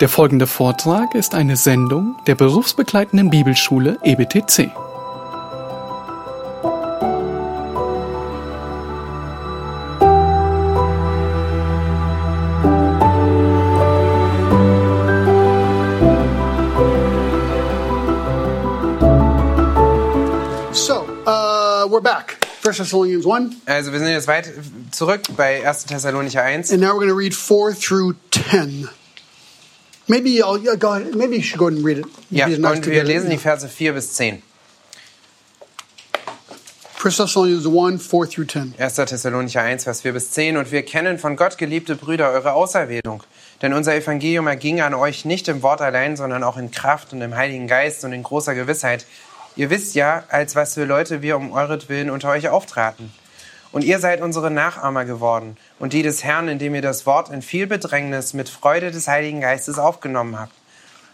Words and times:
Der 0.00 0.10
folgende 0.10 0.46
Vortrag 0.46 1.14
ist 1.14 1.34
eine 1.34 1.56
Sendung 1.56 2.16
der 2.26 2.34
berufsbegleitenden 2.34 3.30
Bibelschule 3.30 3.98
EBTC. 4.02 4.70
So, 20.72 21.06
uh, 21.26 21.86
we're 21.88 22.02
back. 22.02 22.36
1 22.62 22.76
Thessalonians 22.76 23.24
1, 23.26 23.54
Also 23.64 23.92
wir 23.92 23.98
sind 24.00 24.08
jetzt 24.08 24.28
weit 24.28 24.52
zurück 24.90 25.22
bei 25.38 25.66
1. 25.66 25.86
Thessalonicher 25.86 26.42
1. 26.42 26.70
and 26.70 26.82
now 26.82 26.88
we're 26.88 27.06
going 27.06 27.08
to 27.08 27.14
read 27.14 27.34
4 27.34 27.72
through 27.72 28.14
10. 28.30 28.90
Maybe 30.08 30.42
I'll 30.42 30.58
yeah, 30.58 30.76
go 30.76 30.92
ahead. 30.92 31.14
Maybe 31.14 31.36
you 31.36 31.42
should 31.42 31.58
go 31.58 31.66
ahead 31.66 31.78
and 31.78 31.86
read 31.86 31.98
it. 31.98 32.06
Ja, 32.30 32.48
nice 32.48 32.76
und 32.76 32.86
wir 32.86 33.04
lesen 33.04 33.30
die 33.30 33.38
Verse 33.38 33.68
4 33.68 33.92
bis 33.92 34.14
10. 34.14 34.42
1 37.02 37.16
Thessalonians 37.18 37.66
1, 37.66 38.06
4 38.06 38.30
through 38.30 38.46
10. 38.46 38.74
1. 38.78 38.94
Thessalonicher 38.94 39.60
1, 39.60 39.84
Vers 39.84 40.00
4 40.00 40.12
bis 40.12 40.32
10. 40.32 40.56
Und 40.56 40.72
wir 40.72 40.82
kennen 40.82 41.18
von 41.18 41.36
Gott, 41.36 41.56
geliebte 41.56 41.94
Brüder, 41.94 42.30
eure 42.30 42.54
Auserwählung. 42.54 43.22
Denn 43.62 43.72
unser 43.74 43.94
Evangelium 43.94 44.46
erging 44.46 44.80
an 44.80 44.92
euch 44.94 45.24
nicht 45.24 45.46
im 45.48 45.62
Wort 45.62 45.80
allein, 45.80 46.16
sondern 46.16 46.42
auch 46.42 46.56
in 46.56 46.70
Kraft 46.70 47.12
und 47.12 47.22
im 47.22 47.36
Heiligen 47.36 47.68
Geist 47.68 48.04
und 48.04 48.12
in 48.12 48.22
großer 48.22 48.54
Gewissheit. 48.54 49.06
Ihr 49.54 49.70
wisst 49.70 49.94
ja, 49.94 50.24
als 50.28 50.56
was 50.56 50.74
für 50.74 50.84
Leute 50.84 51.22
wir 51.22 51.36
um 51.36 51.52
euretwillen 51.52 52.10
unter 52.10 52.30
euch 52.30 52.48
auftraten. 52.48 53.12
Und 53.76 53.84
ihr 53.84 53.98
seid 53.98 54.22
unsere 54.22 54.50
Nachahmer 54.50 55.04
geworden 55.04 55.58
und 55.78 55.92
die 55.92 56.02
des 56.02 56.24
Herrn, 56.24 56.48
indem 56.48 56.74
ihr 56.74 56.80
das 56.80 57.04
Wort 57.04 57.28
in 57.28 57.42
viel 57.42 57.66
Bedrängnis 57.66 58.32
mit 58.32 58.48
Freude 58.48 58.90
des 58.90 59.06
Heiligen 59.06 59.42
Geistes 59.42 59.78
aufgenommen 59.78 60.40
habt. 60.40 60.54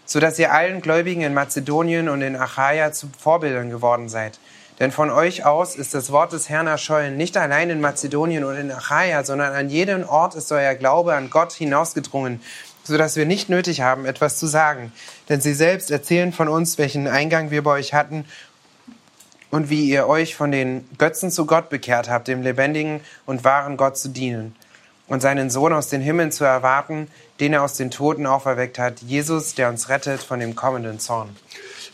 so 0.05 0.21
dass 0.21 0.39
ihr 0.39 0.53
allen 0.53 0.81
Gläubigen 0.81 1.23
in 1.23 1.35
Mazedonien 1.35 2.09
und 2.09 2.23
in 2.23 2.37
Achaia 2.37 2.93
zu 2.93 3.09
Vorbildern 3.19 3.69
geworden 3.69 4.09
seid. 4.09 4.39
Denn 4.79 4.93
von 4.93 5.11
euch 5.11 5.45
aus 5.45 5.75
ist 5.75 5.93
das 5.93 6.13
Wort 6.13 6.33
des 6.33 6.49
Herrn 6.49 6.69
erschollen, 6.69 7.17
nicht 7.17 7.37
allein 7.37 7.69
in 7.69 7.81
Mazedonien 7.81 8.45
und 8.45 8.55
in 8.55 8.71
Achaia, 8.71 9.25
sondern 9.25 9.55
an 9.55 9.69
jedem 9.69 10.09
Ort 10.09 10.37
ist 10.37 10.53
euer 10.53 10.77
Glaube 10.77 11.15
an 11.15 11.31
Gott 11.31 11.53
hinausgedrungen, 11.53 12.41
so 12.85 12.97
dass 12.97 13.17
wir 13.17 13.27
nicht 13.27 13.49
nötig 13.49 13.81
haben, 13.81 14.07
etwas 14.07 14.37
zu 14.39 14.47
sagen. 14.47 14.93
Denn 15.29 15.41
sie 15.41 15.55
selbst 15.55 15.91
erzählen 15.91 16.33
von 16.33 16.47
uns, 16.47 16.79
welchen 16.79 17.09
Eingang 17.09 17.51
wir 17.51 17.65
bei 17.65 17.73
euch 17.73 17.93
hatten 17.93 18.25
und 19.53 19.69
wie 19.69 19.89
ihr 19.89 20.09
euch 20.09 20.35
von 20.35 20.51
den 20.51 20.89
Götzen 20.99 21.31
zu 21.31 21.47
Gott 21.47 21.69
bekehrt 21.69 22.09
habt, 22.11 22.27
dem 22.27 22.43
lebendigen 22.43 23.01
und 23.27 23.45
wahren 23.45 23.77
Gott 23.77 23.99
zu 23.99 24.09
dienen 24.09 24.57
und 25.09 25.21
seinen 25.21 25.51
Sohn 25.51 25.75
aus 25.75 25.89
den 25.89 26.01
Himmeln 26.01 26.33
zu 26.33 26.45
erwarten, 26.45 27.07
den 27.39 27.53
er 27.53 27.63
aus 27.63 27.77
den 27.77 27.91
Toten 27.91 28.27
auferweckt 28.27 28.79
hat, 28.79 29.01
Jesus, 29.03 29.55
der 29.55 29.69
uns 29.69 29.91
rettet 29.91 30.23
von 30.23 30.41
dem 30.41 30.57
kommenden 30.57 30.99
Zorn. 30.99 31.37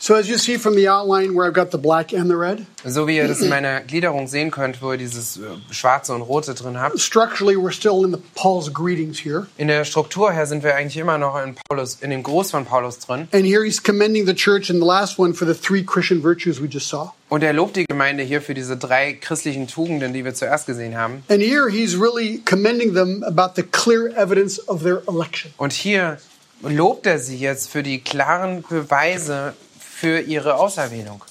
So, 0.01 0.15
as 0.15 0.29
you 0.29 0.37
see 0.37 0.57
from 0.57 0.75
the 0.75 0.87
outline 0.87 1.35
where 1.35 1.45
I've 1.45 1.53
got 1.53 1.71
the 1.71 1.77
black 1.77 2.13
and 2.13 2.29
the 2.29 2.37
red, 2.37 2.65
So 2.85 3.05
wie 3.05 3.17
ihr 3.17 3.27
das 3.27 3.41
in 3.41 3.49
meiner 3.49 3.81
Gliederung 3.81 4.27
sehen 4.27 4.49
könnt, 4.49 4.81
wo 4.81 4.93
ihr 4.93 4.97
dieses 4.97 5.35
äh, 5.35 5.41
Schwarze 5.71 6.13
und 6.13 6.21
Rote 6.21 6.53
drin 6.53 6.79
habt. 6.79 6.97
structurally, 7.01 7.57
we're 7.57 7.73
still 7.73 8.05
in 8.05 8.11
the 8.13 8.21
Paul's 8.33 8.73
greetings 8.73 9.19
here. 9.19 9.47
In 9.57 9.67
der 9.67 9.83
Struktur 9.83 10.31
her 10.31 10.45
sind 10.45 10.63
wir 10.63 10.75
eigentlich 10.75 10.95
immer 10.95 11.17
noch 11.17 11.35
in, 11.43 11.55
Paulus, 11.67 11.97
in 11.99 12.11
dem 12.11 12.23
Gruß 12.23 12.51
von 12.51 12.63
Paulus 12.63 12.99
drin. 12.99 13.27
And 13.33 13.43
here 13.43 13.65
he's 13.65 13.83
commending 13.83 14.25
the 14.25 14.33
church 14.33 14.69
in 14.69 14.79
the 14.79 14.85
last 14.85 15.19
one 15.19 15.33
for 15.33 15.45
the 15.45 15.53
three 15.53 15.83
Christian 15.83 16.23
virtues 16.23 16.61
we 16.61 16.69
just 16.69 16.87
saw. 16.87 17.11
Und 17.27 17.43
er 17.43 17.51
lobt 17.51 17.75
die 17.75 17.83
Gemeinde 17.85 18.23
hier 18.23 18.41
für 18.41 18.53
diese 18.53 18.77
drei 18.77 19.11
christlichen 19.13 19.67
Tugenden, 19.67 20.13
die 20.13 20.23
wir 20.23 20.33
zuerst 20.33 20.65
gesehen 20.65 20.95
haben. 20.95 21.23
And 21.27 21.41
here 21.41 21.69
he's 21.69 21.99
really 21.99 22.41
commending 22.45 22.93
them 22.93 23.21
about 23.25 23.55
the 23.57 23.63
clear 23.63 24.07
evidence 24.15 24.65
of 24.69 24.81
their 24.81 25.01
election. 25.09 25.51
Und 25.57 25.73
hier 25.73 26.19
lobt 26.61 27.05
er 27.05 27.19
sie 27.19 27.37
jetzt 27.37 27.69
für 27.69 27.83
die 27.83 27.99
klaren 27.99 28.63
Beweise 28.69 29.53
für 29.99 30.19
ihre 30.21 30.55
Auserwählung. 30.55 31.23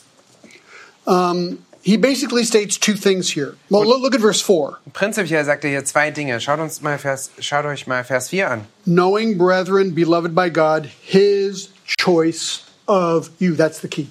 He 1.81 1.97
basically 1.97 2.45
states 2.45 2.77
two 2.79 2.95
things 2.95 3.31
here. 3.31 3.57
Well, 3.71 3.87
look 3.87 4.15
at 4.15 4.21
verse 4.21 4.43
4. 4.43 4.79
Prinzipiell 4.93 5.45
sagt 5.45 5.65
er 5.65 5.71
hier 5.71 5.85
zwei 5.85 6.11
Dinge. 6.11 6.39
Schaut, 6.41 6.59
uns 6.59 6.83
mal 6.83 6.99
Vers, 6.99 7.31
schaut 7.39 7.65
euch 7.65 7.87
mal 7.87 8.05
Vers 8.05 8.29
4 8.29 8.51
an. 8.51 8.67
Knowing, 8.85 9.39
brethren, 9.39 9.95
beloved 9.95 10.35
by 10.35 10.51
God, 10.51 10.87
his 11.01 11.71
choice 11.87 12.65
of 12.87 13.31
you. 13.39 13.55
That's 13.55 13.81
the 13.81 13.89
key. 13.89 14.09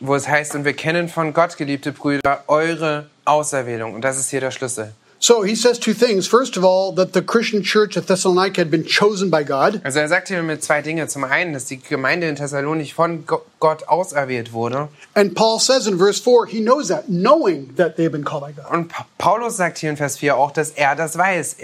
wo 0.00 0.14
es 0.14 0.28
heißt, 0.28 0.54
und 0.54 0.64
wir 0.64 0.74
kennen 0.74 1.08
von 1.08 1.32
Gott, 1.32 1.56
geliebte 1.56 1.92
Brüder, 1.92 2.44
eure 2.46 3.06
Auserwählung. 3.24 3.94
Und 3.94 4.02
das 4.02 4.18
ist 4.18 4.30
hier 4.30 4.40
der 4.40 4.50
Schlüssel. 4.50 4.92
So 5.20 5.42
he 5.42 5.56
says 5.56 5.80
two 5.80 5.94
things. 5.94 6.28
First 6.28 6.56
of 6.56 6.64
all, 6.64 6.92
that 6.94 7.12
the 7.12 7.22
Christian 7.22 7.62
church 7.64 7.96
at 7.96 8.06
Thessalonica 8.06 8.60
had 8.60 8.70
been 8.70 8.84
chosen 8.84 9.30
by 9.30 9.42
God. 9.42 9.80
Also 9.84 9.98
er 9.98 10.08
sagt 10.08 10.28
hier 10.28 10.42
mit 10.44 10.62
zwei 10.62 10.80
Dinge. 10.80 11.08
Zum 11.08 11.24
einen, 11.24 11.52
dass 11.54 11.64
die 11.64 11.78
Gemeinde 11.80 12.28
in 12.28 12.36
Thessalonich 12.36 12.94
von 12.94 13.26
Go- 13.26 13.42
Gott 13.58 13.88
auserwählt 13.88 14.52
wurde. 14.52 14.88
And 15.14 15.34
Paul 15.34 15.58
says 15.58 15.88
in 15.88 15.98
verse 15.98 16.20
4, 16.22 16.46
he 16.46 16.60
knows 16.60 16.86
that, 16.88 17.08
knowing 17.08 17.74
that 17.76 17.96
they 17.96 18.04
have 18.04 18.12
been 18.12 18.24
called 18.24 18.42
by 18.44 18.52
God. 18.52 18.70
Und 18.72 18.88
Pa- 18.88 19.06
Paulus 19.18 19.56
sagt 19.56 19.78
hier 19.78 19.90
in 19.90 19.96
Vers 19.96 20.16
4 20.18 20.36
auch, 20.36 20.52
dass 20.52 20.70
er 20.70 20.94
das 20.94 21.18
weiß, 21.18 21.56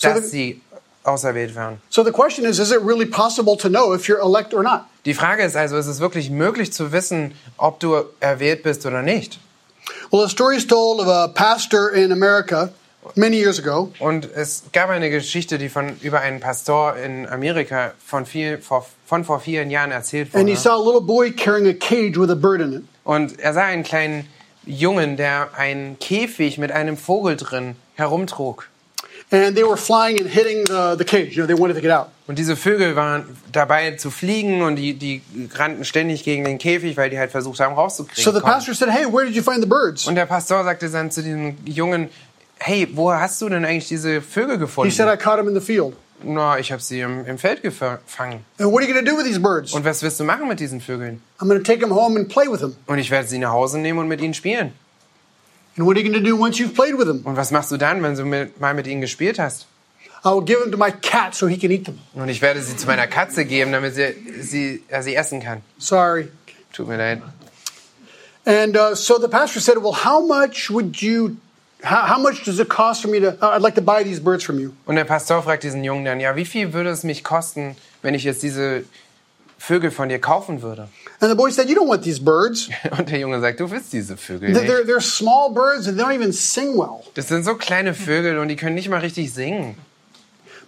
dass 0.00 0.30
sie 0.30 0.60
auserwählt 1.04 1.54
waren. 1.54 1.78
So 1.88 2.02
the 2.04 2.10
question 2.10 2.44
is, 2.44 2.58
is 2.58 2.72
it 2.72 2.80
really 2.82 3.06
possible 3.06 3.56
to 3.58 3.68
know 3.68 3.94
if 3.94 4.08
you're 4.08 4.20
elect 4.20 4.52
or 4.54 4.64
not? 4.64 4.82
Die 5.04 5.14
Frage 5.14 5.44
ist 5.44 5.56
also, 5.56 5.76
ist 5.76 5.86
es 5.86 6.00
wirklich 6.00 6.30
möglich 6.30 6.72
zu 6.72 6.90
wissen, 6.92 7.32
ob 7.58 7.78
du 7.80 8.04
erwählt 8.20 8.62
bist 8.64 8.86
oder 8.86 9.02
nicht? 9.02 9.38
Well, 10.12 10.24
a 10.24 10.28
story 10.28 10.56
is 10.58 10.66
told 10.66 11.00
of 11.00 11.08
a 11.08 11.28
pastor 11.32 11.88
in 11.88 12.12
America 12.12 12.70
many 13.16 13.38
years 13.38 13.58
ago. 13.58 13.92
Und 13.98 14.28
es 14.36 14.64
gab 14.70 14.90
eine 14.90 15.08
Geschichte, 15.08 15.56
die 15.56 15.70
von 15.70 15.96
über 16.02 16.20
einen 16.20 16.38
Pastor 16.38 16.98
in 16.98 17.26
Amerika 17.26 17.94
von, 17.98 18.26
viel, 18.26 18.58
vor, 18.58 18.84
von 19.06 19.24
vor 19.24 19.40
vielen 19.40 19.70
Jahren 19.70 19.90
erzählt 19.90 20.34
And 20.34 20.48
he 20.50 20.54
wurde. 20.54 20.60
saw 20.60 20.76
a 20.76 20.84
little 20.84 21.00
boy 21.00 21.32
carrying 21.32 21.66
a 21.66 21.72
cage 21.72 22.18
with 22.18 22.30
a 22.30 22.34
bird 22.34 22.60
in 22.60 22.74
it. 22.74 22.82
Und 23.04 23.40
er 23.40 23.54
sah 23.54 23.62
einen 23.62 23.84
kleinen 23.84 24.28
Jungen, 24.66 25.16
der 25.16 25.48
einen 25.56 25.98
Käfig 25.98 26.58
mit 26.58 26.72
einem 26.72 26.98
Vogel 26.98 27.36
drin 27.38 27.76
herumtrug. 27.94 28.68
And 29.30 29.56
they 29.56 29.64
were 29.64 29.78
flying 29.78 30.20
and 30.20 30.28
hitting 30.28 30.66
the, 30.66 30.94
the 30.98 31.06
cage. 31.06 31.34
You 31.34 31.44
know, 31.44 31.46
they 31.46 31.58
wanted 31.58 31.76
to 31.76 31.80
get 31.80 31.90
out. 31.90 32.10
Und 32.32 32.38
diese 32.38 32.56
Vögel 32.56 32.96
waren 32.96 33.24
dabei 33.52 33.90
zu 33.96 34.10
fliegen 34.10 34.62
und 34.62 34.76
die, 34.76 34.94
die 34.94 35.20
rannten 35.52 35.84
ständig 35.84 36.24
gegen 36.24 36.44
den 36.44 36.56
Käfig, 36.56 36.96
weil 36.96 37.10
die 37.10 37.18
halt 37.18 37.30
versucht 37.30 37.60
haben 37.60 37.74
rauszukriegen. 37.74 38.24
So 38.24 38.32
the 38.32 38.40
pastor 38.40 38.72
said, 38.72 38.88
Hey, 38.88 39.04
where 39.04 39.26
did 39.26 39.36
you 39.36 39.42
find 39.42 39.60
the 39.60 39.68
birds? 39.68 40.06
Und 40.06 40.14
der 40.14 40.24
Pastor 40.24 40.64
sagte 40.64 40.88
dann 40.88 41.10
zu 41.10 41.22
diesem 41.22 41.58
Jungen, 41.66 42.08
hey, 42.58 42.88
wo 42.94 43.12
hast 43.12 43.42
du 43.42 43.50
denn 43.50 43.66
eigentlich 43.66 43.88
diese 43.88 44.22
Vögel 44.22 44.54
He 44.54 44.60
gefunden? 44.60 44.90
said, 44.90 45.12
I 45.12 45.22
caught 45.22 45.36
them 45.36 45.46
in 45.46 45.52
the 45.52 45.60
field. 45.60 45.94
Na, 46.22 46.58
ich 46.58 46.72
habe 46.72 46.80
sie 46.80 47.00
im, 47.00 47.26
im 47.26 47.36
Feld 47.36 47.60
gefangen. 47.60 48.46
And 48.58 48.72
what 48.72 48.82
are 48.82 48.90
you 48.90 48.94
to 48.94 49.04
do 49.04 49.14
with 49.14 49.26
these 49.26 49.38
birds? 49.38 49.74
Und 49.74 49.84
was 49.84 50.02
wirst 50.02 50.18
du 50.18 50.24
machen 50.24 50.48
mit 50.48 50.58
diesen 50.58 50.80
Vögeln? 50.80 51.20
I'm 51.38 51.50
to 51.50 51.58
take 51.58 51.80
them 51.80 51.94
home 51.94 52.18
and 52.18 52.30
play 52.30 52.50
with 52.50 52.60
them. 52.60 52.74
Und 52.86 52.98
ich 52.98 53.10
werde 53.10 53.28
sie 53.28 53.36
nach 53.36 53.52
Hause 53.52 53.78
nehmen 53.78 53.98
und 53.98 54.08
mit 54.08 54.22
ihnen 54.22 54.32
spielen. 54.32 54.72
And 55.76 55.86
what 55.86 55.98
are 55.98 56.02
you 56.02 56.10
going 56.10 56.24
to 56.24 56.26
do 56.26 56.42
once 56.42 56.58
you've 56.58 56.72
played 56.72 56.96
with 56.96 57.04
them? 57.04 57.20
Und 57.24 57.36
was 57.36 57.50
machst 57.50 57.70
du 57.70 57.76
dann, 57.76 58.02
wenn 58.02 58.16
du 58.16 58.24
mit, 58.24 58.58
mal 58.58 58.72
mit 58.72 58.86
ihnen 58.86 59.02
gespielt 59.02 59.38
hast? 59.38 59.66
I 60.24 60.30
will 60.30 60.40
give 60.40 60.60
them 60.60 60.70
to 60.70 60.76
my 60.76 60.92
cat 60.92 61.34
so 61.34 61.48
he 61.48 61.56
can 61.58 61.72
eat 61.72 61.84
them. 61.84 61.98
Und 62.14 62.28
ich 62.28 62.40
werde 62.40 62.62
sie 62.62 62.76
zu 62.76 62.86
meiner 62.86 63.08
Katze 63.08 63.44
geben, 63.44 63.72
damit 63.72 63.94
sie 63.94 64.14
sie, 64.40 64.82
er 64.88 65.02
sie 65.02 65.16
essen 65.16 65.40
kann. 65.40 65.62
Sorry. 65.78 66.28
Tut 66.72 66.86
mir 66.88 66.96
leid. 66.96 67.22
And 68.44 68.76
uh, 68.76 68.94
so 68.94 69.18
the 69.18 69.28
pastor 69.28 69.60
said, 69.60 69.78
Well, 69.78 69.92
how 69.92 70.20
much 70.24 70.70
would 70.70 71.02
you, 71.02 71.36
how, 71.82 72.06
how 72.06 72.18
much 72.18 72.44
does 72.44 72.60
it 72.60 72.68
cost 72.68 73.02
for 73.02 73.08
me 73.08 73.20
to, 73.20 73.36
uh, 73.42 73.50
I'd 73.50 73.62
like 73.62 73.74
to 73.74 73.82
buy 73.82 74.04
these 74.04 74.20
birds 74.20 74.44
from 74.44 74.58
you. 74.58 74.74
Und 74.86 74.96
der 74.96 75.04
Pastor 75.04 75.42
fragt 75.42 75.64
diesen 75.64 75.82
Jungen 75.84 76.04
dann, 76.04 76.20
ja, 76.20 76.34
wie 76.36 76.44
viel 76.44 76.72
würde 76.72 76.90
es 76.90 77.02
mich 77.02 77.24
kosten, 77.24 77.76
wenn 78.02 78.14
ich 78.14 78.24
jetzt 78.24 78.42
diese 78.42 78.84
Vögel 79.58 79.90
von 79.90 80.08
dir 80.08 80.20
kaufen 80.20 80.62
würde? 80.62 80.88
And 81.20 81.30
the 81.30 81.36
boy 81.36 81.50
said, 81.50 81.68
You 81.68 81.76
don't 81.76 81.88
want 81.88 82.02
these 82.02 82.20
birds. 82.20 82.68
Und 82.98 83.10
der 83.10 83.18
Junge 83.18 83.40
sagt, 83.40 83.60
du 83.60 83.70
willst 83.70 83.92
diese 83.92 84.16
Vögel 84.16 84.50
They're, 84.50 84.66
they're, 84.66 84.84
nicht. 84.84 84.88
they're 84.88 85.00
small 85.00 85.52
birds 85.52 85.86
and 85.86 85.96
they 85.96 86.04
don't 86.04 86.14
even 86.14 86.32
sing 86.32 86.76
well. 86.76 87.04
Das 87.14 87.28
sind 87.28 87.44
so 87.44 87.54
kleine 87.54 87.94
Vögel 87.94 88.38
und 88.38 88.48
die 88.48 88.56
können 88.56 88.74
nicht 88.74 88.88
mal 88.88 89.00
richtig 89.00 89.32
singen. 89.32 89.76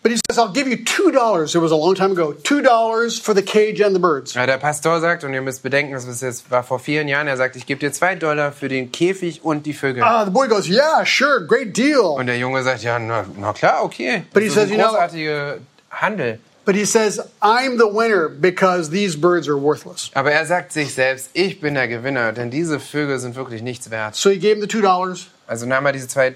But 0.04 0.12
he 0.12 0.18
says, 0.28 0.36
I'll 0.38 0.52
give 0.52 0.68
you 0.68 0.76
$2. 0.76 1.54
It 1.54 1.58
was 1.60 1.72
a 1.72 1.76
long 1.76 1.94
time 1.94 2.12
ago. 2.12 2.34
$2 2.34 3.22
for 3.22 3.32
the 3.32 3.40
cage 3.42 3.80
and 3.80 3.94
the 3.94 3.98
birds. 3.98 4.34
Ja, 4.34 4.44
der 4.44 4.58
Pastor 4.58 5.00
sagt, 5.00 5.24
und 5.24 5.32
ihr 5.32 5.40
müsst 5.40 5.62
bedenken, 5.62 5.94
das 5.94 6.20
jetzt, 6.20 6.50
war 6.50 6.62
vor 6.62 6.78
vielen 6.78 7.08
Jahren, 7.08 7.26
er 7.26 7.38
sagt, 7.38 7.56
ich 7.56 7.64
gebe 7.64 7.80
dir 7.80 7.90
zwei 7.90 8.14
Dollar 8.14 8.52
für 8.52 8.68
den 8.68 8.92
Käfig 8.92 9.42
und 9.42 9.64
die 9.64 9.72
Vögel. 9.72 10.02
Uh, 10.02 10.26
the 10.26 10.30
boy 10.30 10.46
goes, 10.46 10.68
Yeah, 10.68 11.06
sure, 11.06 11.46
great 11.46 11.74
deal. 11.74 12.00
Und 12.18 12.26
der 12.26 12.36
Junge 12.36 12.62
sagt, 12.62 12.82
ja, 12.82 12.98
na, 12.98 13.24
na 13.38 13.54
klar, 13.54 13.82
okay. 13.82 14.24
But 14.34 14.42
Das 14.42 14.42
he 14.42 14.46
ist 14.48 14.54
says, 14.56 14.64
ein 14.64 14.72
you 14.72 14.76
know- 14.84 14.90
großartiger 14.90 15.58
Handel. 15.90 16.38
But 16.66 16.74
he 16.74 16.84
says, 16.84 17.18
I'm 17.40 17.78
the 17.78 17.86
winner 17.90 18.28
because 18.28 18.90
these 18.90 19.16
birds 19.18 19.48
are 19.48 19.56
worthless. 19.58 20.10
Aber 20.12 20.32
er 20.32 20.44
sagt 20.44 20.72
sich 20.74 20.92
selbst, 20.92 21.30
ich 21.32 21.60
bin 21.62 21.74
der 21.74 21.88
Gewinner, 21.88 22.32
denn 22.32 22.50
diese 22.50 22.78
Vögel 22.78 23.18
sind 23.18 23.36
wirklich 23.36 23.62
nichts 23.62 23.90
wert. 23.90 24.16
So 24.16 24.28
he 24.28 24.38
gave 24.38 24.56
him 24.56 24.60
the 24.60 24.66
$2. 24.66 25.28
Also 25.46 25.64
nahm 25.66 25.86
er 25.86 25.92
diese 25.92 26.08
zwei 26.08 26.34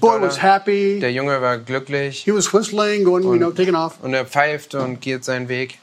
Boy 0.00 0.20
was 0.20 0.42
happy. 0.42 1.00
Der 1.00 1.12
Junge 1.12 1.40
war 1.40 1.58
glücklich 1.58 2.24
He 2.24 2.32
was 2.32 2.52
whistling, 2.52 3.04
going, 3.04 3.24
you 3.24 3.36
know, 3.36 3.50
taking 3.50 3.74
off. 3.74 3.94
und 4.02 4.14
er 4.14 4.24
pfeifte 4.26 4.80
und 4.80 5.00
geht 5.00 5.24
seinen 5.24 5.48
Weg. 5.48 5.78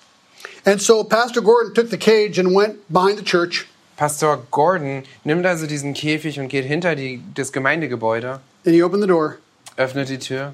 And 0.65 0.81
so 0.81 1.03
Pastor 1.03 1.41
Gordon 1.43 1.73
took 1.73 1.89
the 1.89 1.97
cage 1.97 2.37
and 2.39 2.55
went 2.55 2.75
behind 2.89 3.17
the 3.17 3.23
church. 3.25 3.65
Pastor 3.97 4.45
Gordon 4.51 5.03
nimmt 5.23 5.45
also 5.45 5.67
diesen 5.67 5.93
Käfig 5.93 6.39
und 6.39 6.47
geht 6.47 6.65
hinter 6.65 6.95
die, 6.95 7.21
das 7.35 7.51
Gemeindegebäude, 7.51 8.39
And 8.65 8.73
he 8.75 8.81
opened 8.83 9.03
the 9.03 9.07
door, 9.07 9.37
öffnet 9.77 10.09
die 10.09 10.19
Tür 10.19 10.53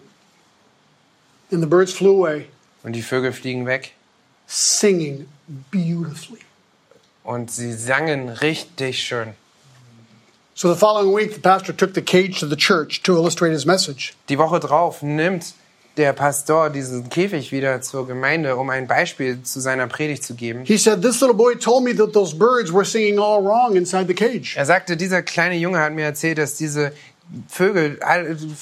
and 1.52 1.62
the 1.62 1.68
birds 1.68 1.92
flew 1.94 2.12
away. 2.26 2.46
und 2.84 2.94
die 2.94 3.02
Vögel 3.02 3.32
fliegen 3.34 3.66
weg. 3.66 3.92
singing 4.48 5.28
beautifully. 5.72 6.40
Und 7.24 7.52
sie 7.52 7.74
sangen 7.74 8.30
richtig 8.30 9.04
schön. 9.04 9.34
So 10.62 10.68
the 10.68 10.76
following 10.76 11.14
week, 11.14 11.36
the 11.36 11.40
pastor 11.40 11.72
took 11.72 11.94
the 11.94 12.02
cage 12.02 12.42
to 12.42 12.46
the 12.46 12.58
church 12.58 13.02
to 13.04 13.16
illustrate 13.16 13.54
his 13.54 13.66
message. 13.66 14.14
Die 14.28 14.38
Woche 14.38 14.60
drauf 14.60 15.02
nimmt 15.02 15.54
der 15.96 16.12
Pastor 16.12 16.70
diesen 16.70 17.08
Käfig 17.08 17.54
wieder 17.54 17.80
zur 17.80 18.06
Gemeinde, 18.06 18.58
um 18.58 18.70
ein 18.70 18.86
Beispiel 18.86 19.42
zu 19.42 19.62
seiner 19.62 19.88
Predigt 19.88 20.22
zu 20.22 20.36
geben. 20.36 20.66
He 20.66 20.78
said, 20.78 21.02
This 21.02 21.22
little 21.22 21.34
boy 21.34 21.56
told 21.56 21.86
me 21.86 21.96
that 21.96 22.12
those 22.12 22.36
birds 22.36 22.74
were 22.74 22.84
singing 22.84 23.20
all 23.20 23.42
wrong 23.42 23.78
inside 23.78 24.08
the 24.08 24.14
cage. 24.14 24.58
Er 24.58 24.66
sagte, 24.66 24.98
dieser 24.98 25.22
kleine 25.22 25.56
Junge 25.56 25.80
hat 25.80 25.94
mir 25.94 26.04
erzählt, 26.04 26.38
dass 26.38 26.56
diese 26.56 26.92
Vögel 27.48 27.98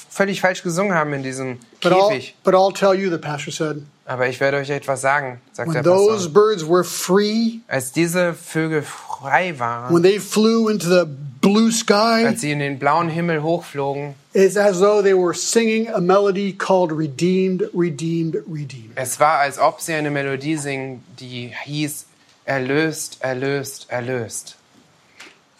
völlig 0.08 0.40
falsch 0.40 0.62
gesungen 0.62 0.94
haben 0.94 1.12
in 1.14 1.24
diesem 1.24 1.58
But 1.82 1.92
I'll, 1.94 2.10
Käfig. 2.10 2.36
but 2.44 2.54
I'll 2.54 2.72
tell 2.72 2.94
you, 2.94 3.10
the 3.10 3.18
pastor 3.18 3.50
said, 3.50 3.82
Aber 4.06 4.28
ich 4.28 4.38
werde 4.38 4.58
euch 4.58 4.70
etwas 4.70 5.00
sagen, 5.00 5.40
sagt 5.52 5.74
der 5.74 5.82
when 5.82 5.82
those 5.82 6.28
Pastor. 6.28 6.32
birds 6.32 6.64
were 6.64 6.84
free, 6.84 7.58
Als 7.66 7.90
diese 7.90 8.34
Vögel 8.34 8.82
frei 8.82 9.58
waren, 9.58 9.92
when 9.92 10.04
they 10.04 10.20
flew 10.20 10.68
into 10.68 10.88
the 10.88 11.04
blue 11.52 11.72
sky, 11.72 12.24
als 12.26 12.40
sie 12.40 12.52
in 12.52 12.58
den 12.58 12.78
blauen 12.78 13.08
Himmel 13.08 13.42
hochflogen, 13.42 14.14
it's 14.32 14.56
as 14.56 14.78
though 14.80 15.02
they 15.02 15.14
were 15.14 15.34
singing 15.34 15.88
a 15.88 16.00
melody 16.00 16.52
called 16.52 16.92
Redeemed, 16.92 17.62
Redeemed, 17.74 18.36
Redeemed. 18.46 18.92
es 18.96 19.18
war, 19.18 19.38
als 19.40 19.58
ob 19.58 19.80
sie 19.80 19.94
eine 19.94 20.10
Melodie 20.10 20.56
singen, 20.56 21.02
die 21.18 21.52
hieß 21.64 22.06
Erlöst, 22.44 23.18
erlöst, 23.20 23.86
erlöst. 23.90 24.56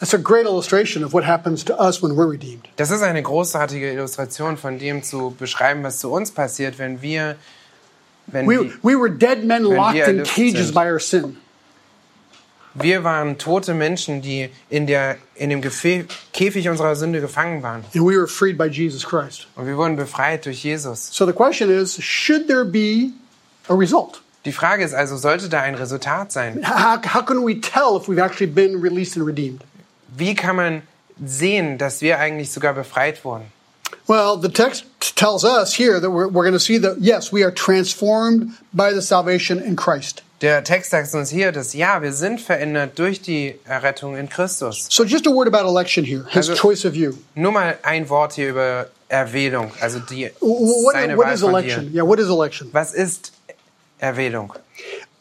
That's 0.00 0.14
a 0.14 0.18
great 0.18 0.46
illustration 0.46 1.04
of 1.04 1.12
what 1.12 1.24
happens 1.24 1.62
to 1.64 1.74
us 1.78 2.00
when 2.02 2.12
we're 2.16 2.30
redeemed. 2.30 2.68
Das 2.76 2.90
ist 2.90 3.02
eine 3.02 3.22
großartige 3.22 3.92
Illustration 3.92 4.56
von 4.56 4.78
dem 4.78 5.02
zu 5.02 5.34
beschreiben, 5.38 5.82
was 5.82 5.98
zu 5.98 6.10
uns 6.10 6.30
passiert, 6.30 6.78
wenn 6.78 7.02
wir, 7.02 7.36
wenn 8.26 8.46
We, 8.48 8.64
die, 8.64 8.72
we 8.82 8.94
were 8.98 9.10
dead 9.10 9.44
men 9.44 9.64
locked 9.64 9.96
in 10.08 10.22
cages 10.22 10.68
sind. 10.68 10.74
by 10.74 10.86
our 10.90 10.98
sin. 10.98 11.36
Wir 12.80 13.04
waren 13.04 13.38
tote 13.38 13.74
Menschen, 13.74 14.22
die 14.22 14.50
in, 14.70 14.86
der, 14.86 15.16
in 15.34 15.50
dem 15.50 15.60
Gefä 15.60 16.04
Käfig 16.32 16.68
unserer 16.68 16.96
Sünde 16.96 17.20
gefangen 17.20 17.62
waren. 17.62 17.84
And 17.94 18.06
we 18.06 18.16
were 18.16 18.26
freed 18.26 18.58
by 18.58 18.66
Jesus 18.66 19.04
Christ. 19.04 19.46
Und 19.56 19.66
wir 19.66 19.76
wurden 19.76 19.96
befreit 19.96 20.44
durch 20.44 20.62
Jesus. 20.64 21.08
So 21.12 21.26
the 21.26 21.32
question 21.32 21.70
is 21.70 22.02
should 22.02 22.46
there 22.48 22.64
be 22.64 23.12
a 23.68 23.74
result? 23.74 24.20
Die 24.44 24.52
Frage 24.52 24.84
ist 24.84 24.94
also, 24.94 25.16
sollte 25.16 25.48
da 25.48 25.60
ein 25.60 25.74
Resultat 25.74 26.32
sein? 26.32 26.62
How, 26.64 26.98
how 27.04 27.22
can 27.22 27.44
we 27.44 27.60
tell 27.60 27.96
if 27.96 28.08
we've 28.08 28.22
actually 28.22 28.50
been 28.50 28.80
released 28.80 29.16
and 29.16 29.26
redeemed? 29.26 29.62
Wie 30.16 30.34
kann 30.34 30.56
man 30.56 30.82
sehen, 31.24 31.78
dass 31.78 32.00
wir 32.00 32.18
eigentlich 32.18 32.50
sogar 32.50 32.72
befreit 32.72 33.24
wurden? 33.24 33.52
Well, 34.06 34.38
the 34.38 34.48
text 34.48 34.84
tells 35.16 35.44
us 35.44 35.74
here 35.74 36.00
that 36.00 36.10
we're, 36.10 36.28
we're 36.28 36.44
going 36.44 36.54
to 36.54 36.60
see 36.60 36.78
that, 36.78 36.98
yes, 37.00 37.30
we 37.30 37.42
are 37.42 37.50
transformed 37.50 38.52
by 38.72 38.92
the 38.92 39.02
salvation 39.02 39.58
in 39.58 39.76
Christ. 39.76 40.22
Der 40.40 40.62
Text 40.62 40.90
sagt 40.92 41.12
uns 41.14 41.30
hier, 41.30 41.50
dass 41.50 41.72
ja, 41.74 42.00
wir 42.00 42.12
sind 42.12 42.40
verändert 42.40 42.96
durch 42.98 43.20
die 43.20 43.56
Errettung 43.64 44.16
in 44.16 44.28
Christus. 44.28 44.86
So, 44.88 45.02
just 45.04 45.26
a 45.26 45.30
word 45.30 45.52
about 45.52 45.68
election 45.68 46.04
here, 46.04 46.24
his 46.28 46.48
Also- 46.48 46.54
choice 46.54 46.84
of 46.84 46.94
you. 46.94 47.14
Nur 47.34 47.50
mal 47.52 47.76
ein 47.82 48.08
Wort 48.08 48.34
hier 48.34 48.50
über 48.50 48.86
Erwählung, 49.08 49.72
also 49.80 49.98
die 49.98 50.30
What, 50.40 50.92
seine 50.92 51.16
what 51.16 51.26
Wahl 51.26 51.34
is 51.34 51.42
election? 51.42 51.92
Yeah, 51.92 52.06
what 52.06 52.20
is 52.20 52.28
election? 52.28 52.68
Was 52.72 52.94
ist 52.94 53.32
Erwählung? 53.98 54.52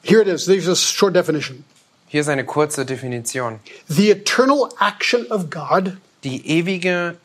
Here 0.04 0.22
it 0.22 0.28
is. 0.28 0.46
There's 0.46 0.68
a 0.68 0.76
short 0.76 1.16
definition. 1.16 1.64
Hier 2.10 2.22
ist 2.22 2.30
eine 2.30 2.46
kurze 2.46 2.86
Definition. 2.86 3.60
The 3.90 4.12
eternal 4.12 4.70
action 4.80 5.26
of 5.32 5.50
God, 5.50 5.98
Die 6.24 6.46
ewige 6.48 7.16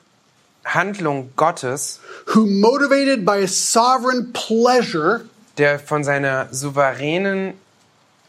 Handlung 0.64 1.30
Gottes, 1.36 2.00
who 2.34 2.46
motivated 2.46 3.24
by 3.24 3.42
a 3.42 3.46
sovereign 3.48 4.32
pleasure 4.32 5.26
der 5.58 5.78
von 5.78 6.02
seiner 6.04 6.48
souveränen 6.52 7.54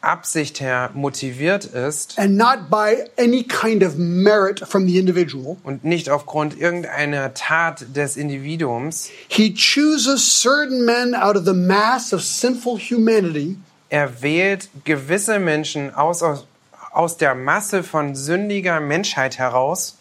Absicht 0.04 0.60
her 0.60 0.92
motiviert 0.94 1.66
ist 1.66 2.20
and 2.20 2.36
not 2.38 2.70
by 2.70 3.06
any 3.18 3.44
kind 3.44 3.84
of 3.84 3.98
merit 3.98 4.60
from 4.60 4.86
the 4.86 5.00
individual, 5.00 5.58
und 5.64 5.84
nicht 5.84 6.10
aufgrund 6.10 6.60
irgendeiner 6.60 7.34
Tat 7.34 7.86
des 7.96 8.18
Individuums, 8.18 9.10
he 9.28 9.54
chooses 9.54 10.22
certain 10.22 10.86
men 10.86 11.16
out 11.16 11.38
of 11.38 11.46
the 11.46 11.54
mass 11.54 12.14
of 12.14 12.22
sinful 12.22 12.78
humanity. 12.78 13.58
Er 13.90 14.22
wählt 14.22 14.70
gewisse 14.84 15.40
Menschen 15.40 15.94
aus, 15.94 16.24
aus, 16.24 16.46
aus 16.92 17.18
der 17.18 17.36
Masse 17.36 17.84
von 17.84 18.16
sündiger 18.16 18.80
Menschheit 18.80 19.38
heraus, 19.38 19.98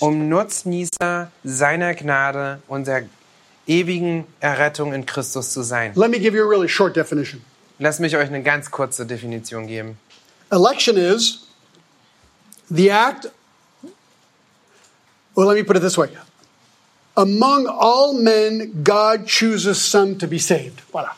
um 0.00 0.28
Nutznießer 0.28 1.30
seiner 1.44 1.94
Gnade 1.94 2.60
und 2.68 2.86
der 2.86 3.04
ewigen 3.66 4.26
Errettung 4.40 4.92
in 4.92 5.06
Christus 5.06 5.52
zu 5.52 5.62
sein. 5.62 5.92
Let 5.94 6.10
me 6.10 6.18
give 6.18 6.36
you 6.36 6.44
a 6.44 6.48
really 6.48 6.68
short 6.68 6.96
definition. 6.96 7.42
Lasst 7.78 8.00
mich 8.00 8.16
euch 8.16 8.28
eine 8.28 8.42
ganz 8.42 8.70
kurze 8.70 9.04
Definition 9.04 9.66
geben. 9.66 9.98
Election 10.50 10.96
is 10.96 11.46
the 12.70 12.90
act, 12.90 13.26
well, 15.34 15.46
let 15.46 15.56
me 15.56 15.64
put 15.64 15.76
it 15.76 15.82
this 15.82 15.98
way. 15.98 16.08
Among 17.16 17.66
all 17.66 18.14
men, 18.14 18.82
God 18.82 19.26
chooses 19.26 19.80
some 19.80 20.16
to 20.18 20.26
be 20.26 20.38
saved. 20.38 20.82
Voila. 20.92 21.16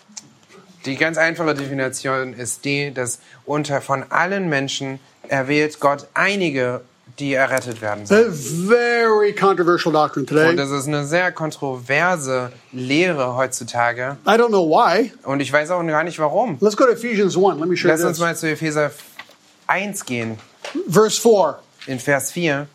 Die 0.85 0.97
ganz 0.97 1.19
einfache 1.19 1.55
Definition 1.55 2.33
ist 2.33 2.65
die, 2.65 2.93
dass 2.95 3.19
unter 3.45 3.81
von 3.81 4.05
allen 4.11 4.49
Menschen 4.49 5.01
erwählt 5.29 5.81
Gott 5.81 6.07
einige, 6.15 6.83
die 7.19 7.35
errettet 7.35 7.81
werden 7.81 8.07
sollen. 8.07 8.29
A 8.29 8.33
very 8.33 9.35
controversial 9.35 9.93
doctrine 9.93 10.23
Und 10.23 10.29
today. 10.29 10.57
das 10.57 10.71
ist 10.71 10.87
eine 10.87 11.05
sehr 11.05 11.33
kontroverse 11.33 12.53
Lehre 12.73 13.35
heutzutage. 13.37 14.17
I 14.27 14.31
don't 14.31 14.49
know 14.49 14.69
why. 14.69 15.13
Und 15.25 15.41
ich 15.41 15.53
weiß 15.53 15.71
auch 15.71 15.85
gar 15.87 16.05
nicht 16.05 16.19
warum. 16.19 16.59
Let's 16.61 16.77
go 16.77 16.85
to 16.85 16.93
Ephesians 16.93 17.37
1. 17.37 17.59
Let 17.59 17.69
me 17.69 17.77
show 17.77 17.89
you 17.89 17.95
Lass 17.95 18.05
uns 18.05 18.19
mal 18.19 18.37
zu 18.37 18.49
Epheser 18.49 18.91
1 19.67 20.05
gehen, 20.05 20.39
Verse 20.89 21.21
4. 21.21 21.59
in 21.87 21.99
Vers 21.99 22.31
4. 22.33 22.67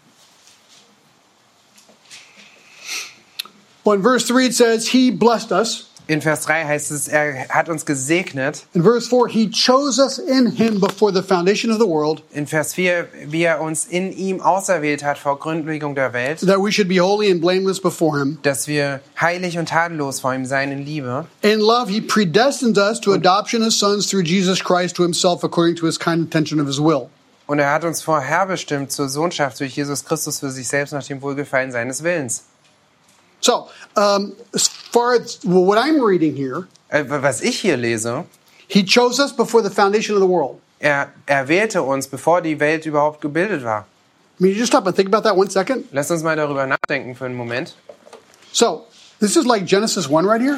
Well, 3.85 3.95
in 3.95 4.01
verse 4.03 4.25
3, 4.27 4.45
it 4.45 4.53
says, 4.55 4.87
He 4.89 5.11
blessed 5.11 5.51
us. 5.51 5.89
In 6.07 6.21
Vers 6.21 6.41
3 6.41 6.65
heißt 6.65 6.91
es, 6.91 7.07
er 7.07 7.47
hat 7.49 7.69
uns 7.69 7.85
gesegnet. 7.85 8.65
In 8.73 8.83
verse 8.83 9.07
4, 9.07 9.27
He 9.29 9.49
chose 9.49 10.01
us 10.01 10.17
in 10.17 10.51
Him 10.51 10.81
before 10.81 11.13
the 11.13 11.23
foundation 11.23 11.71
of 11.71 11.79
the 11.79 11.87
world, 11.87 12.21
In 12.31 12.45
Vers 12.45 12.73
4, 12.73 13.07
wie 13.27 13.43
er 13.43 13.61
uns 13.61 13.85
in 13.85 14.11
ihm 14.11 14.41
auserwählt 14.41 15.03
hat 15.03 15.17
vor 15.17 15.39
Gründlegung 15.39 15.95
der 15.95 16.11
Welt, 16.11 16.39
that 16.41 16.59
we 16.59 16.71
should 16.71 16.89
be 16.89 16.99
holy 16.99 17.31
and 17.31 17.39
blameless 17.39 17.79
before 17.79 18.19
Him. 18.19 18.37
dass 18.43 18.67
wir 18.67 18.99
heilig 19.19 19.57
und 19.57 19.69
tadellos 19.69 20.19
vor 20.19 20.33
ihm 20.33 20.45
sein 20.45 20.71
in 20.71 20.85
Liebe. 20.85 21.25
In 21.41 21.59
love, 21.59 21.89
He 21.89 22.01
predestined 22.01 22.77
us 22.77 22.99
to 22.99 23.13
adoption 23.13 23.63
as 23.63 23.75
sons 23.79 24.07
through 24.09 24.23
Jesus 24.25 24.61
Christ 24.61 24.97
to 24.97 25.03
Himself 25.03 25.43
according 25.43 25.75
to 25.77 25.85
His 25.85 25.97
kind 25.97 26.19
intention 26.21 26.59
of 26.59 26.67
His 26.67 26.79
will. 26.79 27.07
Und 27.45 27.59
er 27.59 27.71
hat 27.71 27.83
uns 27.83 28.01
vorherbestimmt 28.01 28.91
zur 28.91 29.09
Sohnschaft 29.09 29.59
durch 29.59 29.75
Jesus 29.75 30.05
Christus 30.05 30.39
für 30.39 30.49
sich 30.49 30.67
selbst 30.67 30.91
nach 30.93 31.03
dem 31.05 31.21
Wohlgefallen 31.21 31.71
seines 31.71 32.01
Willens. 32.03 32.43
So, 33.43 33.67
um, 33.97 34.31
as 34.53 34.67
far 34.69 35.15
as 35.15 35.39
well, 35.43 35.65
what 35.65 35.77
I'm 35.77 35.99
reading 36.01 36.33
here, 36.35 36.67
Äh, 36.89 37.03
Was 37.09 37.41
ich 37.41 37.59
hier 37.59 37.75
lese, 37.77 38.23
He 38.67 38.85
chose 38.85 39.19
us 39.21 39.35
before 39.35 39.61
the 39.61 39.69
foundation 39.69 40.15
of 40.15 40.21
the 40.21 40.27
world. 40.29 40.59
er 40.79 41.09
erwählte 41.25 41.81
uns, 41.83 42.07
bevor 42.07 42.41
die 42.41 42.59
Welt 42.59 42.85
überhaupt 42.85 43.19
gebildet 43.21 43.63
war. 43.63 43.85
I 44.39 44.43
mean, 44.43 44.53
you 44.53 44.59
just 44.59 44.71
stop 44.71 44.87
and 44.87 44.95
think 44.95 45.13
about 45.13 45.23
that 45.27 45.35
one 45.37 45.49
second. 45.49 45.85
Lasst 45.91 46.09
uns 46.11 46.23
mal 46.23 46.35
darüber 46.35 46.65
nachdenken 46.65 47.15
für 47.15 47.25
einen 47.25 47.35
Moment. 47.35 47.75
So, 48.53 48.85
this 49.19 49.35
is 49.35 49.45
like 49.45 49.65
Genesis 49.65 50.07
1 50.09 50.25
right 50.25 50.41
here. 50.41 50.55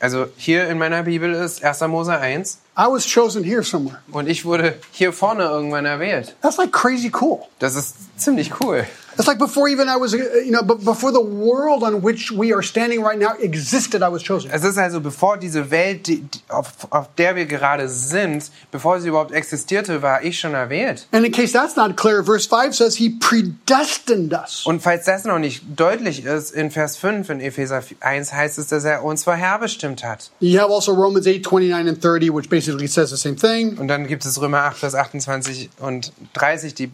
Also 0.00 0.26
hier 0.36 0.68
in 0.68 0.78
meiner 0.78 1.02
Bibel 1.04 1.32
ist 1.34 1.64
1. 1.64 1.80
Mose 1.88 2.12
1 2.16 2.58
I 2.76 2.86
was 2.86 3.04
chosen 3.06 3.42
here 3.42 3.62
somewhere. 3.64 3.98
und 4.12 4.28
ich 4.28 4.44
wurde 4.44 4.74
hier 4.92 5.12
vorne 5.12 5.44
irgendwann 5.44 5.86
erwählt. 5.86 6.36
That's 6.42 6.56
like 6.58 6.70
crazy 6.72 7.10
cool. 7.20 7.40
Das 7.58 7.74
ist 7.74 7.96
ziemlich 8.16 8.60
cool. 8.60 8.86
It's 9.18 9.26
like 9.26 9.38
before 9.38 9.68
even 9.68 9.88
I 9.88 9.96
was, 9.96 10.14
uh, 10.14 10.18
you 10.44 10.52
know, 10.52 10.62
before 10.62 11.10
the 11.10 11.20
world 11.20 11.82
on 11.82 12.02
which 12.02 12.30
we 12.30 12.52
are 12.52 12.62
standing 12.62 13.02
right 13.02 13.18
now 13.18 13.32
existed, 13.40 14.00
I 14.00 14.08
was 14.10 14.22
chosen. 14.22 14.48
Es 14.52 14.62
ist 14.62 14.78
also, 14.78 15.00
bevor 15.00 15.38
diese 15.38 15.72
Welt, 15.72 16.06
die, 16.06 16.22
auf, 16.48 16.68
auf 16.90 17.08
der 17.16 17.34
wir 17.34 17.46
gerade 17.46 17.88
sind, 17.88 18.48
bevor 18.70 19.00
sie 19.00 19.08
überhaupt 19.08 19.32
existierte, 19.32 20.02
war 20.02 20.22
ich 20.22 20.38
schon 20.38 20.54
erwählt. 20.54 21.08
And 21.10 21.26
in 21.26 21.32
case 21.32 21.52
that's 21.52 21.74
not 21.74 21.96
clear, 21.96 22.22
verse 22.22 22.46
5 22.48 22.72
says 22.72 22.94
he 22.94 23.10
predestined 23.10 24.32
us. 24.32 24.64
Und 24.64 24.82
falls 24.82 25.06
das 25.06 25.24
noch 25.24 25.40
nicht 25.40 25.64
deutlich 25.74 26.24
ist, 26.24 26.52
in 26.52 26.70
Vers 26.70 26.96
5 26.96 27.28
in 27.30 27.40
Epheser 27.40 27.82
1 27.98 28.32
heißt 28.32 28.56
es, 28.58 28.68
dass 28.68 28.84
er 28.84 29.02
uns 29.02 29.24
vorherbestimmt 29.24 30.04
hat. 30.04 30.30
You 30.38 30.60
have 30.60 30.72
also 30.72 30.92
Romans 30.92 31.26
8, 31.26 31.42
29 31.42 31.88
and 31.88 32.00
30, 32.00 32.32
which 32.32 32.48
basically 32.48 32.86
says 32.86 33.10
the 33.10 33.16
same 33.16 33.34
thing. 33.34 33.76
Und 33.78 33.88
dann 33.88 34.06
gibt 34.06 34.24
es 34.24 34.40
Römer 34.40 34.62
8, 34.62 34.78
Vers 34.78 34.94
28 34.94 35.70
und 35.80 36.12
30, 36.34 36.74
die 36.74 36.92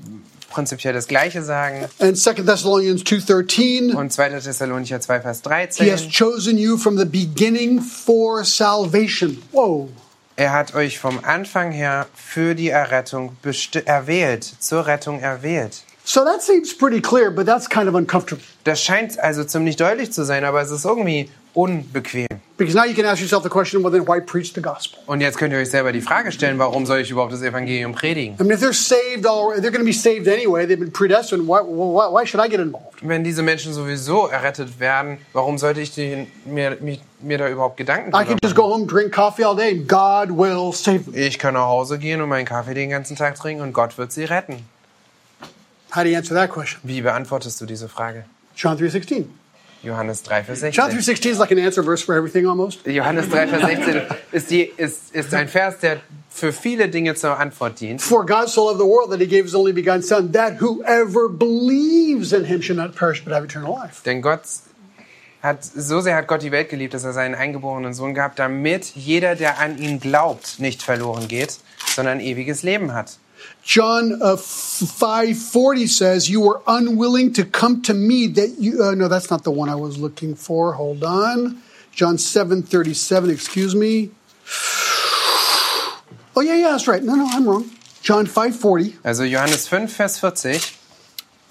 prinzipiell 0.54 0.94
das 0.94 1.08
Gleiche 1.08 1.42
sagen. 1.42 1.86
And 1.98 2.16
2 2.16 2.34
Thessalonians 2.34 3.02
2.13, 3.02 3.94
Und 3.94 4.12
2. 4.12 4.40
Thessalonicher 4.40 5.00
2, 5.00 5.20
Vers 5.20 5.42
he 5.76 5.90
has 5.90 6.08
13. 6.08 6.10
chosen 6.10 6.58
you 6.58 6.78
from 6.78 6.96
the 6.96 7.04
beginning 7.04 7.80
for 7.80 8.44
salvation. 8.44 9.42
Whoa. 9.50 9.88
Er 10.36 10.52
hat 10.52 10.74
euch 10.74 10.98
vom 10.98 11.20
Anfang 11.24 11.72
her 11.72 12.06
für 12.14 12.54
die 12.54 12.68
Errettung 12.68 13.36
erwählt, 13.84 14.44
zur 14.58 14.86
Rettung 14.86 15.20
erwählt. 15.20 15.82
So 16.04 16.24
that 16.24 16.42
seems 16.42 16.76
pretty 16.76 17.00
clear, 17.00 17.30
but 17.30 17.46
that's 17.46 17.68
kind 17.68 17.88
of 17.88 17.94
uncomfortable. 17.94 18.44
Das 18.64 18.82
scheint 18.82 19.18
also 19.18 19.44
ziemlich 19.44 19.76
deutlich 19.76 20.12
zu 20.12 20.24
sein, 20.24 20.44
aber 20.44 20.60
es 20.60 20.70
ist 20.70 20.84
irgendwie 20.84 21.30
unbequem. 21.54 22.26
Because 22.56 22.76
now 22.76 22.84
you 22.84 22.94
can 22.94 23.04
ask 23.04 23.20
yourself 23.20 23.42
the 23.42 23.48
question, 23.48 23.82
well, 23.82 23.90
then 23.90 24.04
why 24.04 24.20
preach 24.20 24.52
the 24.52 24.60
gospel? 24.60 25.00
Und 25.06 25.20
jetzt 25.20 25.38
könnt 25.38 25.52
ihr 25.52 25.58
euch 25.58 25.70
selber 25.70 25.90
die 25.90 26.00
Frage 26.00 26.30
stellen, 26.30 26.56
warum 26.58 26.86
soll 26.86 27.00
ich 27.00 27.10
überhaupt 27.10 27.32
das 27.32 27.42
Evangelium 27.42 27.92
predigen? 27.92 28.36
I 28.38 28.44
mean, 28.44 28.52
if 28.52 28.60
they're 28.60 28.72
saved, 28.72 29.26
all, 29.26 29.50
they're 29.54 29.72
going 29.72 29.80
to 29.80 29.84
be 29.84 29.92
saved 29.92 30.28
anyway. 30.28 30.64
They've 30.64 30.78
been 30.78 30.92
predestined. 30.92 31.48
Why, 31.48 31.62
why, 31.62 32.06
why 32.08 32.24
should 32.24 32.40
I 32.40 32.48
get 32.48 32.60
involved? 32.60 33.00
Wenn 33.02 33.24
diese 33.24 33.42
Menschen 33.42 33.72
sowieso 33.72 34.28
errettet 34.28 34.78
werden, 34.78 35.18
warum 35.32 35.58
sollte 35.58 35.80
ich 35.80 35.92
die, 35.94 36.28
mir, 36.44 36.78
mir, 36.80 36.98
mir 37.20 37.38
da 37.38 37.48
überhaupt 37.48 37.76
Gedanken 37.76 38.10
I 38.10 38.18
drüber 38.18 38.24
can 38.24 38.38
just 38.40 38.56
machen? 38.56 38.68
go 38.68 38.72
home, 38.72 38.86
drink 38.86 39.12
coffee 39.12 39.42
all 39.42 39.56
day, 39.56 39.72
and 39.72 39.88
God 39.88 40.30
will 40.30 40.72
save 40.72 41.06
them. 41.06 41.14
Ich 41.16 41.40
kann 41.40 41.54
nach 41.54 41.66
Hause 41.66 41.98
gehen 41.98 42.20
und 42.20 42.28
meinen 42.28 42.46
Kaffee 42.46 42.74
den 42.74 42.90
ganzen 42.90 43.16
Tag 43.16 43.34
trinken 43.34 43.62
und 43.62 43.72
Gott 43.72 43.98
wird 43.98 44.12
sie 44.12 44.24
retten. 44.24 44.62
How 45.92 46.04
do 46.04 46.08
you 46.08 46.16
answer 46.16 46.36
that 46.36 46.50
question? 46.50 46.80
Wie 46.84 47.00
beantwortest 47.00 47.60
du 47.60 47.66
diese 47.66 47.88
Frage? 47.88 48.24
John 48.56 48.78
3.16. 48.78 49.24
Johannes 49.84 50.22
3, 50.22 50.44
Vers 50.44 50.60
John 50.74 50.90
16. 50.90 51.14
3.16 51.14 51.30
is 51.30 51.38
like 51.38 51.50
an 51.50 51.58
answer 51.58 51.82
verse 51.82 52.02
for 52.02 52.14
everything 52.14 52.46
almost. 52.46 52.86
Johannes 52.86 53.28
3, 53.28 53.46
Vers 53.48 53.62
16 53.62 54.02
ist, 54.32 54.50
die, 54.50 54.62
ist, 54.76 55.14
ist 55.14 55.34
ein 55.34 55.48
Vers, 55.48 55.78
der 55.78 56.00
für 56.30 56.52
viele 56.52 56.88
Dinge 56.88 57.14
zur 57.14 57.38
Antwort 57.38 57.80
dient. 57.80 58.02
For 58.02 58.26
God 58.26 58.48
so 58.48 58.64
loved 58.68 58.80
the 58.80 58.86
world 58.86 59.10
that 59.10 59.20
he 59.20 59.26
gave 59.26 59.44
his 59.44 59.54
only 59.54 59.72
begotten 59.72 60.02
Son, 60.02 60.32
that 60.32 60.60
whoever 60.60 61.28
believes 61.28 62.32
in 62.32 62.44
him 62.44 62.60
should 62.60 62.76
not 62.76 62.96
perish 62.96 63.22
but 63.24 63.32
have 63.32 63.44
eternal 63.44 63.72
life. 63.72 64.02
Denn 64.04 64.20
Gott 64.20 64.42
hat, 65.42 65.62
so 65.62 66.00
sehr 66.00 66.16
hat 66.16 66.26
Gott 66.26 66.42
die 66.42 66.50
Welt 66.50 66.70
geliebt, 66.70 66.94
dass 66.94 67.04
er 67.04 67.12
seinen 67.12 67.34
eingeborenen 67.34 67.92
Sohn 67.92 68.14
gab, 68.14 68.34
damit 68.36 68.86
jeder, 68.94 69.36
der 69.36 69.58
an 69.60 69.78
ihn 69.78 70.00
glaubt, 70.00 70.58
nicht 70.58 70.82
verloren 70.82 71.28
geht, 71.28 71.58
sondern 71.94 72.18
ewiges 72.18 72.62
Leben 72.62 72.94
hat. 72.94 73.18
John 73.62 74.20
uh, 74.20 74.36
5:40 74.36 75.88
says, 75.88 76.28
"You 76.28 76.40
were 76.40 76.60
unwilling 76.66 77.32
to 77.34 77.44
come 77.44 77.80
to 77.82 77.94
me 77.94 78.26
that 78.28 78.56
you 78.58 78.82
uh, 78.82 78.94
no, 78.94 79.08
that's 79.08 79.30
not 79.30 79.42
the 79.42 79.50
one 79.50 79.68
I 79.68 79.74
was 79.74 79.96
looking 79.98 80.34
for. 80.34 80.74
Hold 80.74 81.02
on. 81.02 81.62
John 81.92 82.16
7:37, 82.16 83.30
excuse 83.30 83.74
me. 83.74 84.10
Oh 86.36 86.40
yeah, 86.40 86.56
yeah, 86.56 86.70
that's 86.72 86.88
right. 86.88 87.02
No, 87.02 87.14
no, 87.14 87.26
I'm 87.30 87.48
wrong. 87.48 87.70
John 88.02 88.26
5:40. 88.26 89.06
Also 89.06 89.26
Johannes 89.26 89.68
5, 89.68 89.90
Vers 89.90 90.18
40. 90.18 90.60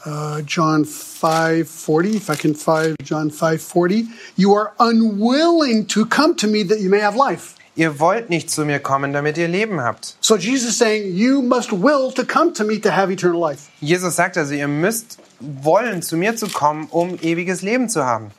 Uh, 0.06 0.42
John 0.42 0.84
5:40, 0.84 2.16
if 2.16 2.30
I 2.30 2.36
can 2.36 2.54
find 2.54 2.98
John 3.02 3.32
5:40, 3.32 4.08
you 4.36 4.54
are 4.54 4.74
unwilling 4.80 5.86
to 5.88 6.06
come 6.06 6.36
to 6.36 6.48
me 6.48 6.64
that 6.64 6.82
you 6.82 6.90
may 6.90 7.00
have 7.00 7.16
life. 7.16 7.56
Ihr 7.76 8.00
wollt 8.00 8.30
nicht 8.30 8.52
zu 8.52 8.66
mir 8.66 8.80
kommen, 8.80 9.14
damit 9.14 9.38
ihr 9.38 9.48
Leben 9.48 9.82
habt. 9.82 10.16
So 10.22 10.36
Jesus 10.38 10.78
saying, 10.78 11.16
you 11.16 11.42
must 11.42 11.72
will 11.72 12.14
to 12.14 12.24
come 12.24 12.54
to 12.54 12.64
me 12.64 12.80
to 12.80 12.92
have 12.96 13.12
eternal 13.12 13.40
life. 13.40 13.64
Jesus 13.82 14.16
sagt 14.16 14.38
also, 14.38 14.54
ihr 14.54 14.68
müsst 14.68 15.18
wollen, 15.40 16.04
zu 16.04 16.16
mir 16.16 16.36
zu 16.36 16.48
kommen, 16.48 16.88
um 16.92 17.18
ewiges 17.22 17.64
Leben 17.64 17.90
zu 17.90 18.06
haben. 18.06 18.32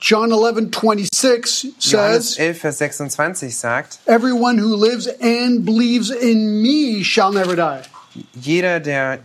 John 0.00 0.30
11:26 0.30 1.72
Johannes 1.80 2.34
says, 2.34 2.38
11, 2.38 2.58
Vers 2.60 2.78
26 2.78 3.56
sagt, 3.58 3.98
Everyone 4.06 4.58
who 4.62 4.76
lives 4.76 5.08
and 5.20 5.64
believes 5.64 6.10
in 6.10 6.62
me 6.62 7.02
shall 7.02 7.32
never 7.32 7.56
die. 7.56 7.80
jeder, 8.40 8.78
der, 8.78 9.18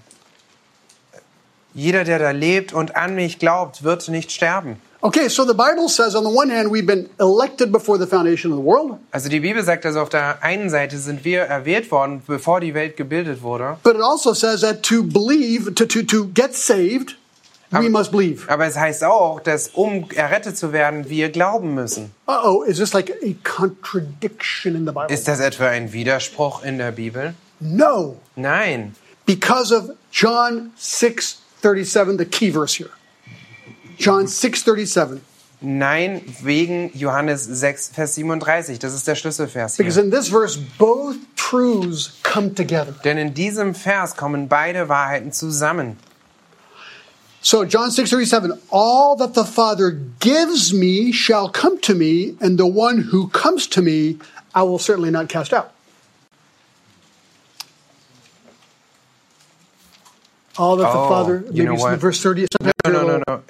jeder, 1.73 2.03
der 2.03 2.19
da 2.19 2.31
lebt 2.31 2.73
und 2.73 2.95
an 2.95 3.15
mich 3.15 3.37
glaubt, 3.37 3.83
wird 3.83 4.07
nicht 4.09 4.31
sterben. 4.31 4.77
Okay, 5.03 5.29
so 5.29 5.45
the 5.45 5.55
Bible 5.55 5.89
says 5.89 6.13
on 6.15 6.23
the 6.23 6.29
one 6.29 6.51
hand, 6.51 6.69
we've 6.69 6.85
been 6.85 7.09
elected 7.19 7.71
before 7.71 7.97
the 7.97 8.05
foundation 8.05 8.51
of 8.51 8.57
the 8.57 8.63
world, 8.63 8.99
Also 9.11 9.29
die 9.29 9.39
Bibel 9.39 9.63
sagt 9.63 9.83
also, 9.85 9.99
auf 10.01 10.09
der 10.09 10.43
einen 10.43 10.69
Seite 10.69 10.99
sind 10.99 11.25
wir 11.25 11.41
erwählt 11.41 11.89
worden, 11.89 12.21
bevor 12.27 12.59
die 12.59 12.75
Welt 12.75 12.97
gebildet 12.97 13.41
wurde. 13.41 13.77
but 13.83 13.95
it 13.95 14.01
also 14.01 14.33
says 14.35 14.61
that 14.61 14.83
to 14.83 15.01
believe, 15.01 15.73
to, 15.73 15.85
to, 15.87 16.03
to 16.03 16.25
get 16.35 16.53
saved, 16.53 17.17
we 17.71 17.77
Aber- 17.79 17.89
must 17.89 18.11
believe. 18.11 18.47
Aber 18.47 18.67
es 18.67 18.77
heißt 18.77 19.03
auch, 19.03 19.39
dass 19.39 19.69
um 19.69 20.05
errettet 20.13 20.55
zu 20.55 20.71
werden, 20.71 21.09
wir 21.09 21.29
glauben 21.29 21.73
müssen. 21.73 22.11
Uh 22.27 22.33
oh, 22.43 22.61
is 22.63 22.77
this 22.77 22.93
like 22.93 23.09
a 23.09 23.33
contradiction 23.43 24.75
in 24.75 24.85
the 24.85 24.91
Bible? 24.91 25.07
Ist 25.11 25.27
das 25.27 25.39
etwa 25.39 25.65
ein 25.67 25.93
Widerspruch 25.93 26.63
in 26.63 26.77
der 26.77 26.91
Bibel? 26.91 27.33
no, 27.59 28.17
Nein. 28.35 28.95
because 29.25 29.73
of 29.75 29.89
John 30.11 30.73
6:37, 30.79 32.17
the 32.19 32.25
key 32.25 32.51
verse 32.51 32.75
here. 32.77 32.91
John 34.01 34.25
6:37. 34.27 35.21
Nein, 35.63 36.23
wegen 36.41 36.91
Johannes 36.97 37.43
6, 37.45 37.89
Vers 37.93 38.15
37. 38.15 38.79
Das 38.79 38.95
ist 38.95 39.05
der 39.07 39.13
Schlüsselvers 39.15 39.77
Because 39.77 39.97
in 39.97 40.09
this 40.09 40.27
verse, 40.29 40.57
both 40.79 41.15
truths 41.35 42.13
come 42.23 42.55
together. 42.55 42.95
Denn 43.03 43.17
in 43.19 43.33
diesem 43.35 43.75
Vers 43.75 44.15
kommen 44.15 44.47
beide 44.47 44.89
Wahrheiten 44.89 45.31
zusammen. 45.31 45.97
So 47.43 47.63
John 47.63 47.89
6:37 47.91 48.53
all 48.71 49.15
that 49.17 49.33
the 49.35 49.43
Father 49.45 49.91
gives 50.19 50.73
me 50.73 51.11
shall 51.13 51.49
come 51.49 51.79
to 51.81 51.93
me 51.95 52.35
and 52.39 52.57
the 52.59 52.65
one 52.67 53.09
who 53.11 53.27
comes 53.29 53.67
to 53.69 53.81
me 53.81 54.17
I 54.53 54.63
will 54.63 54.79
certainly 54.79 55.11
not 55.11 55.27
cast 55.29 55.53
out. 55.53 55.71
All 60.57 60.75
that 60.77 60.83
the 60.91 60.99
Oh, 60.99 61.09
Father 61.09 61.43
you 61.51 61.63
know 61.63 61.71
maybe 61.71 61.75
in 61.75 61.79
what? 61.79 61.99
verse 61.99 62.21
30 62.21 62.45
sometimes 62.51 62.73
No, 62.85 62.91
no, 62.91 63.00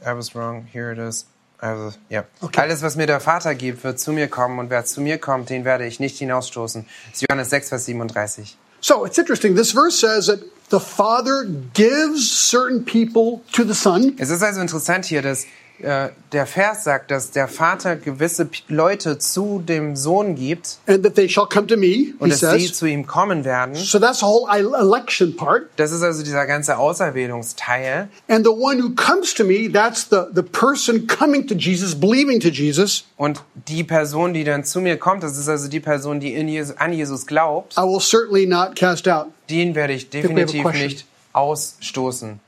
I 0.05 0.13
was 0.13 0.36
wrong. 0.36 0.67
Here 0.72 0.91
it 0.91 0.98
is. 0.98 1.25
Also, 1.60 1.96
ja. 2.10 2.24
Okay. 2.41 2.62
Alles, 2.62 2.81
was 2.81 2.96
mir 2.96 3.05
der 3.05 3.20
Vater 3.20 3.53
gibt, 3.53 3.84
wird 3.84 4.00
zu 4.00 4.12
mir 4.12 4.27
kommen 4.27 4.58
und 4.58 4.72
wer 4.72 4.84
zu 4.84 5.00
mir 5.00 5.20
kommt, 5.20 5.50
den 5.50 5.63
werde 5.63 5.86
ich 5.86 6.00
nicht 6.00 6.17
hinausstoßen. 6.17 6.86
Das 7.12 7.22
ist 7.22 7.27
Johannes 7.29 7.50
6, 7.51 7.70
Vers 7.70 7.86
37. 7.86 8.58
So 8.84 9.05
it's 9.05 9.20
interesting 9.20 9.55
this 9.55 9.72
verse 9.72 9.96
says 9.96 10.25
that 10.25 10.39
the 10.72 10.79
Father 10.79 11.46
gives 11.74 12.31
certain 12.31 12.84
people 12.84 13.41
to 13.51 13.63
the 13.63 13.75
Son 13.75 14.15
Es 14.17 14.31
ist 14.31 14.41
also 14.41 14.60
interessant 14.60 15.05
hier, 15.05 15.22
dass 15.22 15.46
äh, 15.83 16.09
der 16.31 16.45
Vers 16.45 16.83
sagt, 16.83 17.11
dass 17.11 17.31
der 17.31 17.47
Vater 17.47 17.95
gewisse 17.95 18.45
P 18.45 18.59
Leute 18.67 19.17
zu 19.17 19.59
dem 19.65 19.95
Sohn 19.95 20.35
gibt 20.35 20.77
and 20.88 21.03
that 21.03 21.15
they 21.15 21.27
shall 21.27 21.45
come 21.47 21.67
to 21.67 21.77
me 21.77 22.13
und 22.19 22.29
he 22.33 22.39
dass 22.39 22.39
sie 22.39 22.67
says. 22.67 22.77
zu 22.77 22.85
ihm 22.85 23.05
kommen 23.05 23.43
werden. 23.45 23.75
So 23.75 24.00
that's 24.00 24.19
the 24.19 24.25
whole 24.25 24.47
ele- 24.51 24.75
election 24.77 25.35
part. 25.35 25.63
Das 25.77 25.91
ist 25.91 26.01
also 26.03 26.23
dieser 26.23 26.45
ganze 26.45 26.77
Auserwählungsteil. 26.77 28.07
And 28.27 28.45
the 28.45 28.51
one 28.51 28.81
who 28.81 28.91
comes 28.95 29.33
to 29.35 29.43
me, 29.43 29.69
that's 29.71 30.07
the, 30.09 30.23
the 30.33 30.41
person 30.43 31.07
coming 31.07 31.47
to 31.47 31.55
Jesus, 31.55 31.93
believing 31.95 32.39
to 32.39 32.50
Jesus. 32.50 33.05
Und 33.17 33.41
die 33.67 33.83
Person, 33.83 34.33
die 34.33 34.43
dann 34.43 34.63
zu 34.63 34.81
mir 34.81 34.97
kommt, 34.97 35.23
das 35.23 35.38
ist 35.38 35.50
also 35.50 35.67
die 35.67 35.79
Person, 35.79 36.19
die 36.19 36.33
in 36.33 36.47
Jesus, 36.47 36.75
an 36.77 36.93
Jesus 36.93 37.25
glaubt, 37.27 37.75
I 37.77 37.81
will 37.81 38.00
certainly 38.00 38.45
not 38.45 38.75
cast 38.75 39.07
out. 39.07 39.27
den 39.50 39.75
werde 39.75 39.93
ich 39.93 40.11
we 40.13 40.19
have 40.19 40.27
a 40.27 40.33
definitiv 40.33 40.61
question. 40.63 40.83
nicht 40.88 41.05
ausstoßen. 41.33 42.39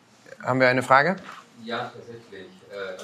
Haben 0.42 0.60
wir 0.60 0.68
eine 0.68 0.84
Frage? 0.84 1.16
Ja, 1.64 1.92
tatsächlich. 1.96 2.48
Äh, 2.72 3.02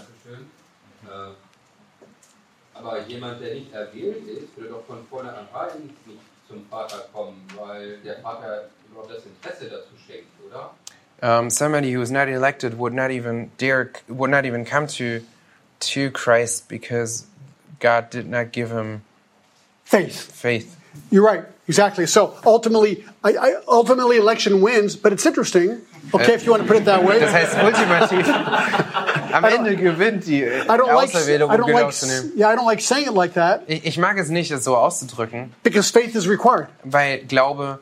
aber 2.79 2.99
jemand, 3.07 3.41
der 3.41 3.55
nicht 3.55 3.73
erwählt 3.73 4.27
ist, 4.27 4.55
würde 4.57 4.69
doch 4.69 4.85
von 4.85 5.05
vornherein 5.09 5.93
nicht 6.05 6.19
zum 6.47 6.65
Vater 6.69 7.05
kommen, 7.13 7.45
weil 7.57 7.97
der 7.97 8.19
Vater 8.19 8.69
überhaupt 8.89 9.11
das 9.11 9.23
Interesse 9.25 9.69
dazu 9.69 9.93
schenkt, 10.07 10.27
oder? 10.47 10.71
Um, 11.21 11.49
somebody 11.49 11.93
who 11.93 12.01
is 12.01 12.09
not 12.11 12.29
elected 12.29 12.77
would 12.79 12.93
not 12.93 13.11
even 13.11 13.51
dare, 13.57 13.91
would 14.07 14.31
not 14.31 14.45
even 14.45 14.63
come 14.63 14.87
to 14.87 15.21
to 15.79 16.11
Christ 16.11 16.69
because 16.69 17.25
God 17.79 18.09
did 18.09 18.29
not 18.29 18.51
give 18.51 18.71
him 18.71 19.01
Faith. 19.83 20.31
faith. 20.31 20.77
You're 21.11 21.23
right. 21.23 21.43
Exactly. 21.67 22.05
So 22.07 22.35
ultimately, 22.45 23.05
I, 23.23 23.33
I, 23.33 23.53
ultimately 23.67 24.17
election 24.17 24.61
wins, 24.61 24.95
but 24.95 25.13
it's 25.13 25.25
interesting. 25.25 25.81
Okay, 26.11 26.33
if 26.35 26.43
you 26.45 26.51
want 26.51 26.63
to 26.63 26.67
put 26.67 26.77
it 26.77 26.85
that 26.85 27.03
way. 27.05 27.19
Das 27.19 27.31
heißt 27.33 27.57
ultimativ, 27.63 28.27
am 29.31 29.43
Ende 29.43 29.75
gewinnt 29.75 30.25
die 30.25 30.43
I 30.43 30.61
don't 30.67 30.87
like, 30.87 31.13
Auserwählung, 31.13 31.51
I 31.51 31.55
um 31.55 31.65
genau 31.67 31.79
like, 31.85 31.93
zu 31.93 32.07
nehmen. 32.07 32.31
yeah, 32.35 32.51
I 32.51 32.55
don't 32.55 32.65
like 32.65 32.81
saying 32.81 33.07
it 33.07 33.13
like 33.13 33.33
that 33.35 33.61
Ich, 33.67 33.85
ich 33.85 33.97
mag 33.97 34.17
es 34.17 34.29
nicht, 34.29 34.51
das 34.51 34.63
so 34.63 34.75
auszudrücken, 34.75 35.53
because 35.63 35.91
faith 35.91 36.15
is 36.15 36.27
required, 36.27 36.67
weil 36.83 37.19
Glaube 37.27 37.79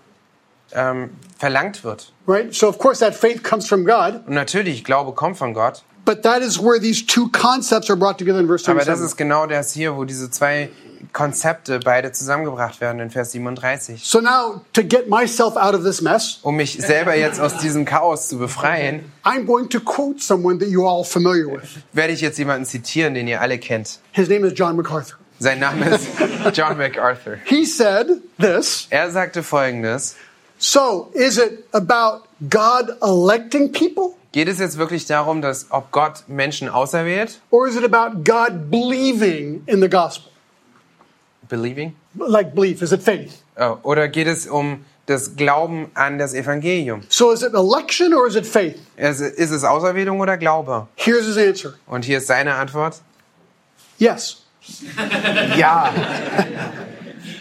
ähm, 0.73 1.11
verlangt 1.37 1.83
wird. 1.83 2.11
right? 2.27 2.53
So 2.53 2.67
of 2.67 2.77
course 2.79 2.99
that 2.99 3.15
faith 3.15 3.43
comes 3.43 3.67
from 3.67 3.85
God, 3.85 4.21
Und 4.27 4.33
natürlich, 4.33 4.83
Glaube 4.83 5.13
kommt 5.13 5.37
von 5.37 5.53
Gott, 5.53 5.83
but 6.03 6.21
that 6.23 6.41
is 6.41 6.59
where 6.59 6.79
these 6.79 7.05
two 7.05 7.29
concepts 7.29 7.89
are 7.89 7.97
brought 7.97 8.17
together 8.17 8.39
in 8.39 8.47
verse 8.47 8.69
aber 8.69 8.79
das 8.79 8.99
37. 8.99 9.05
ist 9.11 9.17
genau 9.17 9.45
das 9.45 9.71
hier, 9.73 9.95
wo 9.95 10.03
diese 10.03 10.29
zwei 10.29 10.69
Konzepte 11.13 11.79
beide 11.79 12.11
zusammengebracht 12.11 12.81
werden 12.81 12.99
in 13.01 13.09
Vers 13.09 13.31
37. 13.31 14.03
So 14.03 14.19
now, 14.21 14.61
to 14.73 14.83
get 14.83 15.07
myself 15.09 15.55
out 15.55 15.73
of 15.73 15.83
this 15.83 16.01
mess, 16.01 16.39
Um 16.43 16.55
mich 16.55 16.73
selber 16.79 17.15
jetzt 17.15 17.39
aus 17.39 17.57
diesem 17.57 17.85
Chaos 17.85 18.27
zu 18.29 18.37
befreien, 18.37 19.11
I'm 19.23 19.45
going 19.45 19.69
to 19.69 19.79
quote 19.79 20.21
someone 20.21 20.59
that 20.59 20.69
you're 20.69 20.87
all 20.87 21.03
familiar 21.03 21.47
with. 21.51 21.69
werde 21.93 22.13
ich 22.13 22.21
jetzt 22.21 22.37
jemanden 22.37 22.65
zitieren, 22.65 23.13
den 23.13 23.27
ihr 23.27 23.41
alle 23.41 23.57
kennt. 23.59 23.99
His 24.11 24.29
name 24.29 24.45
is 24.47 24.53
John 24.55 24.75
MacArthur. 24.75 25.17
Sein 25.39 25.59
Name 25.59 25.85
ist 25.89 26.07
John 26.53 26.77
MacArthur. 26.77 27.37
He 27.45 27.63
said 27.65 28.07
this. 28.39 28.87
Er 28.89 29.11
sagte 29.11 29.43
folgendes. 29.43 30.15
So, 30.57 31.11
is 31.13 31.37
it 31.37 31.63
about 31.73 32.23
God 32.49 32.97
electing 33.03 33.71
people? 33.71 34.15
Geht 34.31 34.47
es 34.47 34.57
jetzt 34.59 34.77
wirklich 34.79 35.05
darum, 35.05 35.41
dass 35.43 35.67
ob 35.69 35.91
Gott 35.91 36.23
Menschen 36.27 36.69
auserwählt? 36.69 37.39
Or 37.51 37.67
is 37.67 37.75
it 37.75 37.83
about 37.83 38.23
God 38.23 38.71
believing 38.71 39.61
in 39.67 39.79
the 39.81 39.87
gospel? 39.89 40.31
Believing? 41.49 41.95
Like 42.17 42.53
belief, 42.53 42.81
is 42.81 42.91
it 42.91 43.01
faith? 43.03 43.41
Oh, 43.57 43.77
oder 43.83 44.07
geht 44.07 44.27
es 44.27 44.47
um 44.47 44.85
das 45.05 45.35
Glauben 45.35 45.89
an 45.93 46.17
das 46.17 46.33
Evangelium? 46.33 47.01
So 47.09 47.31
is 47.31 47.41
it 47.43 47.53
election 47.53 48.13
or 48.13 48.27
is 48.27 48.35
it 48.35 48.45
faith? 48.45 48.77
Ist 48.97 49.21
es 49.21 49.63
Auserwählung 49.63 50.19
oder 50.19 50.37
Glaube? 50.37 50.87
Here's 50.95 51.25
his 51.25 51.37
answer 51.37 51.73
Und 51.87 52.05
hier 52.05 52.17
ist 52.17 52.27
seine 52.27 52.55
Antwort. 52.55 53.01
yes. 53.97 54.43
Ja, 55.57 55.93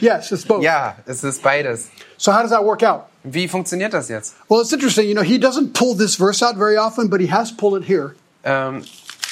Yes, 0.00 0.30
it's 0.30 0.44
both. 0.44 0.62
ja, 0.62 0.96
es 1.06 1.24
ist 1.24 1.42
beides. 1.42 1.88
So 2.18 2.32
how 2.32 2.42
does 2.42 2.50
that 2.50 2.64
work 2.64 2.82
out? 2.82 3.06
Wie 3.24 3.48
funktioniert 3.48 3.92
das 3.92 4.08
jetzt? 4.08 4.34
Well, 4.48 4.60
it's 4.60 4.72
interesting. 4.72 5.08
You 5.08 5.14
know, 5.14 5.22
he 5.24 5.38
doesn't 5.38 5.72
pull 5.72 5.96
this 5.96 6.16
verse 6.16 6.42
out 6.44 6.56
very 6.56 6.76
often, 6.76 7.08
but 7.08 7.20
he 7.20 7.26
has 7.30 7.50
pulled 7.50 7.80
it 7.82 7.88
here. 7.88 8.14
Ähm, 8.44 8.82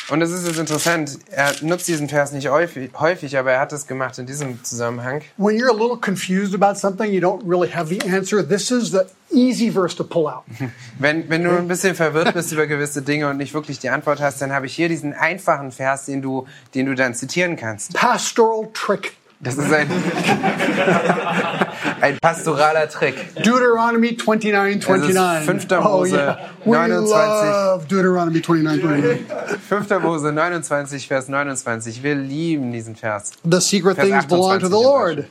und 0.08 0.22
es 0.22 0.30
ist 0.30 0.46
jetzt 0.46 0.58
interessant, 0.58 1.18
er 1.30 1.52
nutzt 1.62 1.88
diesen 1.88 2.08
Vers 2.08 2.32
nicht 2.32 2.48
häufig, 2.48 3.38
aber 3.38 3.52
er 3.52 3.60
hat 3.60 3.72
es 3.72 3.86
gemacht 3.86 4.18
in 4.18 4.26
diesem 4.26 4.62
Zusammenhang. 4.62 5.22
When 5.36 5.56
you're 5.56 5.70
a 5.70 5.72
little 5.72 5.96
confused 5.96 6.54
about 6.54 6.78
something, 6.78 7.10
you 7.12 7.20
don't 7.20 7.42
really 7.48 7.70
have 7.70 7.88
the 7.88 8.00
answer. 8.10 8.46
This 8.46 8.70
is 8.70 8.90
the 8.90 9.06
easy 9.30 9.70
verse 9.70 9.96
to 9.96 10.04
pull 10.04 10.26
out. 10.26 10.44
Wenn, 10.98 11.28
wenn 11.28 11.42
du 11.42 11.50
ein 11.56 11.66
bisschen 11.66 11.94
verwirrt 11.94 12.34
bist 12.34 12.52
über 12.52 12.66
gewisse 12.66 13.02
Dinge 13.02 13.28
und 13.28 13.36
nicht 13.38 13.52
wirklich 13.52 13.78
die 13.78 13.88
Antwort 13.88 14.20
hast, 14.20 14.40
dann 14.40 14.52
habe 14.52 14.66
ich 14.66 14.74
hier 14.74 14.88
diesen 14.88 15.12
einfachen 15.12 15.72
Vers, 15.72 16.06
den 16.06 16.22
du, 16.22 16.46
den 16.74 16.86
du 16.86 16.94
dann 16.94 17.14
zitieren 17.14 17.56
kannst. 17.56 17.94
Pastoral 17.94 18.68
trick. 18.72 19.16
Das 19.40 19.56
ist 19.56 19.72
ein, 19.72 19.90
ein 22.04 22.18
pastoraler 22.18 22.88
Trick. 22.88 23.14
Deuteronomy 23.42 24.14
29, 24.16 24.80
29. 24.80 25.46
5. 25.46 25.72
Oh, 25.72 25.82
Mose 25.82 26.14
yeah. 26.14 26.50
We 26.64 26.76
29. 26.76 27.06
love 27.08 27.88
Deuteronomy 27.88 28.40
29, 28.40 28.82
29. 28.82 29.58
5. 29.58 30.02
Mose 30.02 30.32
29, 30.32 31.08
Vers 31.08 31.28
29. 31.28 32.02
Wir 32.02 32.14
lieben 32.14 32.72
diesen 32.72 32.94
Vers. 32.94 33.32
The 33.42 33.60
secret 33.60 33.96
Vers 33.96 34.08
things 34.08 34.26
belong 34.26 34.60
to 34.60 34.68
the 34.68 34.74
28 34.74 34.76
im 34.76 34.82
Lord. 34.82 35.24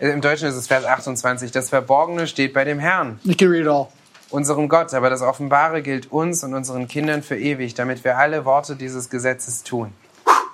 Im 0.00 0.20
Deutschen 0.20 0.48
ist 0.48 0.56
es 0.56 0.66
Vers 0.66 0.84
28. 0.84 1.52
Das 1.52 1.68
Verborgene 1.68 2.26
steht 2.26 2.52
bei 2.52 2.64
dem 2.64 2.80
Herrn, 2.80 3.20
You 3.22 3.34
can 3.36 3.48
read 3.48 3.62
it 3.62 3.68
all. 3.68 3.88
unserem 4.30 4.68
Gott. 4.68 4.92
Aber 4.94 5.10
das 5.10 5.22
Offenbare 5.22 5.80
gilt 5.82 6.10
uns 6.10 6.42
und 6.42 6.54
unseren 6.54 6.88
Kindern 6.88 7.22
für 7.22 7.36
ewig, 7.36 7.74
damit 7.74 8.02
wir 8.02 8.18
alle 8.18 8.44
Worte 8.44 8.74
dieses 8.74 9.10
Gesetzes 9.10 9.62
tun. 9.62 9.92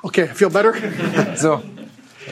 Okay, 0.02 0.28
feel 0.34 0.50
better? 0.50 0.74
So, 1.34 1.62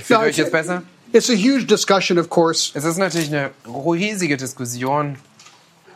fühlt 0.03 0.21
euch 0.21 0.37
jetzt 0.37 0.53
besser? 0.53 0.83
It's 1.13 1.29
a 1.29 1.35
huge 1.35 1.67
discussion, 1.67 2.19
of 2.19 2.29
course, 2.31 2.73
Es 2.75 2.85
ist 2.85 2.97
natürlich 2.99 3.29
eine 3.29 3.51
riesige 3.67 4.37
Diskussion. 4.37 5.17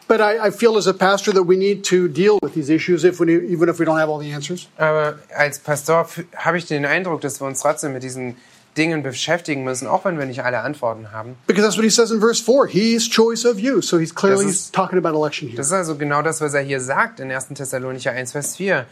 but 0.09 0.21
I, 0.21 0.39
I 0.49 0.51
feel 0.53 0.77
as 0.77 0.87
a 0.87 0.93
pastor 0.93 1.33
that 1.35 1.49
we 1.49 1.57
need 1.57 1.85
to 1.87 2.07
deal 2.07 2.39
with 2.41 2.53
these 2.55 2.71
issues 2.73 3.03
if 3.03 3.19
we, 3.19 3.33
even 3.51 3.69
if 3.69 3.79
we 3.81 3.85
don't 3.85 3.99
have 3.99 4.09
all 4.11 4.21
the 4.21 4.33
answers. 4.33 4.69
Aber 4.77 5.19
als 5.37 5.59
Pastor 5.59 6.07
habe 6.37 6.59
ich 6.59 6.67
den 6.67 6.85
Eindruck, 6.87 7.23
dass 7.23 7.41
wir 7.41 7.47
uns 7.47 7.61
trotzdem 7.61 7.93
mit 7.93 8.03
diesen 8.05 8.37
Dingen 8.77 9.03
beschäftigen 9.03 9.65
müssen, 9.65 9.89
auch 9.89 10.05
wenn 10.05 10.19
wir 10.19 10.27
nicht 10.27 10.45
alle 10.45 10.61
Antworten 10.61 11.11
haben. 11.11 11.35
Because 11.47 11.65
that's 11.67 11.77
what 11.79 11.83
he 11.85 11.91
says 11.91 12.11
in 12.11 12.21
verse 12.21 12.41
4. 12.45 12.67
He's 12.69 13.09
choice 13.09 13.45
of 13.47 13.59
you. 13.59 13.81
So 13.81 13.99
he's 13.99 14.15
clearly 14.15 14.45
ist- 14.51 14.75
talking 14.75 14.99
about 14.99 15.19
election 15.19 15.49
here. 15.49 15.57
Das 15.57 15.69
ist 15.69 15.73
also 15.73 15.97
genau 15.97 16.21
das, 16.23 16.41
was 16.43 16.53
er 16.55 16.61
hier 16.63 16.81
sagt 16.81 17.19
in 17.19 17.33
1. 17.33 17.49
Thessalonicher 17.55 18.11
1, 18.13 18.33
Vers 18.33 18.55
4. 18.57 18.85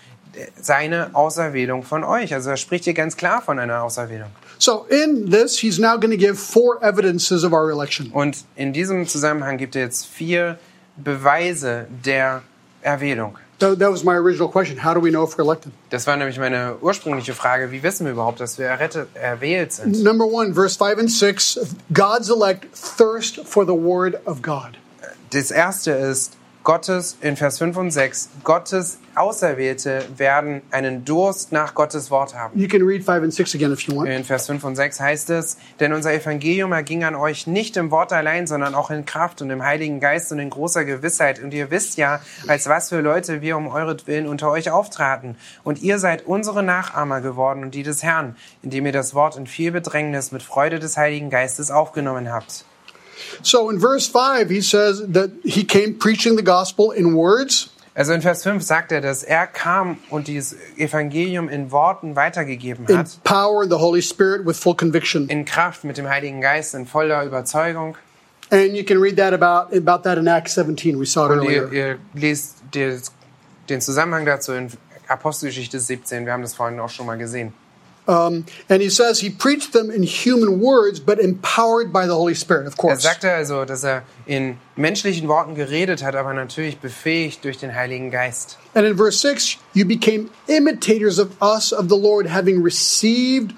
Seine 0.61 1.11
Auserwählung 1.15 1.85
von 1.85 2.03
euch. 2.03 2.35
Also 2.35 2.51
er 2.51 2.57
spricht 2.57 2.85
hier 2.85 2.95
ganz 2.95 3.17
klar 3.17 3.41
von 3.43 3.59
einer 3.61 3.83
Auserwählung. 3.85 4.31
So 4.59 4.87
in 4.91 5.31
this, 5.31 5.59
he's 5.59 5.79
now 5.79 5.97
going 5.97 6.11
to 6.11 6.17
give 6.17 6.39
four 6.39 6.83
evidences 6.83 7.45
of 7.45 7.53
our 7.53 7.71
election. 7.71 8.11
Und 8.13 8.45
in 8.57 8.73
diesem 8.73 9.07
Zusammenhang 9.07 9.59
gibt 9.59 9.77
er 9.77 9.83
jetzt 9.83 10.07
vier 10.07 10.59
Beweise 10.97 11.87
der 12.05 12.43
Erwählung. 12.83 13.39
That, 13.61 13.79
that 13.79 13.91
was 13.91 14.03
my 14.03 14.15
original 14.15 14.49
question. 14.49 14.79
How 14.79 14.95
do 14.95 15.01
we 15.01 15.11
know 15.11 15.25
if 15.25 15.37
we're 15.37 15.45
elected? 15.45 15.73
Das 15.91 16.07
war 16.07 16.17
nämlich 16.17 16.39
meine 16.39 16.77
ursprüngliche 16.81 17.35
Frage. 17.35 17.71
Wie 17.71 17.83
wissen 17.83 18.05
wir 18.05 18.13
überhaupt, 18.13 18.41
dass 18.41 18.59
wir 18.59 18.67
errettet, 18.67 19.09
erwählt 19.15 19.73
sind? 19.73 20.03
Number 20.03 20.27
one, 20.27 20.55
verse 20.55 20.77
5 20.77 20.99
and 20.99 21.11
6 21.11 21.61
God's 21.93 22.31
elect 22.31 22.67
thirst 22.75 23.47
for 23.47 23.65
the 23.65 23.73
word 23.73 24.17
of 24.27 24.43
God. 24.43 24.77
Das 25.31 25.51
erste 25.51 25.93
ist, 25.93 26.37
Gottes, 26.65 27.19
in 27.21 27.37
Vers 27.37 27.59
5 27.59 27.77
und 27.77 27.91
6, 27.91 28.31
Gottes 28.43 28.99
Auserwählte 29.15 30.03
werden 30.17 30.63
einen 30.71 31.05
Durst 31.05 31.53
nach 31.53 31.75
Gottes 31.75 32.11
Wort 32.11 32.35
haben. 32.35 32.59
You 32.59 32.69
can 32.69 32.81
read 32.81 33.05
5 33.05 33.23
and 33.23 33.35
6 33.35 33.55
again 33.55 33.71
if 33.71 33.81
you 33.81 33.95
want. 33.95 34.09
In 34.09 34.25
Vers 34.25 34.47
5 34.47 34.65
und 34.65 34.75
6 34.75 34.99
heißt 34.99 35.29
es, 35.29 35.59
denn 35.79 35.93
unser 35.93 36.15
Evangelium 36.15 36.73
erging 36.73 37.05
an 37.05 37.17
euch 37.17 37.47
nicht 37.47 37.77
im 37.77 37.91
Wort 37.91 38.15
allein, 38.15 38.47
sondern 38.47 38.75
auch 38.75 38.91
in 38.91 39.05
Kraft 39.05 39.43
und 39.43 39.51
im 39.51 39.63
Heiligen 39.63 40.01
Geist 40.01 40.33
und 40.33 40.39
in 40.39 40.49
großer 40.49 40.87
Gewissheit. 40.87 41.39
Und 41.39 41.53
ihr 41.53 41.71
wisst 41.71 41.99
ja, 41.99 42.21
als 42.49 42.67
was 42.67 42.89
für 42.89 43.03
Leute 43.03 43.43
wir 43.43 43.59
um 43.59 43.69
euretwillen 43.69 44.27
unter 44.27 44.51
euch 44.51 44.71
auftraten. 44.71 45.37
Und 45.65 45.83
ihr 45.83 45.99
seid 45.99 46.25
unsere 46.25 46.63
Nachahmer 46.63 47.21
geworden 47.21 47.63
und 47.63 47.75
die 47.75 47.83
des 47.83 48.03
Herrn, 48.03 48.37
indem 48.63 48.87
ihr 48.87 48.93
das 48.93 49.15
Wort 49.15 49.37
in 49.37 49.47
viel 49.47 49.71
Bedrängnis 49.71 50.33
mit 50.33 50.43
Freude 50.43 50.79
des 50.79 50.97
Heiligen 50.97 51.29
Geistes 51.29 51.71
aufgenommen 51.71 52.33
habt. 52.33 52.65
So 53.43 53.71
in 53.71 53.79
verse 53.81 54.07
5, 54.09 54.49
he 54.51 54.61
says 54.61 55.03
that 55.13 55.31
he 55.45 55.65
came 55.65 55.95
preaching 55.99 56.37
the 56.37 56.45
gospel 56.45 56.91
in 56.93 57.15
words, 57.15 57.71
Also 57.97 58.13
in 58.13 58.23
Vers 58.23 58.43
5 58.43 58.61
sagt 58.61 58.91
er, 58.91 59.01
dass 59.01 59.23
er 59.23 59.47
kam 59.47 59.99
und 60.11 60.27
dieses 60.27 60.57
Evangelium 60.77 61.49
in 61.49 61.71
Worten 61.71 62.17
weitergegeben 62.17 62.87
in 62.89 62.99
hat, 62.99 63.23
power, 63.23 63.63
and 63.63 63.71
the 63.71 63.79
Holy 63.79 64.03
Spirit 64.03 64.45
with 64.45 64.57
full 64.59 64.75
conviction. 64.75 65.29
in 65.29 65.45
Kraft 65.45 65.85
mit 65.85 65.97
dem 65.97 66.09
Heiligen 66.09 66.41
Geist, 66.41 66.75
in 66.75 66.87
voller 66.87 67.25
Überzeugung. 67.25 67.97
And 68.51 68.75
you 68.77 68.83
can 68.85 68.99
read 69.01 69.17
that 69.19 69.33
about, 69.33 69.73
about 69.77 70.03
that 70.03 70.19
in 70.19 70.27
Acts 70.27 70.55
17. 70.55 70.99
We 70.99 71.07
saw 71.07 71.27
it 71.27 71.39
Und 71.39 71.45
ihr, 71.45 71.63
earlier. 71.63 71.73
ihr 71.73 71.99
lest 72.21 72.57
den 73.69 73.81
Zusammenhang 73.81 74.27
dazu 74.27 74.53
in 74.53 74.71
Apostelgeschichte 75.07 75.79
17. 75.79 76.27
Wir 76.27 76.33
haben 76.33 76.43
das 76.43 76.55
vorhin 76.55 76.81
auch 76.81 76.91
schon 76.91 77.07
mal 77.07 77.17
gesehen. 77.17 77.53
Um, 78.07 78.45
and 78.69 78.83
he 78.83 78.91
says 78.91 79.21
he 79.21 79.31
preached 79.31 79.73
them 79.73 79.91
in 79.91 80.03
human 80.03 80.61
words, 80.61 81.01
but 81.01 81.19
empowered 81.19 81.93
by 81.93 82.07
the 82.07 82.15
Holy 82.15 82.35
Spirit, 82.35 82.67
of 82.67 82.77
course. 82.77 83.05
Er 83.05 83.09
sagte 83.09 83.35
also, 83.35 83.65
dass 83.65 83.83
er 83.83 84.03
in 84.27 84.59
menschlichen 84.77 85.27
Worten 85.29 85.55
geredet 85.55 86.03
hat, 86.03 86.15
aber 86.15 86.35
natürlich 86.35 86.79
befähigt 86.79 87.45
durch 87.45 87.59
den 87.59 87.75
Heiligen 87.75 88.11
Geist. 88.11 88.59
And 88.75 88.87
in 88.87 88.97
verse 88.97 89.19
6, 89.19 89.57
you 89.73 89.87
became 89.87 90.29
imitators 90.49 91.19
of 91.19 91.31
us, 91.41 91.73
of 91.73 91.89
the 91.89 91.97
Lord, 91.97 92.29
having 92.29 92.63
received 92.63 93.55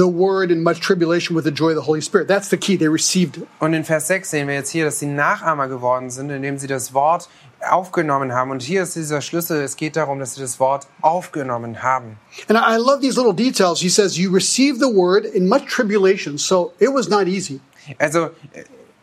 the 0.00 0.08
word 0.08 0.50
in 0.50 0.62
much 0.62 0.80
tribulation 0.80 1.36
with 1.36 1.44
the 1.44 1.50
joy 1.50 1.70
of 1.70 1.76
the 1.76 1.82
Holy 1.82 2.00
Spirit. 2.00 2.26
That's 2.26 2.48
the 2.48 2.56
key. 2.56 2.76
They 2.76 2.88
received 2.88 3.36
it. 3.36 3.48
Und 3.60 3.74
in 3.74 3.84
Vers 3.84 4.06
6 4.06 4.30
sehen 4.30 4.48
wir 4.48 4.54
jetzt 4.54 4.70
hier, 4.70 4.86
dass 4.86 4.98
sie 4.98 5.06
Nachahmer 5.06 5.68
geworden 5.68 6.10
sind, 6.10 6.30
indem 6.30 6.58
sie 6.58 6.66
das 6.66 6.94
Wort 6.94 7.28
aufgenommen 7.68 8.32
haben. 8.32 8.50
Und 8.50 8.62
hier 8.62 8.82
ist 8.82 8.96
dieser 8.96 9.20
Schlüssel, 9.20 9.60
es 9.62 9.76
geht 9.76 9.96
darum, 9.96 10.18
dass 10.18 10.34
sie 10.34 10.40
das 10.40 10.58
Wort 10.58 10.86
aufgenommen 11.02 11.82
haben. 11.82 12.16
And 12.48 12.58
I 12.58 12.76
love 12.78 13.00
these 13.00 13.18
little 13.18 13.34
details. 13.34 13.80
He 13.80 13.90
says, 13.90 14.16
You 14.16 14.32
received 14.32 14.80
the 14.80 14.88
word 14.88 15.26
in 15.26 15.46
much 15.46 15.66
tribulation, 15.66 16.38
so 16.38 16.72
it 16.78 16.88
was 16.88 17.08
not 17.08 17.26
easy. 17.26 17.60
Also, 17.98 18.30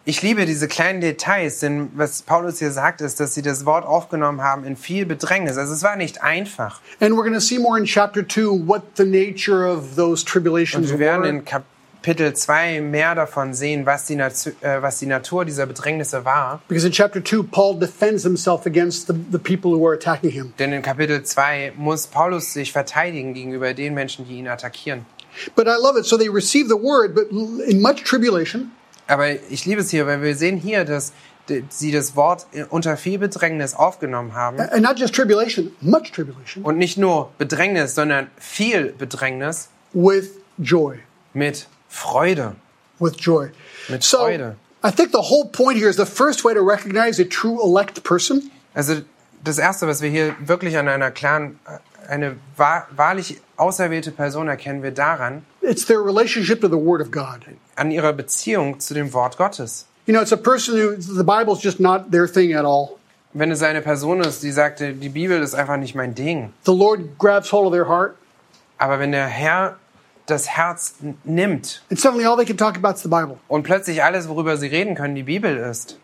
ich 0.08 0.22
liebe 0.22 0.46
diese 0.46 0.70
kleinen 0.70 1.02
Details, 1.02 1.60
denn 1.60 1.90
was 1.94 2.22
Paulus 2.22 2.60
hier 2.60 2.72
sagt, 2.72 3.02
ist, 3.02 3.20
dass 3.20 3.34
sie 3.34 3.42
das 3.42 3.66
Wort 3.66 3.86
aufgenommen 3.86 4.42
haben 4.42 4.64
in 4.64 4.78
viel 4.78 5.06
Bedrängnis. 5.06 5.58
Also 5.58 5.74
es 5.74 5.84
war 5.84 5.98
nicht 5.98 6.24
einfach. 6.24 6.80
And 7.02 7.16
we're 7.16 7.24
going 7.24 7.34
to 7.34 7.42
see 7.42 7.60
more 7.60 7.78
in 7.78 7.84
chapter 7.84 8.26
2 8.26 8.68
what 8.68 8.84
the 8.96 9.04
nature 9.04 9.70
of 9.70 9.98
those 9.98 10.24
tribulations 10.24 10.92
Und 10.92 11.00
wir 11.00 11.00
werden 11.00 11.26
in 11.26 11.44
Kapitel 11.44 12.34
2 12.34 12.80
mehr 12.80 13.16
davon 13.16 13.54
sehen, 13.54 13.86
was 13.86 14.06
die, 14.06 14.16
Natu 14.16 14.52
äh, 14.62 14.82
was 14.82 15.00
die 15.00 15.08
Natur 15.08 15.44
dieser 15.44 15.66
Bedrängnisse 15.66 16.24
war. 16.24 16.62
Because 16.70 16.88
in 16.88 16.94
chapter 16.94 17.22
2, 17.22 17.44
Paul 17.52 17.78
defends 17.78 18.24
himself 18.24 18.66
against 18.66 19.08
the, 19.08 19.14
the 19.30 19.38
people 19.38 19.72
who 19.72 19.82
were 19.82 19.94
attacking 19.94 20.32
him. 20.32 20.54
Denn 20.58 20.72
in 20.72 20.84
Kapitel 20.84 21.22
2 21.22 21.74
muss 21.76 22.08
Paulus 22.08 22.54
sich 22.54 22.72
verteidigen 22.72 23.34
gegenüber 23.34 23.74
den 23.74 23.94
Menschen, 23.94 24.26
die 24.26 24.38
ihn 24.38 24.48
attackieren. 24.48 25.06
But 25.58 25.68
I 25.68 25.76
love 25.78 26.00
it. 26.00 26.06
So 26.06 26.18
they 26.18 26.30
received 26.30 26.70
the 26.70 26.82
word, 26.82 27.14
but 27.14 27.30
in 27.68 27.82
much 27.82 28.06
tribulation. 28.06 28.72
Aber 29.08 29.30
ich 29.50 29.66
liebe 29.66 29.82
es 29.82 29.90
hier, 29.90 30.06
weil 30.06 30.22
wir 30.22 30.36
sehen 30.36 30.58
hier, 30.58 30.86
dass 30.86 31.14
sie 31.70 31.92
das 31.92 32.16
Wort 32.16 32.46
unter 32.70 32.98
viel 32.98 33.20
Bedrängnis 33.20 33.74
aufgenommen 33.74 34.34
haben. 34.34 34.60
And 34.60 34.82
not 34.82 35.00
just 35.00 35.16
tribulation, 35.16 35.72
much 35.80 36.12
tribulation, 36.12 36.64
Und 36.64 36.78
nicht 36.78 36.98
nur 36.98 37.32
Bedrängnis, 37.38 37.96
sondern 37.96 38.28
viel 38.38 38.94
Bedrängnis 38.98 39.70
with 39.94 40.32
joy. 40.58 41.00
mit 41.34 41.68
Freude. 41.88 42.56
With 43.00 43.14
joy. 43.20 43.50
Mit 43.88 44.04
So 44.04 44.18
Freude. 44.18 44.58
I 44.86 44.92
think 44.92 45.12
the 45.12 45.22
whole 45.30 45.46
point 45.52 45.78
here 45.78 45.90
is 45.90 45.96
the 45.96 46.06
first 46.06 46.44
way 46.44 46.54
to 46.54 46.62
recognize 46.62 47.20
a 47.22 47.26
true 47.26 47.60
elect 47.64 48.04
person 48.04 48.52
Also 48.74 49.02
das 49.44 49.58
Erste, 49.58 49.88
was 49.88 50.02
wir 50.02 50.10
hier 50.10 50.36
wirklich 50.40 50.78
an 50.78 50.88
einer 50.88 51.12
klaren, 51.12 51.60
äh, 51.66 52.12
eine 52.12 52.36
wahr, 52.58 52.88
wahrlich 52.96 53.42
auserwählte 53.56 54.12
Person 54.12 54.48
erkennen 54.50 54.84
wir 54.84 54.92
daran, 54.92 55.46
it's 55.62 55.86
their 55.86 56.00
relationship 56.04 56.62
to 56.62 56.68
the 56.68 56.76
Word 56.76 57.02
of 57.02 57.10
God. 57.12 57.46
An 57.78 57.92
ihrer 57.92 58.14
Beziehung 58.14 58.80
zu 58.80 58.94
dem 58.94 59.14
Wort 59.14 59.38
Gottes. 59.38 59.86
You 60.06 60.14
know, 60.14 60.22
it's 60.22 60.32
a 60.32 60.38
person 60.38 60.76
who 60.76 60.96
the 61.00 61.24
Bible's 61.24 61.62
just 61.62 61.80
not 61.80 62.12
their 62.12 62.28
thing 62.28 62.54
at 62.54 62.66
all. 62.66 62.98
Wenn 63.34 63.52
es 63.52 63.62
eine 63.62 63.82
Person 63.82 64.22
ist, 64.22 64.42
die 64.42 64.52
sagte, 64.52 64.94
die 64.94 65.10
Bibel 65.10 65.42
ist 65.42 65.54
einfach 65.54 65.78
nicht 65.78 65.96
mein 65.96 66.16
Ding, 66.16 66.54
The 66.66 66.72
Lord 66.72 67.18
grabs 67.20 67.52
hold 67.52 67.68
of 67.68 67.74
their 67.74 67.88
heart, 67.88 68.16
aber 68.78 69.00
wenn 69.00 69.12
der 69.12 69.28
Herr 69.28 69.78
das 70.26 70.48
Herz 70.48 70.96
nimmt 71.24 71.82
and 71.90 72.00
suddenly 72.00 72.26
all 72.26 72.36
they 72.36 72.46
can 72.46 72.58
talk 72.58 72.76
about 72.78 72.96
is 72.96 73.04
the 73.04 73.10
Bible. 73.10 73.38
und 73.48 73.64
plötzlich 73.64 74.04
alles, 74.04 74.28
worüber 74.28 74.58
sie 74.58 74.68
reden 74.68 74.96
können, 74.96 75.16
die 75.16 75.24
Bibel 75.24 75.56
ist. 75.58 75.98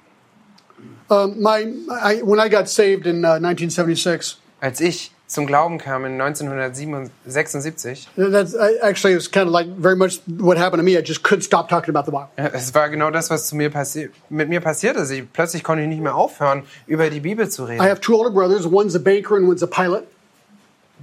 Um, 1.10 1.42
my, 1.42 1.64
I, 1.90 2.22
when 2.24 2.40
I 2.40 2.50
got 2.50 2.68
saved 2.68 3.06
in 3.06 3.24
uh, 3.24 3.36
1976, 3.40 4.38
Als 4.62 4.80
ich 4.80 5.12
zum 5.34 5.48
Glauben 5.48 5.78
kam 5.80 6.06
in 6.06 6.18
1976, 6.22 8.08
that's 8.16 8.54
I, 8.54 8.78
actually 8.82 9.14
it 9.14 9.18
was 9.18 9.28
kind 9.32 9.48
of 9.48 9.52
like 9.54 9.68
very 9.78 9.96
much 9.96 10.20
what 10.28 10.58
happened 10.58 10.80
to 10.80 10.84
me. 10.84 10.98
I 10.98 11.02
just 11.02 11.24
couldn't 11.24 11.44
stop 11.44 11.70
talking 11.70 11.90
about 11.90 12.06
the 12.06 12.12
Bible. 12.12 12.30
äh, 12.38 12.50
es 12.54 12.74
war 12.74 12.90
genau 12.90 13.10
das, 13.12 13.30
was 13.30 13.48
zu 13.48 13.56
mir 13.56 13.70
passi 13.70 14.10
mit 14.30 14.50
mir 14.50 14.62
passiert 14.62 14.96
ist. 14.98 15.10
Ich, 15.12 15.24
plötzlich 15.32 15.64
konnte 15.64 15.84
ich 15.84 15.90
nicht 15.90 16.02
mehr 16.02 16.16
aufhören, 16.16 16.64
über 16.88 17.10
die 17.10 17.20
Bibel 17.20 17.50
zu 17.50 17.64
I 17.64 17.72
reden. 17.72 17.82
have 17.84 18.02
two 18.02 18.16
older 18.16 18.32
brothers. 18.32 18.66
One's 18.66 18.96
a 18.96 19.00
banker 19.00 19.36
and 19.36 19.48
one's 19.48 19.64
a 19.64 19.68
pilot. 19.68 20.04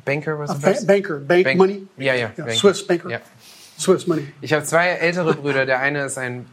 Banker 0.04 0.38
was 0.38 0.50
A 0.50 0.54
first? 0.54 0.86
banker, 0.86 1.18
bank 1.18 1.44
Bank- 1.44 1.58
money. 1.58 1.86
Ja, 1.98 2.14
ja. 2.14 2.20
Yeah, 2.20 2.28
Banker. 2.36 2.54
Swiss 2.54 2.86
banker. 2.86 3.10
Ja. 3.10 3.18
Swiss 3.78 4.06
money. 4.06 4.28
Ich 4.40 4.52
habe 4.52 4.64
zwei 4.64 4.88
ältere 4.88 5.34
Brüder. 5.34 5.66
Der 5.66 5.80
eine 5.80 6.04
ist 6.04 6.18
ein 6.18 6.46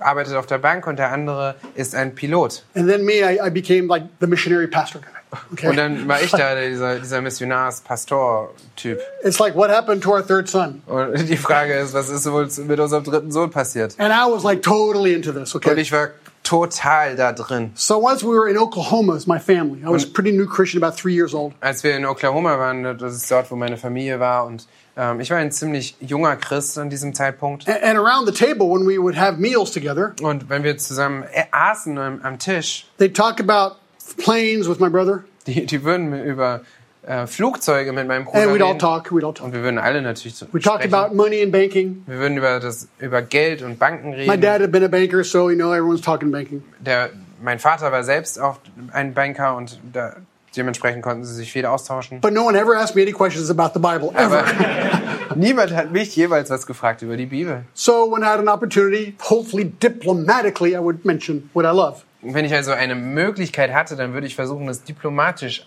arbeitet 0.00 0.34
auf 0.34 0.46
der 0.46 0.58
Bank 0.58 0.86
und 0.86 0.98
der 0.98 1.12
andere 1.12 1.54
ist 1.76 1.94
ein 1.94 2.14
Pilot. 2.14 2.64
And 2.74 2.88
then 2.88 3.04
me, 3.04 3.14
I, 3.22 3.38
I 3.46 3.50
became 3.50 3.86
like 3.86 4.04
the 4.20 4.26
missionary 4.26 4.66
pastor 4.66 5.00
guy. 5.00 5.15
Okay. 5.52 5.68
Und 5.68 5.76
dann 5.76 6.06
war 6.08 6.20
ich 6.22 6.30
da 6.30 6.54
dieser, 6.60 6.98
dieser 6.98 7.20
Missionars-Pastor-Typ. 7.20 9.00
it's 9.24 9.38
like 9.38 9.54
what 9.54 9.70
happened 9.70 10.02
to 10.02 10.10
our 10.12 10.26
third 10.26 10.48
son? 10.48 10.82
Und 10.86 11.28
die 11.28 11.36
Frage 11.36 11.74
ist, 11.74 11.94
was 11.94 12.08
ist 12.08 12.30
wohl 12.30 12.48
mit 12.66 12.80
unserem 12.80 13.04
dritten 13.04 13.30
Sohn 13.32 13.50
passiert? 13.50 13.94
And 13.98 14.12
I 14.12 14.30
was 14.30 14.42
like 14.44 14.62
totally 14.62 15.14
into 15.14 15.32
this. 15.32 15.54
Und 15.54 15.64
Okay. 15.66 15.80
ich 15.80 15.92
war 15.92 16.10
total 16.42 17.16
da 17.16 17.32
drin. 17.32 17.72
So 17.74 17.98
once 17.98 18.22
we 18.22 18.28
were 18.28 18.48
in 18.48 18.56
Oklahoma 18.56 19.14
as 19.16 19.26
my 19.26 19.38
family, 19.40 19.80
I 19.82 19.88
was 19.88 20.04
a 20.04 20.08
pretty 20.12 20.30
new 20.32 20.46
Christian, 20.46 20.82
about 20.82 20.96
three 20.96 21.14
years 21.14 21.34
old. 21.34 21.54
Als 21.60 21.82
wir 21.82 21.96
in 21.96 22.04
Oklahoma 22.06 22.56
waren, 22.58 22.84
das 22.98 23.14
ist 23.16 23.30
dort, 23.30 23.50
wo 23.50 23.56
meine 23.56 23.76
Familie 23.76 24.20
war. 24.20 24.46
Und 24.46 24.66
ähm, 24.96 25.18
ich 25.20 25.30
war 25.30 25.38
ein 25.38 25.50
ziemlich 25.50 25.96
junger 26.00 26.36
Christ 26.36 26.78
an 26.78 26.88
diesem 26.88 27.14
Zeitpunkt. 27.14 27.68
And, 27.68 27.82
and 27.82 27.98
around 27.98 28.26
the 28.28 28.32
table, 28.32 28.68
when 28.68 28.86
we 28.86 28.96
would 29.02 29.16
have 29.18 29.38
meals 29.40 29.72
together, 29.72 30.12
Und 30.22 30.48
wenn 30.48 30.62
wir 30.62 30.78
zusammen 30.78 31.24
ä- 31.24 31.46
aßen 31.50 31.98
am, 31.98 32.20
am 32.22 32.38
Tisch, 32.38 32.86
they'd 33.00 33.12
talk 33.14 33.40
about 33.40 33.76
planes 34.14 34.68
with 34.68 34.78
my 34.80 34.88
brother, 34.88 35.24
die, 35.46 35.66
die 35.66 35.82
würden 35.84 36.12
über 36.24 36.60
äh, 37.02 37.26
Flugzeuge 37.26 37.92
mit 37.92 38.06
meinem 38.08 38.24
Bruder 38.24 38.42
and 38.42 38.52
we'd 38.52 38.62
all 38.62 38.68
reden. 38.72 38.78
talk. 38.78 39.10
We'd 39.12 39.24
all 39.24 39.32
talk. 39.34 39.46
Und 39.46 39.52
wir 39.54 39.62
würden 39.62 39.78
alle 39.78 40.02
natürlich 40.02 40.34
so 40.36 40.46
We 40.52 40.60
talked 40.60 40.82
sprechen. 40.84 40.94
about 40.94 41.14
money 41.14 41.42
and 41.42 41.52
banking. 41.52 42.02
Wir 42.06 42.18
würden 42.18 42.36
über 42.38 42.58
das 42.60 42.88
über 42.98 43.22
Geld 43.22 43.62
und 43.62 43.78
Banken 43.78 44.10
My 44.10 44.16
reden. 44.16 44.40
dad 44.40 44.60
had 44.62 44.72
been 44.72 44.84
a 44.84 44.88
banker, 44.88 45.22
so 45.24 45.48
you 45.50 45.56
know 45.56 45.72
everyone's 45.72 46.00
talking 46.02 46.30
banking. 46.32 46.62
Der, 46.80 47.10
mein 47.42 47.58
Vater 47.58 47.92
war 47.92 48.02
selbst 48.02 48.40
auch 48.40 48.56
ein 48.92 49.14
Banker 49.14 49.56
und 49.56 49.78
da, 49.92 50.16
dementsprechend 50.56 51.02
konnten 51.02 51.24
sie 51.24 51.34
sich 51.34 51.52
viel 51.52 51.66
austauschen. 51.66 52.20
But 52.22 52.32
no 52.32 52.44
one 52.46 52.58
ever 52.58 52.76
asked 52.76 52.96
me 52.96 53.02
any 53.02 53.12
questions 53.12 53.50
about 53.50 53.70
the 53.74 53.78
Bible 53.78 54.10
Aber 54.14 54.42
niemand 55.36 55.74
hat 55.76 55.92
mich 55.92 56.16
jeweils 56.16 56.50
was 56.50 56.66
gefragt 56.66 57.02
über 57.02 57.16
die 57.16 57.26
Bibel. 57.26 57.64
so 57.74 58.10
when 58.10 58.22
I 58.22 58.26
had 58.26 58.40
an 58.40 58.48
opportunity, 58.48 59.14
hopefully 59.20 59.64
diplomatically, 59.64 60.74
I 60.74 60.80
would 60.80 61.04
mention 61.04 61.50
what 61.52 61.64
I 61.66 61.70
love. 61.76 62.02
Wenn 62.34 62.44
ich 62.44 62.54
also 62.54 62.72
eine 62.72 62.94
Möglichkeit 62.94 63.72
hatte, 63.72 63.94
dann 63.96 64.12
würde 64.14 64.26
ich 64.26 64.34
versuchen, 64.34 64.66
das 64.66 64.82
diplomatisch 64.84 65.64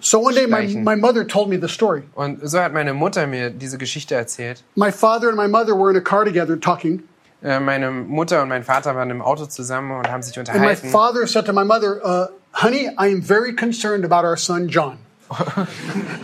So 0.00 0.20
one 0.20 0.34
day, 0.34 0.46
my, 0.46 0.56
einzuschleichen. 0.56 0.84
my 0.84 0.96
mother 0.96 1.26
told 1.26 1.48
me 1.48 1.58
the 1.60 1.68
story. 1.68 2.02
Und 2.14 2.40
so 2.48 2.60
hat 2.60 2.72
meine 2.72 2.94
Mutter 2.94 3.26
mir 3.26 3.50
diese 3.50 3.78
Geschichte 3.78 4.14
erzählt. 4.14 4.62
My 4.74 4.92
father 4.92 5.28
and 5.28 5.36
my 5.36 5.48
mother 5.48 5.74
were 5.78 5.90
in 5.90 5.96
a 5.96 6.00
car 6.00 6.24
together 6.24 6.58
talking, 6.60 7.02
Äh, 7.42 7.60
Meine 7.60 7.90
Mutter 7.90 8.42
und 8.42 8.48
mein 8.48 8.64
Vater 8.64 8.94
waren 8.96 9.10
im 9.10 9.20
Auto 9.20 9.46
zusammen 9.46 9.90
und 9.98 10.10
haben 10.10 10.22
sich 10.22 10.38
and 10.38 10.48
my 10.48 10.54
unterhalten. 10.54 10.88
father 10.90 11.26
said 11.26 11.44
to 11.44 11.52
my 11.52 11.64
mother, 11.64 12.00
uh, 12.02 12.26
"Honey, 12.62 12.88
I 12.98 13.12
am 13.12 13.22
very 13.22 13.54
concerned 13.54 14.04
about 14.10 14.26
our 14.26 14.36
son 14.38 14.68
John." 14.68 14.96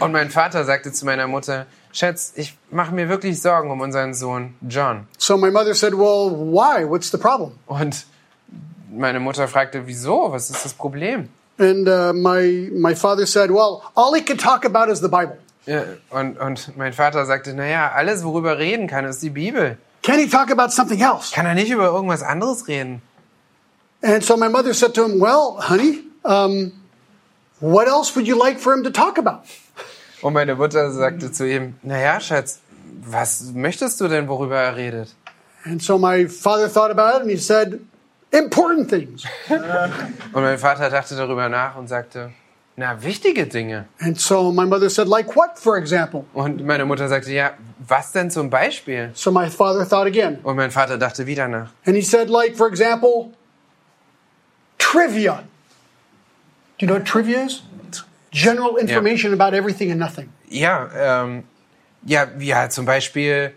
Und 0.01 0.13
mein 0.13 0.31
Vater 0.31 0.65
sagte 0.65 0.93
zu 0.93 1.05
meiner 1.05 1.27
Mutter, 1.27 1.67
Schatz, 1.93 2.33
ich 2.37 2.57
mache 2.71 2.95
mir 2.95 3.09
wirklich 3.09 3.43
Sorgen 3.43 3.71
um 3.71 3.81
unseren 3.81 4.15
Sohn 4.15 4.55
John. 4.69 5.07
So 5.19 5.37
my 5.37 5.51
mother 5.51 5.75
said, 5.75 5.93
"Well, 5.93 6.31
why? 6.53 6.89
What's 6.89 7.11
the 7.11 7.19
problem?" 7.19 7.53
Und 7.67 8.07
meine 8.93 9.21
Mutter 9.21 9.49
fragte, 9.49 9.87
wieso? 9.87 10.33
Was 10.33 10.51
ist 10.51 10.65
das 10.65 10.75
Problem? 10.75 11.29
And 11.59 11.87
uh, 11.87 12.13
my 12.13 12.71
my 12.73 12.95
father 12.95 13.27
said, 13.27 13.51
"Well, 13.51 13.83
all 13.95 14.15
he 14.15 14.23
could 14.23 14.41
talk 14.41 14.65
about 14.65 14.91
is 14.91 15.01
the 15.01 15.09
Bible. 15.09 15.39
Ja, 15.67 15.85
und, 16.11 16.39
und 16.39 16.77
mein 16.77 16.93
Vater 16.93 17.25
sagte, 17.25 17.55
naja, 17.55 17.93
alles, 17.95 18.25
worüber 18.25 18.53
er 18.53 18.59
reden 18.59 18.87
kann, 18.89 19.05
ist 19.05 19.23
die 19.23 19.31
Bibel. 19.31 19.77
Can 20.03 20.19
he 20.19 20.27
talk 20.27 20.51
about 20.51 20.71
something 20.71 21.01
else?" 21.01 21.33
Kann 21.33 21.47
er 21.47 21.55
nicht 21.55 21.71
über 21.71 21.85
irgendwas 21.85 22.23
anderes 22.23 22.67
reden? 22.69 23.03
And 24.03 24.25
so 24.25 24.37
my 24.37 24.49
mother 24.49 24.73
said 24.73 24.95
to 24.95 25.05
him, 25.05 25.21
"Well, 25.21 25.59
honey, 25.69 26.01
um, 26.25 26.73
what 27.61 27.87
else 27.87 28.17
would 28.17 28.27
you 28.27 28.37
like 28.37 28.59
for 28.59 28.73
him 28.73 28.83
to 28.83 28.91
talk 28.91 29.19
about?" 29.19 29.43
Und 30.23 30.35
meine 30.35 30.55
Mutter 30.55 30.91
sagte 30.93 31.33
zu 31.33 31.49
ihm, 31.49 31.75
naja, 31.83 32.21
Schatz, 32.21 32.61
was 33.05 33.53
möchtest 33.55 34.01
du 34.01 34.07
denn, 34.09 34.29
worüber 34.29 34.57
er 34.57 34.77
redet? 34.77 35.15
And 35.65 35.83
so 35.83 35.99
my 35.99 36.29
father 36.29 36.73
thought 36.73 36.91
about 36.91 37.17
it, 37.17 37.23
and 37.23 37.31
he 37.31 37.37
said, 37.37 37.81
"Important 38.33 38.89
things." 38.89 39.25
Und 40.33 40.43
mein 40.43 40.59
Vater 40.59 40.91
dachte 40.91 41.15
darüber 41.15 41.49
nach 41.49 41.77
und 41.77 41.89
sagte, 41.89 42.33
na, 42.77 43.03
wichtige 43.03 43.47
Dinge. 43.47 43.87
And 44.01 44.19
so 44.19 44.51
my 44.51 44.65
mother 44.65 44.89
said, 44.89 45.07
"Like 45.07 45.37
what, 45.37 45.59
for 45.59 45.77
example?" 45.77 46.25
Und 46.33 46.65
meine 46.65 46.85
Mutter 46.85 47.07
sagte, 47.09 47.31
ja, 47.31 47.53
was 47.87 48.13
denn 48.13 48.31
zum 48.31 48.49
Beispiel? 48.49 49.11
So 49.15 49.31
my 49.31 49.49
father 49.51 49.87
thought 49.87 50.07
again. 50.07 50.39
Und 50.43 50.57
mein 50.57 50.71
Vater 50.71 50.97
dachte 50.99 51.27
wieder 51.27 51.49
nach. 51.49 51.71
And 51.85 51.97
he 51.97 52.03
said, 52.03 52.31
like, 52.31 52.57
for 52.57 52.69
example, 52.69 53.33
trivia. 54.79 55.45
Do 56.79 56.87
you 56.87 56.89
know 56.89 56.95
what 56.95 57.07
trivia 57.07 57.45
is? 57.45 57.63
General 58.31 58.79
information 58.79 59.35
about 59.35 59.55
everything 59.55 59.91
and 59.91 60.01
nothing. 60.01 60.31
Ja, 60.49 60.89
ähm, 60.97 61.45
ja, 62.05 62.27
ja, 62.39 62.69
zum 62.71 62.87
Beispiel 62.87 63.53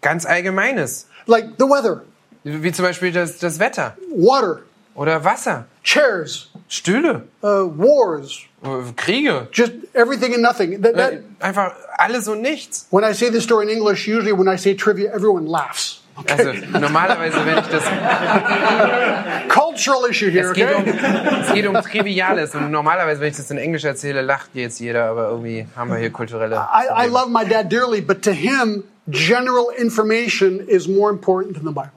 ganz 0.00 0.24
Allgemeines. 0.24 1.06
Like 1.26 1.50
the 1.58 1.64
weather, 1.64 2.02
Wie 2.44 2.72
zum 2.72 2.84
Beispiel 2.84 3.12
das, 3.12 3.38
das 3.38 3.58
Wetter 3.58 3.96
water, 4.16 4.60
oder 4.94 5.24
Wasser, 5.24 5.66
chairs, 5.84 6.50
Stühle, 6.68 7.22
uh, 7.42 7.46
wars, 7.78 8.40
äh, 8.62 8.92
Kriege. 8.96 9.48
just 9.52 9.72
everything 9.94 10.34
and 10.34 10.42
nothing. 10.42 10.82
That, 10.82 10.94
that, 10.96 11.12
Äh, 11.12 11.20
Einfach 11.40 11.72
alles 11.96 12.28
und 12.28 12.40
nichts. 12.42 12.86
when 12.90 13.04
I 13.04 13.12
say 13.14 13.30
this 13.30 13.44
story 13.44 13.64
in 13.64 13.70
English, 13.70 14.06
usually 14.08 14.32
when 14.32 14.48
I 14.52 14.56
say 14.58 14.74
trivia, 14.74 15.10
everyone 15.12 15.46
laughs. 15.46 16.00
Also 16.28 16.52
normalerweise, 16.78 17.38
wenn 17.46 17.56
ich 17.58 17.66
das 17.68 17.82
Cultural 19.48 20.04
issue 20.10 20.28
here, 20.30 20.50
Es 20.50 20.52
geht, 20.52 20.74
um, 20.74 20.82
okay? 20.82 20.94
es 21.40 21.52
geht 21.54 21.66
um 21.66 21.74
Triviales 21.74 22.54
und 22.54 22.70
normalerweise, 22.70 23.20
wenn 23.20 23.30
ich 23.30 23.36
das 23.36 23.50
in 23.50 23.56
Englisch 23.58 23.84
erzähle, 23.84 24.20
lacht 24.22 24.50
jetzt 24.54 24.78
jeder, 24.80 25.04
aber 25.06 25.28
irgendwie 25.30 25.66
haben 25.74 25.90
wir 25.90 25.96
hier 25.98 26.10
kulturelle. 26.10 26.56
I, 26.56 27.06
I 27.06 27.08
love 27.08 27.30
my 27.30 27.44
dad 27.48 27.70
dearly, 27.72 28.00
but 28.02 28.22
to 28.22 28.30
him, 28.32 28.84
general 29.08 29.70
information 29.76 30.60
is 30.60 30.86
more 30.86 31.10
important 31.10 31.54
than 31.54 31.64
the 31.64 31.72
Bible. 31.72 31.92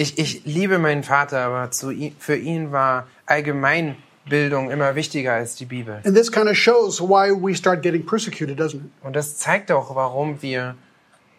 Ich, 0.00 0.16
ich 0.16 0.42
liebe 0.44 0.78
meinen 0.78 1.02
Vater, 1.02 1.40
aber 1.40 1.72
zu 1.72 1.92
für 2.20 2.36
ihn 2.36 2.70
war 2.70 3.08
Allgemeinbildung 3.26 4.70
immer 4.70 4.94
wichtiger 4.94 5.32
als 5.34 5.56
die 5.56 5.64
Bibel. 5.64 6.00
And 6.04 6.14
this 6.16 6.30
kind 6.30 6.46
of 6.48 6.56
shows 6.56 7.00
why 7.00 7.30
we 7.32 7.54
start 7.54 7.82
getting 7.82 8.06
persecuted, 8.06 8.58
doesn't 8.60 8.76
it? 8.76 8.90
Und 9.02 9.16
das 9.16 9.36
zeigt 9.38 9.72
auch, 9.72 9.94
warum 9.96 10.40
wir 10.40 10.76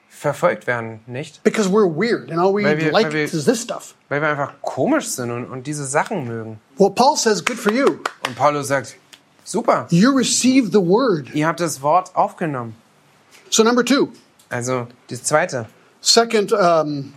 verfolgt 0.10 0.68
werden, 0.68 1.00
nicht? 1.08 1.42
Because 1.44 1.70
we're 1.70 1.88
weird 1.90 2.30
and 2.32 2.40
all 2.40 2.54
we 2.54 2.64
Weil 2.64 2.78
wir- 2.80 2.92
like 2.92 3.06
weil 3.08 3.14
wir- 3.14 3.24
is 3.24 3.46
this 3.46 3.62
stuff. 3.62 3.96
Weil 4.10 4.22
wir 4.22 4.28
einfach 4.30 4.54
komisch 4.62 5.08
sind 5.08 5.32
und, 5.32 5.46
und 5.46 5.66
diese 5.66 5.86
Sachen 5.86 6.28
mögen. 6.28 6.60
Well, 6.78 6.90
Paul 6.92 7.16
says, 7.16 7.46
good 7.46 7.58
for 7.58 7.72
you. 7.72 7.86
Und 8.28 8.36
Paulus 8.36 8.68
sagt, 8.68 8.98
super, 9.46 9.88
You 9.90 10.12
received 10.12 10.74
the 10.74 10.80
word. 10.82 11.34
ihr 11.34 11.48
habt 11.48 11.60
das 11.62 11.82
Wort 11.82 12.14
aufgenommen. 12.16 12.76
So 13.50 13.64
number 13.64 13.86
two, 13.86 14.10
Also 14.50 14.88
das 15.10 15.24
Zweite. 15.24 15.68
second, 16.02 16.52
um, 16.52 17.14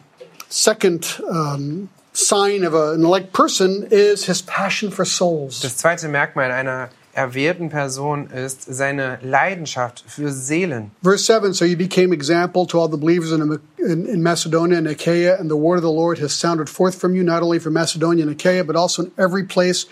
second 0.52 1.18
um, 1.30 1.88
sign 2.12 2.62
of 2.64 2.74
an 2.74 3.04
elect 3.04 3.32
person 3.32 3.88
is 3.90 4.26
his 4.26 4.42
passion 4.42 4.90
for 4.90 5.04
souls. 5.04 5.60
Das 5.60 5.78
zweite 5.78 6.08
Merkmal 6.08 6.50
einer 6.50 6.90
erwählten 7.14 7.68
Person 7.68 8.28
ist 8.30 8.64
seine 8.68 9.18
Leidenschaft 9.22 10.04
für 10.06 10.30
Seelen. 10.30 10.92
Verse 11.02 11.24
7 11.24 11.52
So 11.54 11.64
you 11.64 11.76
became 11.76 12.12
example 12.12 12.66
to 12.66 12.78
all 12.78 12.88
the 12.88 12.96
believers 12.96 13.32
in, 13.32 13.60
in, 13.78 14.06
in 14.06 14.22
Macedonia 14.22 14.78
and 14.78 14.86
Achaia, 14.86 15.38
and 15.38 15.50
the 15.50 15.56
word 15.56 15.76
of 15.76 15.82
the 15.82 15.90
Lord 15.90 16.18
has 16.18 16.32
sounded 16.32 16.68
forth 16.68 16.98
from 16.98 17.14
you, 17.14 17.22
not 17.22 17.42
only 17.42 17.58
from 17.58 17.74
Macedonia 17.74 18.24
and 18.24 18.32
Achaia, 18.32 18.64
but 18.64 18.76
also 18.76 19.04
in 19.04 19.12
every 19.18 19.44
place 19.44 19.86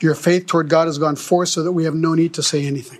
your 0.00 0.14
faith 0.14 0.46
toward 0.46 0.68
God 0.68 0.86
has 0.86 0.98
gone 0.98 1.16
forth, 1.16 1.48
so 1.48 1.62
that 1.62 1.72
we 1.72 1.84
have 1.84 1.94
no 1.94 2.14
need 2.14 2.34
to 2.34 2.42
say 2.42 2.66
anything. 2.66 2.98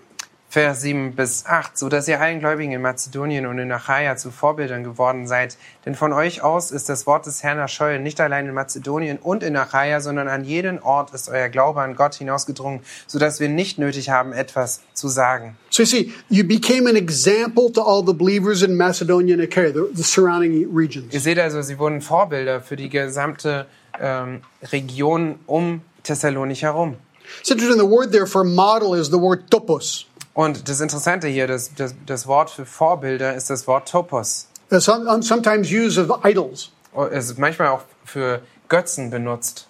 Vers 0.56 0.80
7 0.80 1.14
bis 1.14 1.44
8, 1.44 1.76
so 1.76 1.90
dass 1.90 2.08
ihr 2.08 2.18
allen 2.18 2.40
Gläubigen 2.40 2.72
in 2.72 2.80
Mazedonien 2.80 3.44
und 3.44 3.58
in 3.58 3.70
Achaia 3.70 4.16
zu 4.16 4.30
Vorbildern 4.30 4.84
geworden 4.84 5.26
seid. 5.26 5.58
Denn 5.84 5.94
von 5.94 6.14
euch 6.14 6.40
aus 6.40 6.70
ist 6.70 6.88
das 6.88 7.06
Wort 7.06 7.26
des 7.26 7.42
Herrn 7.42 7.58
erschollen, 7.58 8.02
nicht 8.02 8.18
allein 8.22 8.46
in 8.46 8.54
Mazedonien 8.54 9.18
und 9.18 9.42
in 9.42 9.54
Achaia, 9.54 10.00
sondern 10.00 10.28
an 10.28 10.44
jeden 10.44 10.78
Ort 10.78 11.12
ist 11.12 11.28
euer 11.28 11.50
Glaube 11.50 11.82
an 11.82 11.94
Gott 11.94 12.14
hinausgedrungen, 12.14 12.80
so 13.06 13.18
dass 13.18 13.38
wir 13.38 13.50
nicht 13.50 13.78
nötig 13.78 14.08
haben, 14.08 14.32
etwas 14.32 14.80
zu 14.94 15.08
sagen. 15.08 15.58
So 15.68 15.82
you 15.82 15.86
see, 15.86 16.12
you 16.30 16.42
became 16.42 16.88
an 16.88 16.96
example 16.96 17.70
to 17.74 17.82
all 17.82 18.02
the 18.02 18.14
believers 18.14 18.62
in 18.62 18.78
Macedonia 18.78 19.34
and 19.34 19.42
Achaia, 19.42 19.74
the, 19.74 19.94
the 19.94 20.04
surrounding 20.04 20.74
regions. 20.74 21.12
Ihr 21.12 21.20
seht 21.20 21.38
also, 21.38 21.60
sie 21.60 21.78
wurden 21.78 22.00
Vorbilder 22.00 22.62
für 22.62 22.76
die 22.76 22.88
gesamte 22.88 23.66
ähm, 24.00 24.40
Region 24.72 25.38
um 25.44 25.82
Thessalonich 26.02 26.62
herum. 26.62 26.96
It's 27.40 27.50
interesting, 27.50 27.78
the 27.78 27.86
word 27.86 28.10
there 28.10 28.26
for 28.26 28.42
model 28.42 28.94
is 28.98 29.08
the 29.08 29.20
word 29.20 29.50
topos. 29.50 30.06
Und 30.36 30.68
das 30.68 30.82
Interessante 30.82 31.28
hier, 31.28 31.46
das, 31.46 31.74
das, 31.74 31.94
das 32.04 32.26
Wort 32.26 32.50
für 32.50 32.66
Vorbilder 32.66 33.34
ist 33.34 33.48
das 33.48 33.66
Wort 33.66 33.88
Topos. 33.88 34.48
Um, 34.70 35.22
sometimes 35.22 35.72
used 35.72 35.98
of 35.98 36.10
idols. 36.24 36.72
Es 37.10 37.30
ist 37.30 37.38
manchmal 37.38 37.68
auch 37.68 37.84
für 38.04 38.42
Götzen 38.68 39.08
benutzt. 39.08 39.66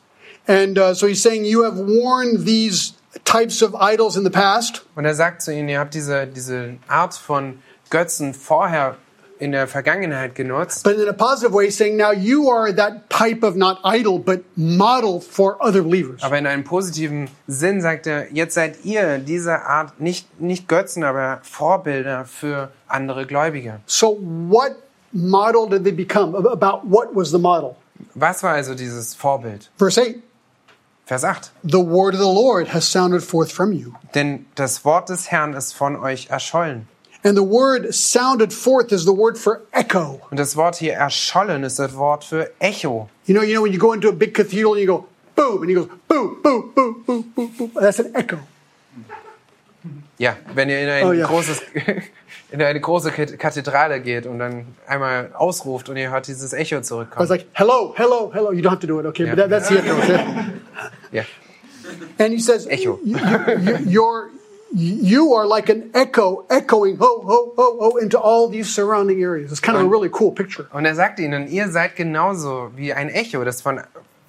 And 0.48 0.76
uh, 0.76 0.92
so 0.92 1.06
he's 1.06 1.22
saying, 1.22 1.44
You 1.44 1.62
have 1.62 1.76
worn 1.76 2.44
these 2.44 2.94
types 3.24 3.62
of 3.62 3.76
idols 3.80 4.16
in 4.16 4.24
the 4.24 4.30
past, 4.30 4.84
Und 4.96 5.04
er 5.04 5.14
sagt 5.14 5.42
zu 5.42 5.52
ihnen, 5.52 5.68
ihr 5.68 5.78
habt 5.78 5.94
diese, 5.94 6.26
diese 6.26 6.78
Art 6.88 7.14
von 7.14 7.62
Götzen 7.90 8.34
vorher 8.34 8.96
in 9.38 9.52
der 9.52 9.66
Vergangenheit 9.66 10.34
genutzt. 10.34 10.84
But 10.84 10.96
in 10.98 11.08
a 11.08 11.12
positive 11.12 11.52
way, 11.54 11.70
saying 11.70 11.96
now 11.96 12.12
you 12.12 12.50
are 12.50 12.74
that 12.74 13.08
type 13.10 13.44
of 13.46 13.54
not 13.56 13.78
idol, 13.84 14.18
but 14.18 14.40
model 14.56 15.20
for 15.20 15.56
other 15.60 15.82
believers. 15.82 16.22
Aber 16.22 16.38
in 16.38 16.46
einem 16.46 16.64
positiven 16.64 17.28
Sinn 17.46 17.80
sagt 17.80 18.06
er, 18.06 18.32
jetzt 18.32 18.54
seid 18.54 18.84
ihr 18.84 19.18
diese 19.18 19.62
Art 19.62 20.00
nicht, 20.00 20.40
nicht 20.40 20.68
Götzen, 20.68 21.04
aber 21.04 21.40
Vorbilder 21.42 22.24
für 22.24 22.70
andere 22.88 23.26
Gläubige. 23.26 23.80
So 23.86 24.18
what 24.48 24.76
model 25.12 25.68
did 25.68 25.84
they 25.84 25.92
become? 25.92 26.36
Ab- 26.36 26.46
About 26.62 26.82
what 26.88 27.08
was 27.14 27.30
the 27.30 27.38
model? 27.38 27.76
Was 28.14 28.42
war 28.42 28.52
also 28.52 28.74
dieses 28.74 29.14
Vorbild? 29.14 29.70
Verse 29.78 29.98
8 30.00 30.16
Vers 31.06 31.22
8. 31.24 31.52
The 31.62 31.78
word 31.78 32.14
of 32.14 32.20
the 32.20 32.26
Lord 32.26 32.74
has 32.74 32.84
sounded 32.90 33.22
forth 33.22 33.52
from 33.52 33.72
you. 33.72 33.92
Denn 34.16 34.44
das 34.56 34.84
Wort 34.84 35.08
des 35.08 35.30
Herrn 35.30 35.54
ist 35.54 35.72
von 35.72 35.94
euch 35.96 36.28
erschollen. 36.30 36.88
And 37.26 37.36
the 37.36 37.42
word 37.42 37.92
sounded 37.92 38.52
forth 38.52 38.92
is 38.92 39.04
the 39.04 39.10
word 39.12 39.36
for 39.36 39.62
echo. 39.72 40.20
Und 40.30 40.38
das 40.38 40.54
Wort 40.56 40.76
hier 40.76 40.92
erschollen 40.94 41.64
ist 41.64 41.78
das 41.80 41.96
Wort 41.96 42.22
für 42.24 42.50
Echo. 42.60 43.08
You 43.26 43.34
know, 43.34 43.42
you 43.42 43.54
know 43.54 43.64
when 43.64 43.72
you 43.72 43.80
go 43.80 43.92
into 43.92 44.08
a 44.08 44.12
big 44.12 44.32
cathedral 44.32 44.74
and 44.74 44.80
you 44.82 44.86
go 44.86 45.06
boom, 45.34 45.60
and 45.62 45.68
he 45.68 45.74
goes 45.74 45.88
boom, 46.06 46.40
boom, 46.40 46.72
boom, 46.72 47.02
boom, 47.04 47.22
boom, 47.34 47.50
boom. 47.58 47.70
That's 47.74 47.98
an 47.98 48.14
echo. 48.14 48.38
Ja, 50.18 50.36
wenn 50.54 50.68
ihr 50.70 50.80
in 50.80 50.88
ein 50.88 51.04
Oh, 51.04 51.12
ja. 51.12 51.26
großes, 51.26 51.62
in 52.52 52.62
eine 52.62 52.80
große 52.80 53.10
Kat- 53.10 53.38
Kathedrale 53.38 54.00
geht 54.00 54.26
und 54.26 54.38
dann 54.38 54.64
einmal 54.86 55.30
ausruft 55.34 55.88
und 55.88 55.96
ihr 55.96 56.10
hört 56.10 56.26
dieses 56.28 56.52
Echo 56.52 56.76
I 56.76 56.78
was 56.78 56.86
zurückkommen. 56.86 57.28
like, 57.28 57.46
hello, 57.54 57.92
hello, 57.96 58.30
hello. 58.32 58.52
You 58.52 58.62
don't 58.62 58.70
have 58.70 58.80
to 58.80 58.86
do 58.86 59.00
it, 59.00 59.06
okay? 59.06 59.26
But 59.26 59.36
Yeah. 59.38 59.48
that, 59.48 59.50
that's 59.50 59.68
the 59.68 59.78
echo. 59.78 59.96
okay? 59.98 60.20
Ja. 61.12 61.22
And 62.18 62.32
he 62.32 62.40
says, 62.40 62.66
Echo. 62.66 62.98
You, 63.04 64.30
you, 64.74 64.94
you're, 65.02 65.46
like 65.46 65.68
an 65.68 65.90
echo, 65.94 66.44
echoing 66.50 66.96
ho, 66.96 67.22
ho, 67.22 67.52
ho, 67.56 67.78
ho 67.80 67.96
into 67.96 68.18
all 68.18 68.48
these 68.48 68.74
surrounding 68.74 69.22
areas. 69.22 69.50
It's 69.50 69.60
kind 69.60 69.76
of 69.78 69.84
a 69.84 69.88
really 69.88 70.10
cool 70.10 70.32
picture. 70.32 70.68
Und 70.72 70.86
er 70.86 70.94
sagt 70.94 71.18
ihnen, 71.18 71.48
ihr 71.48 71.68
seid 71.68 71.96
genauso 71.96 72.70
wie 72.76 72.92
ein 72.92 73.08
Echo, 73.08 73.44
das 73.44 73.60
von, 73.60 73.80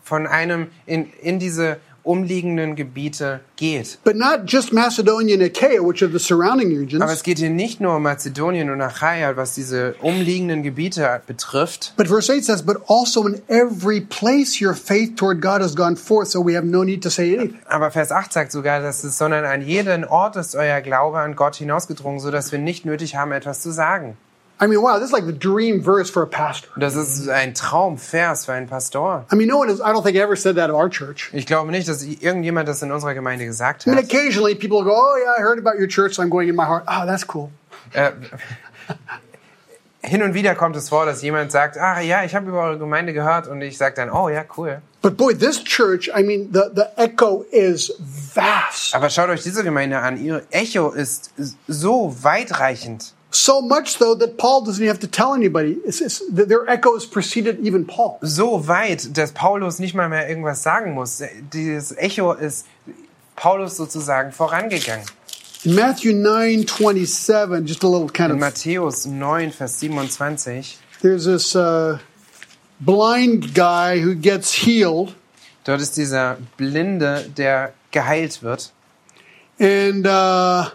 von 0.03 0.27
einem 0.27 0.71
in, 0.85 1.11
in 1.21 1.39
diese 1.39 1.79
umliegenden 2.07 2.75
Gebiete 2.75 3.41
geht. 3.55 3.99
But 4.03 4.15
not 4.15 4.45
just 4.45 4.71
Macedonia 4.71 5.35
and 5.35 5.43
Achaia, 5.43 5.81
which 5.81 6.01
are 6.01 6.11
the 6.11 6.19
surrounding 6.19 6.71
Aber 6.71 6.79
regions, 6.79 7.11
es 7.11 7.23
geht 7.23 7.39
hier 7.39 7.49
nicht 7.49 7.81
nur 7.81 7.95
um 7.95 8.03
Mazedonien 8.03 8.69
und 8.69 8.81
Achaia, 8.81 9.35
was 9.35 9.53
diese 9.53 9.95
umliegenden 10.01 10.63
Gebiete 10.63 11.21
betrifft, 11.27 11.93
but 11.97 12.07
verse 12.07 12.31
8 12.31 12.43
says, 12.43 12.63
but 12.63 12.77
also 12.87 13.27
in 13.27 13.41
every 13.47 14.01
place 14.01 14.61
your 14.61 14.73
faith 14.73 15.15
toward 15.15 15.41
God 15.41 15.61
has 15.61 15.75
gone 15.75 15.95
forth, 15.95 16.29
so 16.29 16.43
we 16.43 16.55
have 16.55 16.65
no 16.65 16.83
need 16.83 17.03
to 17.03 17.09
say 17.09 17.35
anything. 17.37 17.59
aber 17.67 17.91
Vers 17.91 18.11
8 18.11 18.31
sagt 18.31 18.51
sogar, 18.51 18.81
dass 18.81 19.03
es, 19.03 19.17
sondern 19.17 19.45
an 19.45 19.61
jeden 19.61 20.05
Ort 20.05 20.35
ist 20.35 20.55
euer 20.55 20.81
Glaube 20.81 21.19
an 21.19 21.35
Gott 21.35 21.55
hinausgedrungen, 21.55 22.19
so 22.19 22.31
dass 22.31 22.51
wir 22.51 22.59
nicht 22.59 22.85
nötig 22.85 23.15
haben, 23.15 23.31
etwas 23.31 23.61
zu 23.61 23.71
sagen. 23.71 24.17
I 24.59 24.65
mean, 24.65 24.81
wow, 24.81 24.97
this 24.97 25.09
is 25.09 25.13
like 25.13 25.25
the 25.25 25.33
dream 25.33 25.81
verse 25.81 26.09
for 26.09 26.23
a 26.23 26.27
pastor. 26.27 26.69
Das 26.77 26.95
ist 26.95 27.29
ein 27.29 27.53
Traumvers 27.53 28.45
für 28.45 28.53
einen 28.53 28.67
Pastor. 28.67 29.25
I 29.31 29.35
mean, 29.35 29.47
no 29.47 29.57
one 29.59 29.69
has, 29.69 29.79
I 29.79 29.93
don't 29.93 30.03
think 30.03 30.17
ever 30.17 30.35
said 30.35 30.55
that 30.55 30.69
of 30.69 30.75
our 30.75 30.89
church. 30.89 31.29
Ich 31.33 31.45
glaube 31.45 31.69
nicht, 31.71 31.87
dass 31.87 32.03
irgendjemand 32.03 32.67
das 32.67 32.81
in 32.81 32.91
unserer 32.91 33.13
Gemeinde 33.13 33.45
gesagt 33.45 33.85
I 33.85 33.91
mean, 33.91 33.99
hat. 33.99 34.05
occasionally 34.05 34.55
people 34.55 34.83
go, 34.83 34.93
oh 34.95 35.17
yeah, 35.23 35.33
I 35.37 35.41
heard 35.41 35.59
about 35.59 35.79
your 35.79 35.87
church, 35.87 36.15
so 36.15 36.23
I'm 36.23 36.29
going 36.29 36.49
in 36.49 36.55
my 36.55 36.65
heart. 36.65 36.85
Oh, 36.87 37.05
that's 37.05 37.25
cool. 37.35 37.51
Äh, 37.93 38.11
hin 40.01 40.23
und 40.23 40.33
wieder 40.33 40.55
kommt 40.55 40.75
es 40.75 40.89
vor, 40.89 41.05
dass 41.05 41.21
jemand 41.21 41.51
sagt, 41.51 41.77
ach 41.77 42.01
ja, 42.01 42.23
ich 42.23 42.33
habe 42.33 42.49
über 42.49 42.61
eure 42.61 42.77
Gemeinde 42.79 43.13
gehört 43.13 43.47
und 43.47 43.61
ich 43.61 43.77
sage 43.77 43.95
dann, 43.95 44.09
oh 44.09 44.29
ja, 44.29 44.43
cool. 44.57 44.81
But 45.01 45.17
boy, 45.17 45.35
this 45.35 45.63
church, 45.63 46.09
I 46.17 46.23
mean, 46.23 46.49
the, 46.51 46.63
the 46.73 46.85
echo 46.97 47.45
is 47.51 47.93
vast. 47.99 48.95
Aber 48.95 49.09
schaut 49.09 49.29
euch 49.29 49.43
diese 49.43 49.63
Gemeinde 49.63 49.99
an. 49.99 50.17
Ihr 50.17 50.43
Echo 50.49 50.89
ist 50.89 51.31
so 51.67 52.15
weitreichend. 52.23 53.13
So 53.37 53.61
much 53.61 53.97
so 53.97 54.15
that 54.15 54.39
Paul 54.39 54.63
doesn't 54.63 54.85
have 54.87 54.99
to 55.01 55.07
tell 55.07 55.35
anybody. 55.35 55.77
It's, 55.85 56.01
it's, 56.01 56.23
their 56.27 56.67
echo 56.67 56.95
has 56.95 57.05
preceded 57.05 57.59
even 57.59 57.85
Paul. 57.85 58.17
So 58.23 58.67
weit, 58.67 59.15
dass 59.15 59.31
Paulus 59.31 59.77
nicht 59.79 59.93
mal 59.93 60.09
mehr 60.09 60.27
irgendwas 60.27 60.63
sagen 60.63 60.95
muss. 60.95 61.21
Dieses 61.53 61.95
Echo 61.97 62.33
ist 62.33 62.65
Paulus 63.35 63.77
sozusagen 63.77 64.31
vorangegangen. 64.31 65.05
In 65.63 65.75
Matthew 65.75 66.13
9 66.13 66.65
27, 66.67 67.67
just 67.67 67.83
a 67.83 67.87
little 67.87 68.09
kind 68.09 68.31
In 68.31 68.37
of, 68.37 68.41
Matthäus 68.41 69.05
9, 69.05 69.51
Vers 69.51 69.79
27, 69.79 70.79
there's 71.03 71.25
this 71.25 71.55
uh, 71.55 71.99
blind 72.79 73.53
guy 73.53 73.99
who 73.99 74.15
gets 74.15 74.51
healed. 74.51 75.13
dort 75.63 75.81
ist 75.81 75.95
dieser 75.95 76.37
Blinde, 76.57 77.29
der 77.37 77.73
geheilt 77.91 78.41
wird. 78.41 78.71
And 79.59 80.07
uh, 80.07 80.71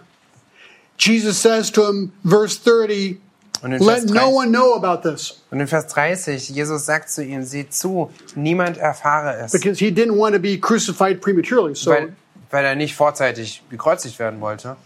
Jesus 0.98 1.38
says 1.38 1.70
to 1.72 1.86
him, 1.86 2.12
verse 2.24 2.56
30, 2.58 3.18
Und 3.62 3.72
in, 3.72 3.80
let 3.80 4.00
Vers 4.00 4.10
no 4.10 4.22
30, 4.30 4.34
one 4.34 4.50
know 4.52 4.74
about 4.74 5.02
this. 5.08 5.40
und 5.50 5.60
in 5.60 5.66
Vers 5.68 5.86
30, 5.88 6.50
Jesus 6.50 6.84
sagt 6.84 7.10
zu 7.10 7.24
ihm, 7.24 7.44
sieh 7.44 7.68
zu, 7.70 8.10
niemand 8.34 8.76
erfahre 8.76 9.36
es. 9.38 9.52
Because 9.52 9.78
he 9.78 9.90
didn't 9.90 10.16
want 10.16 10.34
to 10.34 10.40
be 10.40 10.58
crucified 10.58 11.20
prematurely. 11.20 11.74
So, 11.74 11.90
Weil, 11.92 12.16
weil 12.50 12.64
er 12.64 12.74
nicht 12.74 12.94
vorzeitig 12.94 13.62
gekreuzigt 13.70 14.18
werden 14.18 14.40
wollte. 14.40 14.76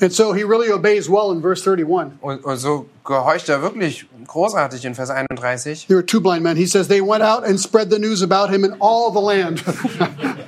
And 0.00 0.12
so 0.12 0.32
he 0.32 0.44
really 0.44 0.70
obeys 0.70 1.08
well 1.08 1.32
in 1.32 1.40
verse 1.40 1.62
31. 1.62 2.18
Und, 2.20 2.44
und 2.44 2.56
so 2.56 2.86
gehorcht 3.04 3.48
er 3.48 3.62
wirklich 3.62 4.06
großartig 4.26 4.84
in 4.84 4.94
Vers 4.94 5.10
31. 5.10 5.86
There 5.86 5.96
were 5.96 6.06
two 6.06 6.20
blind 6.20 6.42
men. 6.42 6.56
He 6.56 6.66
says 6.66 6.88
they 6.88 7.00
went 7.00 7.22
out 7.22 7.44
and 7.44 7.58
spread 7.58 7.90
the 7.90 7.98
news 7.98 8.22
about 8.22 8.50
him 8.50 8.64
in 8.64 8.74
all 8.80 9.10
the 9.10 9.20
land. 9.20 9.62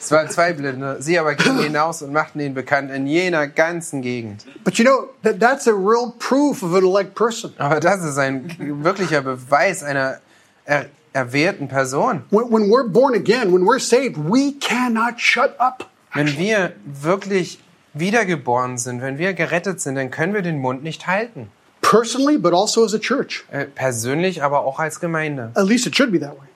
Es 0.00 0.10
waren 0.10 0.30
zwei 0.30 0.52
Blinde. 0.52 0.96
Sie 1.00 1.18
aber 1.18 1.34
gingen 1.34 1.58
hinaus 1.58 2.00
und 2.02 2.12
machten 2.12 2.40
ihn 2.40 2.54
bekannt 2.54 2.90
in 2.90 3.06
jener 3.06 3.46
ganzen 3.46 4.00
Gegend. 4.00 4.46
but 4.64 4.78
you 4.78 4.84
know, 4.84 5.10
that, 5.22 5.38
that's 5.38 5.66
a 5.66 5.74
real 5.74 6.14
proof 6.18 6.62
of 6.62 6.74
an 6.74 6.84
elect 6.84 7.14
person. 7.14 7.52
Aber 7.58 7.80
das 7.80 8.02
ist 8.02 8.18
ein 8.18 8.56
wirklicher 8.82 9.20
Beweis 9.20 9.82
einer 9.82 10.20
er, 10.64 10.86
erwählten 11.12 11.68
Person. 11.68 12.22
When, 12.30 12.50
when 12.50 12.70
we're 12.70 12.88
born 12.88 13.14
again, 13.14 13.52
when 13.52 13.66
we're 13.66 13.80
saved, 13.80 14.16
we 14.16 14.52
cannot 14.52 15.20
shut 15.20 15.54
up. 15.58 15.90
Wenn 16.14 16.38
wir 16.38 16.72
wirklich 16.84 17.58
wiedergeboren 17.94 18.78
sind, 18.78 19.00
wenn 19.02 19.18
wir 19.18 19.34
gerettet 19.34 19.80
sind, 19.80 19.96
dann 19.96 20.10
können 20.10 20.34
wir 20.34 20.42
den 20.42 20.58
Mund 20.58 20.82
nicht 20.82 21.06
halten. 21.06 21.50
Personally, 21.80 22.38
but 22.38 22.52
also 22.52 22.84
as 22.84 22.94
a 22.94 22.98
church. 22.98 23.44
Äh, 23.50 23.64
persönlich, 23.64 24.42
aber 24.42 24.60
auch 24.60 24.78
als 24.78 25.00
Gemeinde. 25.00 25.52
At 25.54 25.66
least 25.66 25.86
it 25.86 25.96
should 25.96 26.12
be 26.12 26.20
that 26.20 26.32
way. 26.32 26.48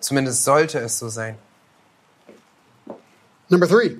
Zumindest 0.00 0.44
sollte 0.44 0.78
es 0.78 0.98
so 0.98 1.08
sein. 1.08 1.36
Number 3.48 3.68
three, 3.68 3.98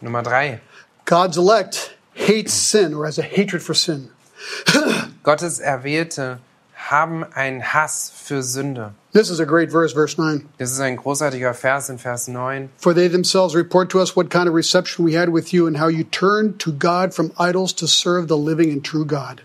Nummer 0.00 0.22
drei. 0.22 0.60
God's 1.04 1.36
elect 1.36 1.96
hates 2.14 2.52
sin 2.52 2.94
or 2.94 3.06
has 3.06 3.18
a 3.18 3.22
hatred 3.22 3.62
for 3.62 3.74
sin. 3.74 4.10
Gottes 5.22 5.58
Erwählte 5.58 6.38
haben 6.90 7.24
einen 7.24 7.62
Hass 7.62 8.12
für 8.14 8.42
Sünde. 8.42 8.92
This 9.12 9.30
is 9.30 9.40
a 9.40 9.44
great 9.44 9.70
verse, 9.70 9.94
verse 9.94 10.20
9. 10.20 10.48
Das 10.58 10.70
ist 10.72 10.80
ein 10.80 10.96
großartiger 10.96 11.54
Vers 11.54 11.88
in 11.88 11.98
Vers 11.98 12.28
9. 12.28 12.68
For 12.78 12.94
they 12.94 13.08
themselves 13.08 13.54
report 13.54 13.90
to 13.90 13.98
us 13.98 14.14
what 14.14 14.30
kind 14.30 14.48
of 14.48 14.54
reception 14.54 15.06
we 15.06 15.18
had 15.18 15.32
with 15.32 15.52
you 15.52 15.66
and 15.66 15.80
how 15.80 15.88
you 15.88 16.04
turned 16.04 16.58
to 16.60 16.72
God 16.72 17.14
from 17.14 17.32
idols 17.38 17.74
to 17.76 17.86
serve 17.86 18.28
the 18.28 18.36
living 18.36 18.72
and 18.72 18.84
true 18.84 19.06
God. 19.06 19.42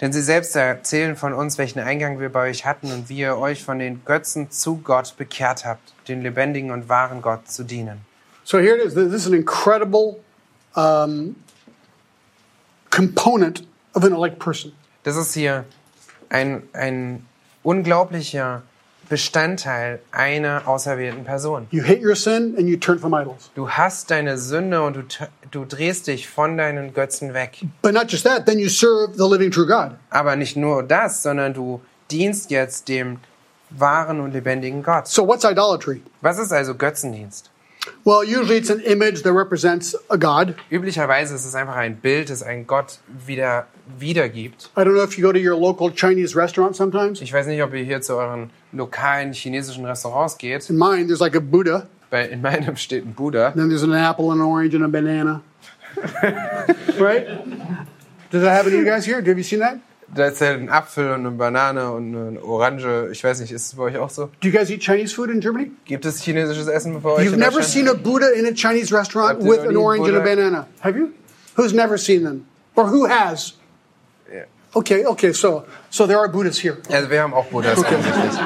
Denn 0.00 0.12
sie 0.12 0.22
selbst 0.22 0.56
erzählen 0.56 1.14
von 1.14 1.34
uns, 1.34 1.58
welchen 1.58 1.78
Eingang 1.78 2.18
wir 2.18 2.30
bei 2.30 2.48
euch 2.48 2.64
hatten 2.64 2.90
und 2.90 3.10
wie 3.10 3.18
ihr 3.18 3.36
euch 3.36 3.62
von 3.62 3.78
den 3.78 4.02
Götzen 4.06 4.50
zu 4.50 4.78
Gott 4.78 5.14
bekehrt 5.18 5.66
habt, 5.66 5.92
den 6.08 6.22
lebendigen 6.22 6.70
und 6.70 6.88
wahren 6.88 7.20
Gott 7.20 7.50
zu 7.50 7.64
dienen. 7.64 8.00
So 8.44 8.58
here 8.58 8.76
it 8.76 8.84
is. 8.84 8.94
This 8.94 9.12
is 9.12 9.26
an 9.26 9.34
incredible 9.34 10.20
um, 10.74 11.36
component 12.90 13.66
of 13.94 14.04
an 14.04 14.12
elect 14.12 14.38
person. 14.38 14.72
Das 15.02 15.16
ist 15.16 15.34
hier 15.34 15.64
ein, 16.30 16.62
ein 16.72 17.26
unglaublicher 17.62 18.62
Bestandteil 19.10 20.00
einer 20.12 20.68
auserwählten 20.68 21.24
Person. 21.24 21.66
You 21.70 21.82
hate 21.82 22.00
your 22.00 22.14
sin 22.14 22.54
and 22.56 22.68
you 22.68 22.76
turn 22.76 22.98
from 22.98 23.12
idols. 23.12 23.50
Du 23.56 23.68
hast 23.68 24.10
deine 24.10 24.38
Sünde 24.38 24.82
und 24.82 24.96
du, 24.96 25.02
du 25.50 25.64
drehst 25.64 26.06
dich 26.06 26.28
von 26.28 26.56
deinen 26.56 26.94
Götzen 26.94 27.34
weg. 27.34 27.58
But 27.82 27.92
not 27.92 28.10
just 28.10 28.24
that, 28.24 28.46
then 28.46 28.60
you 28.60 28.68
serve 28.68 29.14
the 29.16 29.28
living 29.28 29.50
true 29.50 29.66
God. 29.66 29.96
Aber 30.10 30.36
nicht 30.36 30.56
nur 30.56 30.84
das, 30.84 31.24
sondern 31.24 31.52
du 31.52 31.80
dienst 32.10 32.52
jetzt 32.52 32.88
dem 32.88 33.18
wahren 33.70 34.20
und 34.20 34.32
lebendigen 34.32 34.84
Gott. 34.84 35.08
So 35.08 35.26
what's 35.26 35.44
idolatry? 35.44 36.02
Was 36.20 36.38
ist 36.38 36.52
also 36.52 36.74
Götzendienst? 36.76 37.49
Well, 38.04 38.24
usually 38.24 38.56
it's 38.56 38.70
an 38.70 38.80
image 38.80 39.22
that 39.22 39.32
represents 39.32 39.96
a 40.08 40.16
God. 40.18 40.54
Üblicherweise 40.70 41.34
ist 41.34 41.44
es 41.44 41.54
einfach 41.54 41.76
ein 41.76 41.96
Bild, 41.96 42.30
das 42.30 42.42
einen 42.42 42.66
Gott 42.66 42.98
wieder 43.26 43.66
wiedergibt. 43.98 44.70
I 44.76 44.80
don't 44.82 44.94
know 44.94 45.02
if 45.02 45.16
you 45.18 45.24
go 45.26 45.32
to 45.32 45.38
your 45.38 45.56
local 45.58 45.90
Chinese 45.90 46.36
restaurant 46.36 46.76
sometimes. 46.76 47.20
Ich 47.20 47.32
weiß 47.32 47.46
nicht, 47.46 47.62
ob 47.62 47.72
ihr 47.74 47.82
hier 47.84 48.00
zu 48.00 48.16
euren 48.16 48.50
lokalen 48.72 49.32
chinesischen 49.32 49.84
Restaurants 49.84 50.38
geht. 50.38 50.68
In 50.70 50.76
mine, 50.76 51.06
there's 51.06 51.20
like 51.20 51.34
a 51.36 51.40
Buddha, 51.40 51.86
Bei, 52.10 52.26
in 52.26 52.42
meinem 52.42 52.76
steht 52.76 53.04
ein 53.04 53.14
Buddha. 53.14 53.48
and 53.48 53.56
then 53.56 53.68
there's 53.68 53.82
an 53.82 53.92
apple 53.92 54.30
and 54.30 54.40
an 54.40 54.46
orange 54.46 54.74
and 54.74 54.84
a 54.84 54.88
banana. 54.88 55.42
right? 56.98 57.26
Does 58.30 58.42
that 58.42 58.50
happen 58.54 58.70
to 58.72 58.78
you 58.78 58.84
guys 58.84 59.04
here? 59.04 59.20
Have 59.20 59.36
you 59.36 59.42
seen 59.42 59.58
that? 59.60 59.78
Da 60.14 60.26
ist 60.26 60.40
ja 60.40 60.50
ein 60.50 60.68
Apfel 60.68 61.12
und 61.12 61.20
eine 61.20 61.30
Banane 61.30 61.92
und 61.92 62.16
eine 62.16 62.42
Orange. 62.42 63.10
Ich 63.12 63.22
weiß 63.22 63.40
nicht, 63.40 63.52
ist 63.52 63.66
es 63.66 63.74
bei 63.74 63.84
euch 63.84 63.96
auch 63.96 64.10
so? 64.10 64.30
Do 64.40 64.48
you 64.48 64.52
guys 64.52 64.68
eat 64.68 64.80
Chinese 64.80 65.14
food 65.14 65.30
in 65.30 65.40
Germany? 65.40 65.70
Gibt 65.84 66.04
es 66.04 66.20
chinesisches 66.20 66.66
Essen 66.66 67.00
bei 67.00 67.10
euch? 67.10 67.26
You've 67.26 67.36
never 67.36 67.62
seen 67.62 67.88
a 67.88 67.94
Buddha 67.94 68.30
in 68.32 68.46
a 68.46 68.52
Chinese 68.52 68.92
restaurant 68.92 69.40
with 69.40 69.60
an 69.60 69.76
orange 69.76 70.08
and 70.08 70.16
a 70.16 70.20
Buddha? 70.20 70.36
banana. 70.36 70.66
Have 70.80 70.98
you? 70.98 71.12
Who's 71.56 71.72
never 71.72 71.96
seen 71.96 72.24
them? 72.24 72.46
Or 72.74 72.86
who 72.86 73.06
has? 73.06 73.54
Okay, 74.72 75.04
okay, 75.04 75.32
so 75.32 75.64
so 75.90 76.06
there 76.06 76.18
are 76.18 76.28
Buddhists 76.28 76.60
here. 76.60 76.78
Also 76.90 77.10
wir 77.10 77.22
haben 77.22 77.34
auch 77.34 77.46
Buddhas 77.46 77.78
offensichtlich. 77.78 78.40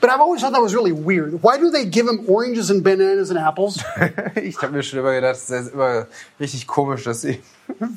But 0.00 0.10
I've 0.10 0.20
always 0.20 0.40
thought 0.40 0.52
that 0.52 0.62
was 0.62 0.74
really 0.74 0.92
weird. 0.92 1.42
Why 1.42 1.58
do 1.58 1.70
they 1.70 1.84
give 1.86 2.06
him 2.06 2.24
oranges 2.28 2.70
and 2.70 2.82
bananas 2.82 3.30
and 3.30 3.38
apples? 3.38 3.82
Ich 4.36 4.60
habe 4.60 4.72
mir 4.72 4.82
schon 4.82 4.98
immer 4.98 5.14
gedacht, 5.14 5.34
das 5.34 5.50
ist 5.50 5.72
immer 5.72 6.06
richtig 6.38 6.66
komisch, 6.66 7.04
dass 7.04 7.22
sie 7.22 7.40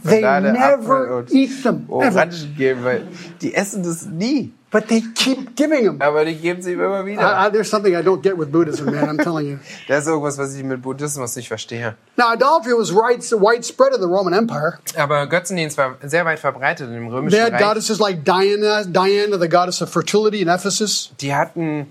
They 0.04 0.22
Banane, 0.22 0.58
Apfel 0.58 0.80
never 0.80 1.18
und 1.18 1.32
eat 1.32 1.64
them. 1.64 1.86
Ever. 1.88 1.94
Orangen 1.94 2.56
geben, 2.58 2.84
weil 2.84 3.08
die 3.42 3.54
essen 3.54 3.84
das 3.84 4.06
nie. 4.06 4.54
But 4.72 4.88
they 4.88 5.02
keep 5.16 5.56
giving 5.56 5.86
them. 5.86 6.00
Aber 6.00 6.24
die 6.26 6.36
geben 6.36 6.62
sie 6.62 6.74
ihm 6.74 6.80
immer 6.80 7.04
wieder. 7.04 7.22
I, 7.24 7.48
I, 7.48 7.52
there's 7.52 7.70
something 7.70 7.96
I 7.96 8.04
don't 8.04 8.22
get 8.22 8.38
with 8.38 8.52
Buddhism, 8.52 8.86
man. 8.86 9.10
I'm 9.10 9.18
telling 9.18 9.48
you. 9.48 9.58
Das 9.88 10.04
ist 10.04 10.08
irgendwas, 10.08 10.38
was 10.38 10.56
ich 10.56 10.64
mit 10.64 10.82
Buddhismus 10.82 11.36
nicht 11.36 11.48
verstehe. 11.48 11.96
Now, 12.18 12.34
idolatry 12.34 12.74
was 12.74 12.94
widespread 12.94 13.94
in 13.96 14.02
the 14.02 14.08
Roman 14.08 14.34
Empire. 14.34 14.78
Aber 14.96 15.26
Götzendienst 15.28 15.78
war 15.78 15.98
sehr 16.04 16.24
weit 16.26 16.40
verbreitet 16.40 16.88
im 16.92 17.08
römischen 17.08 17.36
They 17.36 17.42
had 17.42 17.54
Reich. 17.54 17.62
goddesses 17.62 18.00
like 18.00 18.24
Diana, 18.24 18.84
Diana, 18.84 19.40
the 19.40 19.50
goddess 19.50 19.82
of 19.82 19.90
fertility 19.90 20.42
in 20.42 20.48
Ephesus. 20.48 21.12
Die 21.20 21.34
hatten 21.34 21.88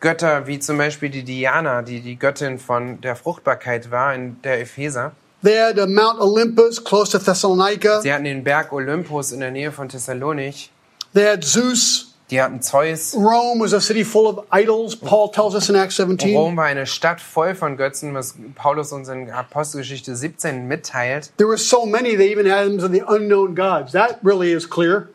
Götter 0.00 0.46
wie 0.46 0.58
zum 0.58 0.78
Beispiel 0.78 1.10
die 1.10 1.24
Diana, 1.24 1.82
die 1.82 2.00
die 2.00 2.18
Göttin 2.18 2.58
von 2.58 3.00
der 3.02 3.14
Fruchtbarkeit 3.14 3.90
war 3.90 4.14
in 4.14 4.40
der 4.42 4.60
Epheser. 4.60 5.12
They 5.42 5.58
had 5.58 5.78
uh, 5.78 5.86
Mount 5.86 6.20
Olympus 6.20 6.82
close 6.82 7.10
to 7.12 7.18
Thessalonica. 7.18 8.00
Sie 8.00 8.12
hatten 8.12 8.24
den 8.24 8.42
Berg 8.42 8.72
Olympus 8.72 9.32
in 9.32 9.40
der 9.40 9.50
Nähe 9.50 9.70
von 9.70 9.88
Thessalonich. 9.88 10.70
They 11.14 11.26
had 11.26 11.44
Zeus. 11.44 12.11
Die 12.32 12.40
hatten 12.40 12.62
Zeus. 12.62 13.14
Rome 13.14 13.60
was 13.60 13.74
a 13.74 13.80
city 13.80 14.04
full 14.04 14.26
of 14.26 14.46
idols. 14.50 14.96
Paul 14.96 15.30
tells 15.30 15.54
us 15.54 15.68
in 15.68 15.76
Acts 15.76 15.96
17. 15.96 16.34
Rom 16.34 16.56
war 16.56 16.64
eine 16.64 16.86
Stadt 16.86 17.20
voll 17.20 17.54
von 17.54 17.76
Götzen, 17.76 18.14
was 18.14 18.34
Paulus 18.54 18.90
uns 18.90 19.10
in 19.10 19.30
Apostelgeschichte 19.30 20.16
17 20.16 20.66
mitteilt. 20.66 21.30
There 21.36 21.46
were 21.46 21.58
so 21.58 21.84
many, 21.84 22.16
they 22.16 22.32
even 22.32 22.46
had 22.46 22.64
them 22.80 22.90
the 22.90 23.02
unknown 23.06 23.54
gods. 23.54 23.92
That 23.92 24.18
really 24.22 24.50
is 24.50 24.66
clear. 24.68 25.10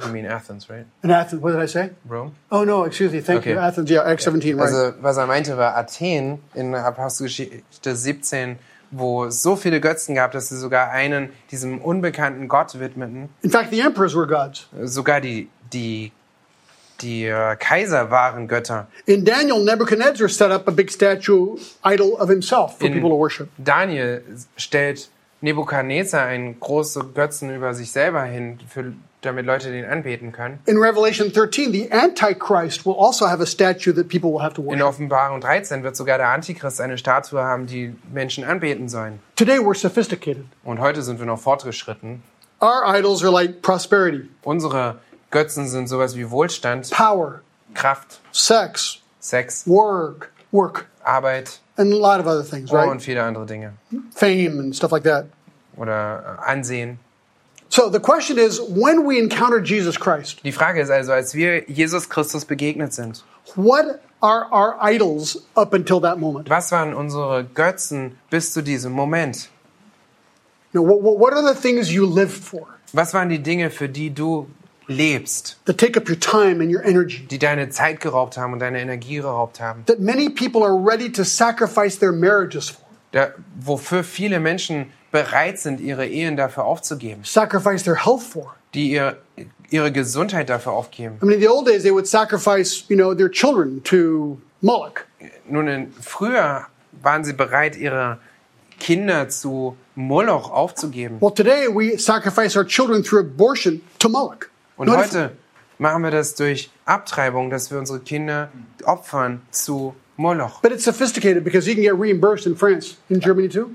You 0.00 0.08
mean 0.12 0.24
Athens, 0.24 0.70
right? 0.70 0.86
In 1.02 1.10
Athens, 1.10 1.42
what 1.42 1.50
did 1.50 1.60
I 1.60 1.66
say? 1.66 1.90
Rome? 2.08 2.32
Oh, 2.48 2.62
no, 2.64 2.84
excuse 2.84 3.10
me. 3.12 3.20
Thank 3.20 3.40
Okay. 3.40 3.50
you. 3.54 3.58
Athens, 3.58 3.90
yeah, 3.90 4.04
Acts 4.08 4.22
17, 4.22 4.56
right. 4.56 4.62
Also, 4.72 4.94
was 5.02 5.16
er 5.18 5.26
meinte, 5.26 5.56
war 5.58 5.76
Athen 5.76 6.38
in 6.54 6.76
Apostelgeschichte 6.76 7.96
17, 7.96 8.56
wo 8.92 9.24
es 9.24 9.42
so 9.42 9.56
viele 9.56 9.80
Götzen 9.80 10.14
gab, 10.14 10.30
dass 10.30 10.48
sie 10.48 10.56
sogar 10.56 10.90
einen 10.90 11.30
diesem 11.50 11.80
unbekannten 11.80 12.46
Gott 12.46 12.78
widmeten. 12.78 13.30
In 13.42 13.50
fact, 13.50 13.72
the 13.72 13.80
emperors 13.80 14.14
were 14.14 14.28
gods. 14.28 14.68
Sogar 14.84 15.20
die, 15.20 15.48
die, 15.72 16.12
die 17.00 17.24
äh, 17.26 17.56
Kaiser 17.56 18.10
waren 18.10 18.46
Götter. 18.48 18.86
In 19.06 19.24
Daniel, 19.24 19.64
Nebuchadnezzar 19.64 20.28
set 20.28 20.50
up 20.50 20.68
a 20.68 20.70
big 20.70 20.90
statue 20.90 21.56
idol 21.84 22.12
of 22.20 22.28
himself 22.28 22.78
for 22.78 22.86
In- 22.86 22.94
people 22.94 23.10
to 23.10 23.16
worship. 23.16 23.48
Daniel 23.58 24.22
stellt 24.56 25.08
Nebukadnezar 25.42 26.26
einen 26.26 26.60
großen 26.60 27.14
Götzen 27.14 27.54
über 27.54 27.72
sich 27.72 27.90
selber 27.90 28.22
hin, 28.24 28.58
für, 28.68 28.92
damit 29.22 29.46
Leute 29.46 29.70
den 29.72 29.86
anbeten 29.86 30.32
können. 30.32 30.58
In 30.66 30.76
Revelation 30.76 31.32
13, 31.32 31.72
the 31.72 31.90
Antichrist 31.90 32.84
will 32.84 32.94
also 32.98 33.26
have 33.26 33.42
a 33.42 33.46
statue 33.46 33.92
that 33.94 34.08
people 34.08 34.30
will 34.32 34.42
have 34.42 34.52
to 34.54 34.60
In 34.62 34.68
worship. 34.68 34.84
Offenbarung 34.86 35.40
13 35.40 35.82
wird 35.82 35.96
sogar 35.96 36.18
der 36.18 36.28
Antichrist 36.28 36.78
eine 36.82 36.98
Statue 36.98 37.40
haben, 37.42 37.66
die 37.66 37.94
Menschen 38.12 38.44
anbeten 38.44 38.90
sollen. 38.90 39.18
Today, 39.36 39.58
we're 39.58 39.74
sophisticated. 39.74 40.44
Und 40.62 40.78
heute 40.78 41.00
sind 41.00 41.18
wir 41.18 41.26
noch 41.26 41.38
fortgeschritten. 41.40 42.22
Our 42.60 42.82
idols 42.94 43.22
are 43.24 43.32
like 43.32 43.62
prosperity, 43.62 44.28
Unsere 44.42 44.98
Götzen 45.30 45.68
sind 45.68 45.88
sowas 45.88 46.16
wie 46.16 46.30
Wohlstand, 46.30 46.90
power, 46.90 47.40
Kraft, 47.74 48.20
sex, 48.32 49.00
Sex, 49.20 49.66
work, 49.66 50.32
work, 50.50 50.86
Arbeit 51.04 51.60
and 51.76 51.92
a 51.92 51.96
lot 51.96 52.20
of 52.20 52.26
other 52.26 52.42
things, 52.42 52.72
right? 52.72 52.88
und 52.88 53.00
viele 53.00 53.22
andere 53.22 53.46
Dinge. 53.46 53.74
Fame 54.14 54.58
and 54.58 54.74
stuff 54.74 54.92
like 54.92 55.04
that. 55.04 55.26
Oder 55.76 56.38
äh, 56.46 56.50
Ansehen. 56.50 56.98
So 57.68 57.88
the 57.88 58.00
question 58.00 58.36
is 58.38 58.60
when 58.60 59.06
we 59.06 59.18
encounter 59.18 59.60
Jesus 59.60 59.98
Christ, 59.98 60.42
Die 60.44 60.52
Frage 60.52 60.80
ist 60.80 60.90
also, 60.90 61.12
als 61.12 61.34
wir 61.34 61.68
Jesus 61.68 62.08
Christus 62.08 62.44
begegnet 62.44 62.92
sind, 62.92 63.22
what 63.54 64.00
are 64.20 64.46
our 64.50 64.76
idols 64.82 65.46
up 65.54 65.72
until 65.72 66.00
that 66.00 66.18
moment? 66.18 66.50
was 66.50 66.72
waren 66.72 66.94
unsere 66.94 67.44
Götzen 67.44 68.16
bis 68.30 68.52
zu 68.52 68.62
diesem 68.62 68.92
Moment? 68.92 69.48
You 70.72 70.82
know, 70.82 71.02
what, 71.02 71.18
what 71.18 71.32
are 71.32 71.42
the 71.42 71.58
things 71.60 71.92
you 71.92 72.06
live 72.06 72.32
for 72.32 72.66
Was 72.92 73.14
waren 73.14 73.28
die 73.28 73.38
Dinge, 73.40 73.70
für 73.70 73.88
die 73.88 74.10
du 74.10 74.48
lebst, 74.90 75.56
that 75.64 75.78
take 75.78 75.96
up 75.96 76.08
your 76.08 76.18
time 76.18 76.60
and 76.60 76.70
your 76.70 76.84
energy? 76.84 77.26
die 77.30 77.38
deine 77.38 77.70
Zeit 77.70 78.00
geraubt 78.00 78.36
haben 78.36 78.52
und 78.52 78.58
deine 78.58 78.80
Energie 78.80 79.16
geraubt 79.16 79.60
haben? 79.60 79.84
Da, 83.12 83.28
wofür 83.60 84.04
viele 84.04 84.38
Menschen 84.40 84.86
bereit 85.10 85.58
sind, 85.58 85.80
ihre 85.80 86.06
Ehen 86.06 86.36
dafür 86.36 86.64
aufzugeben, 86.64 87.22
die 88.74 88.90
ihr, 88.92 89.16
ihre 89.70 89.92
Gesundheit 89.92 90.48
dafür 90.48 90.72
aufgeben. 90.72 91.18
I 91.20 91.24
mean, 91.24 91.34
in 91.34 91.40
the 91.40 91.48
old 91.48 91.66
days, 91.66 91.82
they 91.82 91.92
would 91.92 92.06
sacrifice, 92.06 92.84
you 92.88 92.96
know, 92.96 93.14
their 93.14 93.30
children 93.30 93.82
to 93.84 94.38
Moloch. 94.60 95.06
Nun, 95.48 95.66
in, 95.66 95.92
früher 96.00 96.66
waren 97.02 97.24
sie 97.24 97.32
bereit, 97.32 97.76
ihre 97.76 98.18
Kinder 98.78 99.28
zu 99.28 99.76
Moloch 99.96 100.50
aufzugeben. 100.50 101.20
Well, 101.20 101.34
today 101.34 101.66
we 101.68 101.98
sacrifice 101.98 102.56
our 102.56 102.64
children 102.64 103.02
through 103.02 103.20
abortion 103.20 103.82
to 103.98 104.08
Moloch. 104.08 104.48
Und 104.80 104.86
No, 104.86 104.96
heute 104.96 105.32
machen 105.76 106.02
wir 106.02 106.10
das 106.10 106.36
durch 106.36 106.70
Abtreibung, 106.86 107.50
dass 107.50 107.70
wir 107.70 107.78
unsere 107.78 108.00
Kinder 108.00 108.48
opfern 108.84 109.42
zu 109.50 109.94
Moloch. 110.16 110.62
But 110.62 110.72
it's 110.72 110.84
sophisticated 110.84 111.44
because 111.44 111.68
you 111.68 111.74
can 111.74 111.82
get 111.82 111.92
reimbursed 111.92 112.46
in 112.46 112.56
France, 112.56 112.96
in 113.10 113.20
Germany 113.20 113.50
too. 113.50 113.72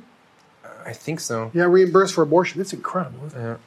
I 0.83 0.93
think 0.93 1.19
so. 1.19 1.51
Yeah, 1.53 1.67
reimbursed 1.67 2.15
for 2.15 2.23
abortion. 2.23 2.59
It's 2.59 2.73
incredible. 2.73 3.19
isn't 3.27 3.53
it? 3.53 3.59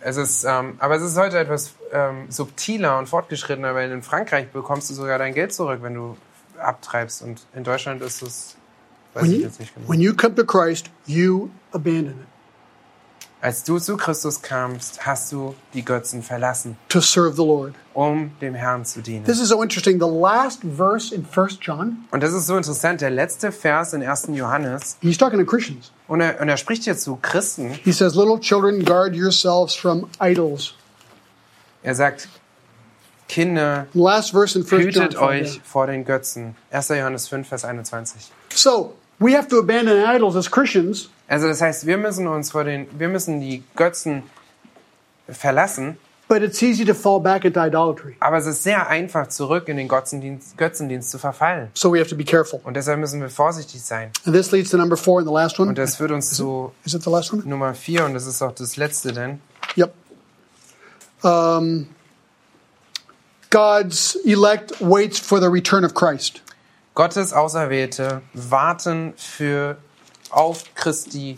Es 0.00 0.16
ist, 0.16 0.42
ähm, 0.42 0.74
aber 0.80 0.96
es 0.96 1.02
ist 1.02 1.16
heute 1.16 1.38
etwas 1.38 1.74
ähm, 1.92 2.26
subtiler 2.30 2.98
und 2.98 3.08
fortgeschrittener, 3.08 3.76
weil 3.76 3.92
in 3.92 4.02
Frankreich 4.02 4.48
bekommst 4.48 4.90
du 4.90 4.94
sogar 4.94 5.20
dein 5.20 5.34
Geld 5.34 5.54
zurück, 5.54 5.82
wenn 5.82 5.94
du 5.94 6.16
abtreibst. 6.58 7.22
Und 7.22 7.46
in 7.54 7.62
Deutschland 7.62 8.02
ist 8.02 8.22
es, 8.22 8.56
weiß 9.14 9.22
When 9.22 9.30
ich 9.30 9.38
you, 9.38 9.44
jetzt 9.44 9.60
nicht 9.60 9.72
genau. 9.72 9.88
when 9.88 10.00
you 10.00 10.14
come 10.16 10.34
to 10.34 10.44
Christ, 10.44 10.90
you 11.06 11.50
abandon 11.70 12.18
it 12.20 12.33
Als 13.44 13.62
du 13.62 13.78
zu 13.78 13.98
Christus 13.98 14.40
kamst, 14.40 15.04
hast 15.04 15.30
du 15.30 15.54
die 15.74 15.84
Götzen 15.84 16.22
verlassen, 16.22 16.78
to 16.88 17.02
serve 17.02 17.36
the 17.36 17.42
Lord. 17.44 17.74
um 17.92 18.30
dem 18.40 18.54
Herrn 18.54 18.86
zu 18.86 19.02
dienen. 19.02 19.26
This 19.26 19.38
is 19.38 19.50
so 19.50 19.62
interesting. 19.62 20.00
The 20.00 20.08
last 20.08 20.62
verse 20.62 21.14
in 21.14 21.26
First 21.26 21.58
John, 21.60 22.06
Und 22.10 22.22
das 22.22 22.32
ist 22.32 22.46
so 22.46 22.56
interessant, 22.56 23.02
der 23.02 23.10
letzte 23.10 23.52
Vers 23.52 23.92
in 23.92 24.02
1. 24.02 24.28
Johannes, 24.32 24.96
he's 25.02 25.18
talking 25.18 25.38
to 25.38 25.44
Christians. 25.44 25.92
und 26.08 26.22
er, 26.22 26.40
und 26.40 26.48
er 26.48 26.56
spricht 26.56 26.84
hier 26.84 26.96
zu 26.96 27.16
Christen. 27.20 27.72
He 27.84 27.92
says, 27.92 28.14
Little 28.14 28.40
children, 28.40 28.82
guard 28.82 29.14
yourselves 29.14 29.74
from 29.74 30.08
idols. 30.22 30.72
Er 31.82 31.94
sagt, 31.94 32.28
Kinder, 33.28 33.88
last 33.92 34.30
verse 34.30 34.58
in 34.58 34.64
First 34.64 34.96
John. 34.96 35.04
hütet 35.04 35.16
euch 35.18 35.60
vor 35.64 35.86
den 35.86 36.06
Götzen. 36.06 36.56
1. 36.70 36.88
Johannes 36.88 37.28
5, 37.28 37.46
Vers 37.46 37.66
21. 37.66 38.30
So 38.54 38.94
we 39.18 39.36
have 39.36 39.48
to 39.48 39.58
abandon 39.58 40.02
idols 40.02 40.34
as 40.34 40.50
Christians 40.50 41.10
Also 41.28 41.48
das 41.48 41.60
heißt, 41.60 41.86
wir 41.86 41.96
müssen 41.96 42.26
uns 42.26 42.50
vor 42.52 42.64
den, 42.64 42.86
wir 42.98 43.08
müssen 43.08 43.40
die 43.40 43.62
Götzen 43.76 44.22
verlassen, 45.28 45.96
But 46.26 46.42
it's 46.42 46.62
easy 46.62 46.86
to 46.86 46.94
fall 46.94 47.20
back 47.20 47.44
into 47.44 47.60
idolatry. 47.60 48.16
aber 48.18 48.38
es 48.38 48.46
ist 48.46 48.62
sehr 48.62 48.88
einfach, 48.88 49.26
zurück 49.28 49.68
in 49.68 49.76
den 49.76 49.88
Götzendienst, 49.88 50.56
Götzendienst 50.56 51.10
zu 51.10 51.18
verfallen. 51.18 51.68
So 51.74 51.92
we 51.92 51.98
have 52.00 52.08
to 52.08 52.16
be 52.16 52.24
careful. 52.24 52.60
Und 52.64 52.74
deshalb 52.78 52.98
müssen 52.98 53.20
wir 53.20 53.28
vorsichtig 53.28 53.82
sein. 53.82 54.10
And 54.24 54.34
this 54.34 54.50
leads 54.50 54.70
to 54.70 54.78
number 54.78 54.96
four 54.96 55.18
and 55.18 55.28
the 55.28 55.34
last 55.34 55.60
one. 55.60 55.68
Und 55.68 55.76
das 55.76 55.96
führt 55.96 56.10
uns 56.12 56.30
zu 56.30 56.72
Is 56.84 56.94
it 56.94 57.02
the 57.02 57.10
last 57.10 57.30
one? 57.32 57.42
Nummer 57.44 57.74
4 57.74 58.06
und 58.06 58.14
das 58.14 58.26
ist 58.26 58.40
auch 58.40 58.52
das 58.52 58.76
letzte, 58.76 59.12
denn 59.12 59.40
Yep. 59.76 59.92
Um, 61.22 61.88
God's 63.50 64.16
elect 64.24 64.72
waits 64.80 65.18
for 65.18 65.40
the 65.40 65.48
return 65.48 65.84
of 65.84 65.94
Christ. 65.94 66.42
Gottes 66.94 67.32
Auserwählte 67.32 68.22
warten 68.32 69.12
für 69.16 69.76
auf 70.36 70.64
Christi 70.74 71.36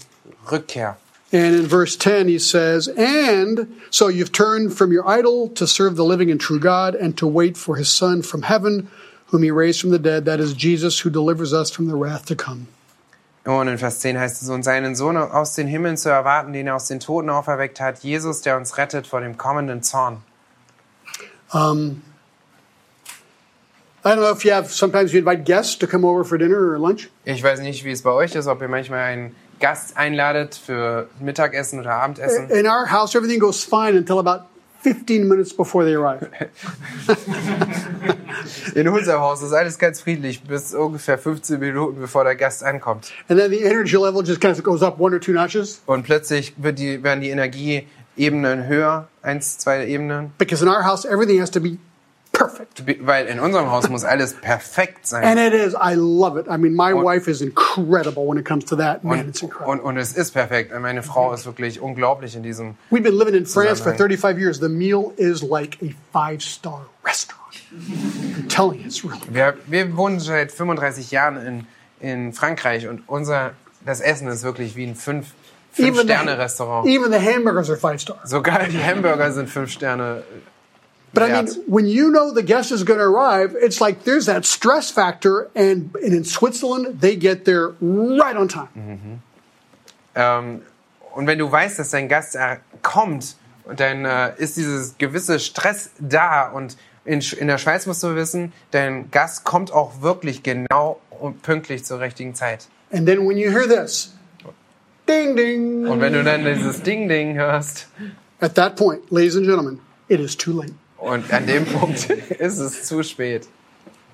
Rückkehr. 0.50 0.96
And 1.32 1.56
in 1.56 1.66
verse 1.66 1.96
10, 1.96 2.28
he 2.28 2.38
says, 2.38 2.88
And 2.88 3.80
so 3.90 4.08
you've 4.08 4.32
turned 4.32 4.72
from 4.72 4.92
your 4.92 5.06
idol 5.08 5.48
to 5.50 5.66
serve 5.66 5.96
the 5.96 6.04
living 6.04 6.30
and 6.30 6.40
true 6.40 6.60
God 6.60 6.94
and 6.94 7.16
to 7.18 7.26
wait 7.26 7.56
for 7.56 7.76
his 7.76 7.88
Son 7.88 8.22
from 8.22 8.42
heaven, 8.42 8.88
whom 9.26 9.42
he 9.42 9.50
raised 9.50 9.80
from 9.80 9.90
the 9.90 9.98
dead. 9.98 10.24
That 10.24 10.38
is 10.38 10.54
Jesus, 10.54 11.00
who 11.00 11.10
delivers 11.10 11.52
us 11.52 11.70
from 11.70 11.88
the 11.88 11.96
wrath 11.96 12.26
to 12.26 12.36
come. 12.36 12.68
Und 13.44 13.68
in 13.68 13.78
Vers 13.78 14.00
10 14.00 14.18
heißt 14.18 14.42
es, 14.42 14.48
und 14.48 14.64
seinen 14.64 14.96
Sohn 14.96 15.16
aus 15.16 15.54
den 15.54 15.68
Himmeln 15.68 15.96
zu 15.96 16.08
erwarten, 16.08 16.52
den 16.52 16.66
er 16.66 16.74
aus 16.74 16.88
den 16.88 16.98
Toten 16.98 17.30
auferweckt 17.30 17.80
hat, 17.80 18.02
Jesus, 18.02 18.40
der 18.40 18.56
uns 18.56 18.76
rettet 18.76 19.06
vor 19.06 19.20
dem 19.20 19.36
kommenden 19.36 19.82
Zorn. 19.84 20.22
I 24.06 24.10
don't 24.10 24.20
know 24.20 24.30
if 24.30 24.44
you 24.44 24.52
have, 24.52 24.70
sometimes 24.70 25.12
you 25.12 25.18
invite 25.18 25.44
guests 25.44 25.74
to 25.78 25.88
come 25.88 26.04
over 26.04 26.22
for 26.22 26.38
dinner 26.38 26.70
or 26.70 26.78
lunch. 26.78 27.08
Ich 27.24 27.42
weiß 27.42 27.58
nicht, 27.58 27.84
wie 27.84 27.90
es 27.90 28.02
bei 28.02 28.12
euch 28.12 28.36
ist, 28.36 28.46
ob 28.46 28.62
ihr 28.62 28.68
manchmal 28.68 29.00
einen 29.00 29.34
Gast 29.58 29.96
einladet 29.96 30.54
für 30.54 31.08
Mittagessen 31.18 31.80
oder 31.80 31.94
Abendessen. 31.94 32.48
In 32.50 32.68
our 32.68 32.88
house, 32.88 33.16
everything 33.16 33.40
goes 33.40 33.64
fine 33.64 33.98
until 33.98 34.20
about 34.20 34.44
15 34.82 35.26
minutes 35.26 35.52
before 35.52 35.84
they 35.84 35.96
arrive. 35.96 36.30
In 38.76 38.86
unserem 38.86 39.18
Haus 39.18 39.42
ist 39.42 39.52
alles 39.52 39.76
ganz 39.76 40.00
friedlich 40.00 40.40
bis 40.44 40.72
ungefähr 40.72 41.18
15 41.18 41.58
Minuten, 41.58 41.98
bevor 41.98 42.22
der 42.22 42.36
Gast 42.36 42.62
ankommt. 42.62 43.10
And 43.28 43.40
then 43.40 43.50
the 43.50 43.64
energy 43.64 43.96
level 43.96 44.22
just 44.22 44.40
kind 44.40 44.56
of 44.56 44.62
goes 44.62 44.84
up 44.84 45.00
one 45.00 45.12
or 45.16 45.20
two 45.20 45.32
notches. 45.32 45.82
Und 45.86 46.04
plötzlich 46.04 46.54
wird 46.58 46.78
die, 46.78 47.02
werden 47.02 47.22
die 47.22 47.30
Energie 47.30 47.88
Ebenen 48.16 48.68
höher, 48.68 49.08
eins, 49.22 49.58
zwei 49.58 49.84
Ebenen. 49.84 50.32
Because 50.38 50.62
in 50.62 50.68
our 50.68 50.84
house, 50.84 51.04
everything 51.04 51.40
has 51.40 51.50
to 51.50 51.60
be 51.60 51.78
perfect. 52.38 52.84
Weil 53.06 53.26
in 53.26 53.40
unserem 53.40 53.70
Haus 53.70 53.88
muss 53.88 54.04
alles 54.04 54.34
perfekt 54.34 55.06
sein. 55.06 55.24
And 55.24 55.38
it 55.38 55.52
is. 55.52 55.74
I 55.74 55.94
love 55.94 56.38
it. 56.38 56.46
I 56.46 56.56
mean, 56.56 56.74
my 56.74 56.92
wife 56.92 57.30
is 57.30 57.40
incredible 57.40 58.26
when 58.26 58.38
it 58.38 58.44
comes 58.46 58.64
to 58.66 58.76
that. 58.76 59.02
Man, 59.04 59.20
Und, 59.20 59.28
it's 59.28 59.42
incredible. 59.42 59.72
und, 59.72 59.80
und 59.80 59.96
es 59.96 60.12
ist 60.12 60.32
perfekt. 60.32 60.72
Meine 60.78 61.02
Frau 61.02 61.32
ist 61.32 61.46
wirklich 61.46 61.80
unglaublich 61.80 62.36
in 62.36 62.42
diesem. 62.42 62.76
We've 62.90 63.02
been 63.02 63.16
living 63.18 63.34
in 63.34 63.46
France 63.46 63.82
for 63.82 63.92
Zusammenhang. 63.94 64.18
35 64.18 64.38
years. 64.38 64.60
The 64.60 64.68
meal 64.68 65.12
is 65.16 65.42
like 65.42 65.78
a 65.82 65.94
five 66.12 66.42
star 66.42 66.86
restaurant. 67.04 67.42
I'm 67.72 68.48
telling 68.48 68.80
you, 68.80 68.86
it's 68.86 69.04
really. 69.04 69.20
Wir, 69.30 69.54
wir 69.66 69.96
wohnen 69.96 70.20
seit 70.20 70.52
35 70.52 71.10
Jahren 71.10 71.36
in, 71.36 71.66
in 72.00 72.32
Frankreich 72.32 72.86
und 72.88 73.02
unser 73.06 73.52
das 73.84 74.00
Essen 74.00 74.28
ist 74.28 74.42
wirklich 74.42 74.76
wie 74.76 74.84
ein 74.84 74.94
fünf, 74.96 75.28
fünf 75.72 76.00
Sterne 76.00 76.38
Restaurant. 76.38 76.86
even 76.88 77.12
the 77.12 77.18
hamburgers 77.18 77.70
are 77.70 77.78
five 77.78 78.00
stars. 78.00 78.28
Sogar 78.28 78.64
die 78.64 78.82
Hamburger 78.82 79.32
sind 79.32 79.48
fünf 79.48 79.70
But 81.16 81.30
I 81.30 81.32
mean, 81.32 81.64
when 81.66 81.86
you 81.86 82.10
know 82.10 82.30
the 82.30 82.42
guest 82.42 82.70
is 82.72 82.84
going 82.84 82.98
to 82.98 83.06
arrive, 83.06 83.56
it's 83.58 83.80
like 83.80 84.04
there's 84.04 84.26
that 84.26 84.44
stress 84.44 84.90
factor. 84.90 85.48
And, 85.54 85.90
and 86.02 86.12
in 86.12 86.24
Switzerland, 86.24 87.00
they 87.00 87.16
get 87.16 87.44
there 87.46 87.74
right 87.80 88.36
on 88.36 88.48
time. 88.48 88.68
Mm-hmm. 88.76 89.14
Ähm, 90.14 90.62
und 91.14 91.26
wenn 91.26 91.38
du 91.38 91.50
weißt, 91.50 91.78
dass 91.78 91.90
dein 91.90 92.08
Gast 92.08 92.36
äh, 92.36 92.58
kommt, 92.82 93.36
dann 93.74 94.04
äh, 94.04 94.32
ist 94.36 94.56
dieses 94.58 94.98
gewisse 94.98 95.40
Stress 95.40 95.90
da. 95.98 96.48
Und 96.50 96.76
in, 97.06 97.20
Sch- 97.20 97.36
in 97.38 97.48
der 97.48 97.56
Schweiz 97.58 97.86
musst 97.86 98.02
du 98.02 98.14
wissen, 98.14 98.52
dein 98.70 99.10
Gast 99.10 99.44
kommt 99.44 99.72
auch 99.72 100.02
wirklich 100.02 100.42
genau 100.42 101.00
und 101.18 101.40
pünktlich 101.42 101.84
zur 101.84 102.00
richtigen 102.00 102.34
Zeit. 102.34 102.68
And 102.92 103.06
then 103.06 103.26
when 103.26 103.38
you 103.38 103.50
hear 103.50 103.66
this, 103.66 104.12
ding, 105.08 105.34
ding, 105.34 105.86
Und 105.86 106.00
wenn 106.00 106.12
du 106.12 106.22
dann 106.22 106.44
dieses 106.44 106.82
Ding-Ding 106.82 107.34
hörst, 107.36 107.88
at 108.40 108.54
that 108.54 108.76
point, 108.76 109.10
ladies 109.10 109.34
and 109.36 109.46
gentlemen, 109.46 109.80
it 110.08 110.20
is 110.20 110.36
too 110.36 110.52
late. 110.52 110.74
Und 110.98 111.32
an 111.32 111.46
dem 111.46 111.64
Punkt 111.78 112.10
ist 112.10 112.58
es 112.58 112.84
zu 112.84 113.02
spät. 113.02 113.48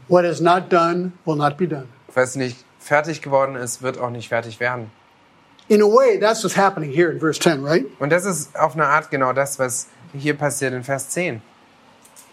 What 0.08 0.24
is 0.24 0.40
not 0.40 0.70
done 0.70 1.12
will 1.24 1.36
not 1.36 1.56
be 1.56 1.66
done. 1.66 1.86
Was 2.14 2.36
nicht 2.36 2.64
fertig 2.78 3.22
geworden 3.22 3.56
ist, 3.56 3.82
wird 3.82 3.98
auch 3.98 4.10
nicht 4.10 4.28
fertig 4.28 4.60
werden. 4.60 4.90
In 5.68 5.80
a 5.80 5.86
way, 5.86 6.18
that's 6.18 6.42
what's 6.42 6.56
happening 6.56 6.90
here 6.90 7.10
in 7.10 7.20
verse 7.20 7.40
10, 7.40 7.64
right? 7.64 7.86
Und 7.98 8.10
das 8.10 8.24
ist 8.24 8.54
auf 8.58 8.74
eine 8.74 8.86
Art 8.86 9.10
genau 9.10 9.32
das, 9.32 9.58
was 9.58 9.86
hier 10.12 10.34
passiert 10.34 10.74
in 10.74 10.82
Vers 10.82 11.08
10. 11.10 11.40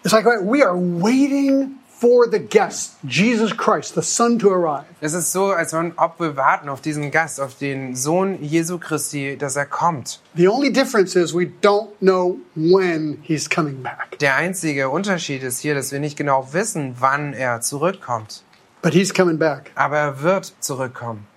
It's 0.04 0.14
like 0.14 0.26
we 0.26 0.66
are 0.66 0.76
waiting 0.76 1.79
for 2.00 2.28
the 2.32 2.39
guest, 2.39 2.93
Jesus 3.06 3.52
Christ, 3.56 3.93
the 3.95 4.02
Son, 4.02 4.39
to 4.39 4.50
arrive. 4.52 4.86
Es 5.02 5.14
ist 5.14 5.32
so, 5.34 5.52
als 5.52 5.74
ob 5.74 6.20
wir 6.20 6.36
warten 6.38 6.70
auf 6.70 6.80
diesen 6.82 7.12
Gast, 7.12 7.41
auf 7.41 7.56
den 7.58 7.95
Sohn 7.95 8.41
Jesu 8.41 8.78
Christi, 8.78 9.38
dass 9.38 9.56
er 9.58 9.66
kommt. 9.66 10.22
The 10.36 10.47
only 10.47 10.72
difference 10.72 11.16
is 11.16 11.34
we 11.34 11.52
don't 11.62 11.89
know 12.00 12.38
when 12.56 13.20
he's 13.22 13.50
coming 13.50 13.84
back, 13.84 14.18
Der 14.20 14.36
einzige 14.36 14.89
Unterschied 14.89 15.43
ist 15.43 15.60
hier, 15.60 15.76
dass 15.76 15.91
wir 15.91 16.00
nicht 16.00 16.18
genau 16.18 16.47
wissen, 16.54 16.95
wann 17.00 17.34
er 17.34 17.60
zurückkommt. 17.62 18.43
but 18.82 18.93
he's 18.93 19.14
coming 19.14 19.38
back. 19.38 19.72
Aber 19.76 19.97
er 19.97 20.22
wird 20.22 20.54
zurückkommen. 20.62 21.28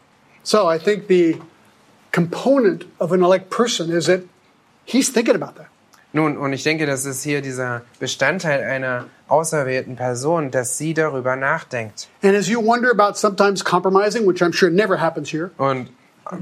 So 0.44 0.70
I 0.72 0.78
think 0.78 1.08
the 1.08 1.40
component 2.12 2.86
of 3.00 3.10
an 3.12 3.22
elect 3.22 3.50
person 3.50 3.90
is 3.90 4.06
that 4.06 4.20
he's 4.84 5.12
thinking 5.12 5.34
about 5.34 5.56
that. 5.56 5.66
Nun, 6.12 6.36
und 6.36 6.52
ich 6.52 6.62
denke, 6.62 6.86
das 6.86 7.04
ist 7.04 7.22
hier 7.22 7.40
dieser 7.40 7.82
Bestandteil 7.98 8.62
einer 8.62 9.06
auserwählten 9.28 9.96
Person, 9.96 10.50
dass 10.50 10.76
sie 10.76 10.92
darüber 10.92 11.36
nachdenkt. 11.36 12.08
And 12.22 12.36
as 12.36 12.48
you 12.48 12.62
wonder 12.62 12.90
about 12.90 13.16
sometimes 13.16 13.64
compromising, 13.64 14.26
which 14.26 14.42
I'm 14.42 14.52
sure 14.52 14.70
never 14.70 15.00
happens 15.00 15.32
here, 15.32 15.50
Und 15.56 15.90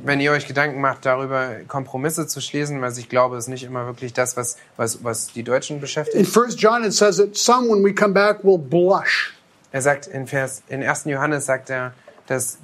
wenn 0.05 0.21
ihr 0.21 0.33
euch 0.33 0.47
Gedanken 0.47 0.81
macht, 0.81 1.07
darüber 1.07 1.53
Kompromisse 1.67 2.27
zu 2.27 2.41
schließen, 2.41 2.83
was 2.83 2.99
ich 2.99 3.09
glaube, 3.09 3.37
ist 3.37 3.49
nicht 3.49 3.65
immer 3.65 3.87
wirklich 3.87 4.13
das, 4.13 4.37
was, 4.37 4.57
was, 4.77 5.03
was 5.05 5.29
die 5.29 5.43
Deutschen 5.43 5.77
in 5.77 5.81
beschäftigt. 5.81 6.27
First 6.29 6.61
John 6.61 6.85
it 6.85 6.93
says 6.93 7.17
that 7.17 7.37
some, 7.37 7.69
when 7.69 7.85
we 7.85 7.95
come 7.95 8.13
back, 8.13 8.45
will 8.45 8.59
blush. 8.59 9.35
Er 9.73 9.83
sagt 9.83 10.07
in 10.07 10.27
Vers, 10.27 10.63
in 10.69 10.83
1. 10.83 11.05
Johannes 11.05 11.47
sagt 11.47 11.71
er, 11.71 11.93
dass 12.27 12.59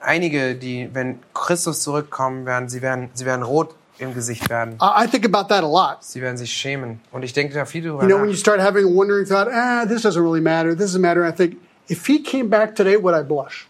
einige, 0.00 0.56
die, 0.56 0.90
wenn 0.92 1.20
Christus 1.34 1.82
zurückkommen 1.82 2.46
werden, 2.46 2.68
sie 2.68 2.82
werden, 2.82 3.10
sie 3.14 3.24
werden 3.24 3.42
rot 3.42 3.74
im 3.98 4.14
Gesicht 4.14 4.48
werden. 4.50 4.78
I 4.80 5.06
think 5.08 5.24
about 5.24 5.48
that 5.48 5.64
a 5.64 5.66
lot. 5.68 5.98
Sie 6.02 6.20
werden 6.20 6.36
sich 6.36 6.52
schämen. 6.52 7.00
Und 7.12 7.22
ich 7.24 7.32
denke 7.32 7.54
da 7.54 7.64
viel 7.64 7.82
drüber 7.82 8.02
You 8.02 8.08
know, 8.08 8.16
when 8.18 8.26
you 8.26 8.32
nach. 8.32 8.38
start 8.38 8.60
having 8.60 8.84
a 8.84 8.88
wondering 8.88 9.26
thought, 9.26 9.48
ah, 9.52 9.84
this 9.86 10.02
doesn't 10.04 10.22
really 10.22 10.40
matter, 10.40 10.76
this 10.76 10.92
doesn't 10.94 11.00
matter, 11.00 11.26
I 11.26 11.32
think, 11.32 11.56
if 11.90 12.06
he 12.06 12.22
came 12.22 12.48
back 12.48 12.74
today, 12.74 12.96
would 13.02 13.14
I 13.14 13.22
blush? 13.26 13.66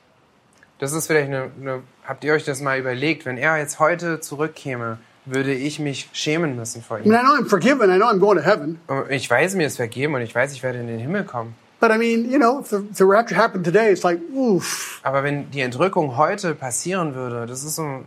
Das 0.79 0.93
ist 0.93 1.07
vielleicht 1.09 1.29
eine, 1.29 1.51
eine, 1.61 1.83
habt 2.07 2.22
ihr 2.24 2.33
euch 2.35 2.45
das 2.45 2.61
mal 2.61 2.79
überlegt, 2.79 3.26
wenn 3.26 3.37
er 3.37 3.57
jetzt 3.59 3.81
heute 3.81 4.20
zurückkäme, 4.20 4.99
würde 5.24 5.53
ich 5.53 5.79
mich 5.81 6.09
schämen 6.12 6.57
müssen 6.57 6.83
vor 6.83 6.99
I 6.99 7.03
mean, 7.09 7.12
ihm. 7.12 7.14
I 7.14 7.22
know 7.24 7.45
I'm 7.45 7.49
forgiven, 7.49 7.91
I 7.91 7.97
know 7.97 8.07
I'm 8.07 8.18
going 8.20 8.39
to 8.39 8.45
heaven, 8.45 8.79
Und 8.87 9.11
Ich 9.11 9.29
weiß, 9.29 9.55
mir 9.57 9.66
ist 9.66 9.76
vergeben 9.76 10.14
und 10.14 10.20
ich 10.22 10.35
weiß, 10.35 10.53
ich 10.53 10.62
werde 10.62 10.79
in 10.79 10.87
den 10.87 10.99
Himmel 10.99 11.24
kommen. 11.24 11.55
but 11.81 11.91
I 11.93 11.97
mean, 11.99 12.29
you 12.31 12.39
know, 12.39 12.59
if 12.61 12.68
the, 12.70 12.76
if 12.91 12.97
the 12.97 13.05
rapture 13.05 13.37
happened 13.37 13.64
today, 13.64 13.93
it's 13.93 14.03
like, 14.03 14.18
oof. 14.35 15.01
Aber 15.05 15.22
wenn 15.22 15.51
die 15.51 15.61
Entrückung 15.61 16.16
heute 16.16 16.55
passieren 16.55 17.14
würde, 17.14 17.47
das 17.47 17.62
ist 17.62 17.76
so 17.76 17.83
ein 17.83 18.05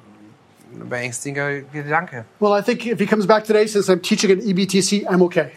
beängstigender 0.72 1.61
Gedanke. 1.61 2.26
Well, 2.39 2.59
I 2.59 2.63
think 2.63 2.86
if 2.86 2.99
he 2.99 3.05
comes 3.05 3.26
back 3.26 3.43
today, 3.43 3.67
since 3.67 3.91
I'm 3.91 4.01
teaching 4.01 4.32
at 4.32 4.39
E 4.39 4.51
EBTC, 4.51 5.07
I'm 5.07 5.22
okay. 5.22 5.51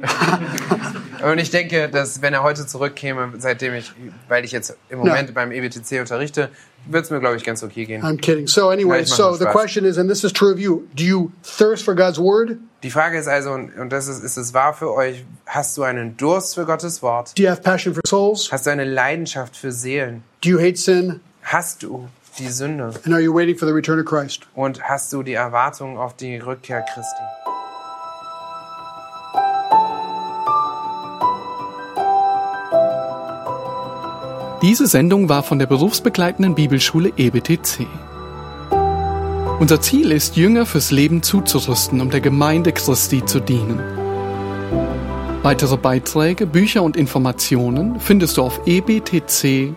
Und 1.24 1.38
ich 1.38 1.50
denke, 1.50 1.88
dass 1.88 2.22
wenn 2.22 2.32
er 2.32 2.42
heute 2.42 2.66
zurückkäme, 2.66 3.32
seitdem 3.38 3.74
ich, 3.74 3.92
weil 4.28 4.44
ich 4.44 4.52
jetzt 4.52 4.76
im 4.88 4.98
Moment 4.98 5.34
beim 5.34 5.50
E 5.50 5.58
EBTC 5.58 6.00
unterrichte, 6.00 6.50
wird 6.86 7.04
es 7.04 7.10
mir, 7.10 7.20
glaube 7.20 7.36
ich, 7.36 7.44
ganz 7.44 7.62
okay 7.62 7.84
gehen. 7.84 8.02
I'm 8.02 8.16
kidding. 8.16 8.46
So 8.46 8.68
anyway, 8.68 9.04
so 9.04 9.34
the 9.34 9.46
question 9.46 9.84
is, 9.84 9.98
and 9.98 10.08
this 10.08 10.24
is 10.24 10.32
true 10.32 10.52
of 10.52 10.58
you, 10.58 10.84
do 10.94 11.04
you 11.04 11.32
thirst 11.42 11.84
for 11.84 11.94
God's 11.94 12.18
word? 12.18 12.56
Die 12.82 12.90
Frage 12.90 13.18
ist 13.18 13.26
also, 13.26 13.52
und 13.52 13.76
und 13.76 13.90
das 13.90 14.06
ist, 14.08 14.22
ist 14.22 14.36
es 14.36 14.54
wahr 14.54 14.72
für 14.72 14.94
euch, 14.94 15.24
hast 15.46 15.76
du 15.76 15.82
einen 15.82 16.16
Durst 16.16 16.54
für 16.54 16.64
Gottes 16.64 17.02
Wort? 17.02 17.36
Do 17.36 17.42
you 17.42 17.50
have 17.50 17.62
passion 17.62 17.94
for 17.94 18.02
souls? 18.06 18.50
Hast 18.52 18.66
du 18.66 18.70
eine 18.70 18.84
Leidenschaft 18.84 19.56
für 19.56 19.72
Seelen? 19.72 20.22
Do 20.42 20.50
you 20.50 20.58
hate 20.60 20.76
sin? 20.76 21.20
Hast 21.42 21.82
du 21.82 22.08
die 22.38 22.48
Sünde? 22.48 22.92
And 23.04 23.12
are 23.12 23.20
you 23.20 23.34
waiting 23.34 23.56
for 23.56 23.66
the 23.66 23.74
return 23.74 23.98
of 23.98 24.06
Christ? 24.06 24.42
Und 24.54 24.82
hast 24.82 25.12
du 25.12 25.22
die 25.22 25.34
Erwartung 25.34 25.98
auf 25.98 26.14
die 26.14 26.38
Rückkehr 26.38 26.82
Christi? 26.82 27.22
Diese 34.62 34.88
Sendung 34.88 35.28
war 35.28 35.44
von 35.44 35.58
der 35.60 35.66
berufsbegleitenden 35.66 36.54
Bibelschule 36.54 37.12
EBTC. 37.16 37.86
Unser 39.60 39.80
Ziel 39.80 40.12
ist, 40.12 40.36
Jünger 40.36 40.66
fürs 40.66 40.90
Leben 40.90 41.22
zuzurüsten, 41.22 42.00
um 42.00 42.10
der 42.10 42.20
Gemeinde 42.20 42.72
Christi 42.72 43.24
zu 43.24 43.40
dienen. 43.40 43.80
Weitere 45.42 45.76
Beiträge, 45.76 46.46
Bücher 46.46 46.82
und 46.82 46.96
Informationen 46.96 48.00
findest 48.00 48.36
du 48.36 48.42
auf 48.42 48.60
ebtc.org. 48.66 49.74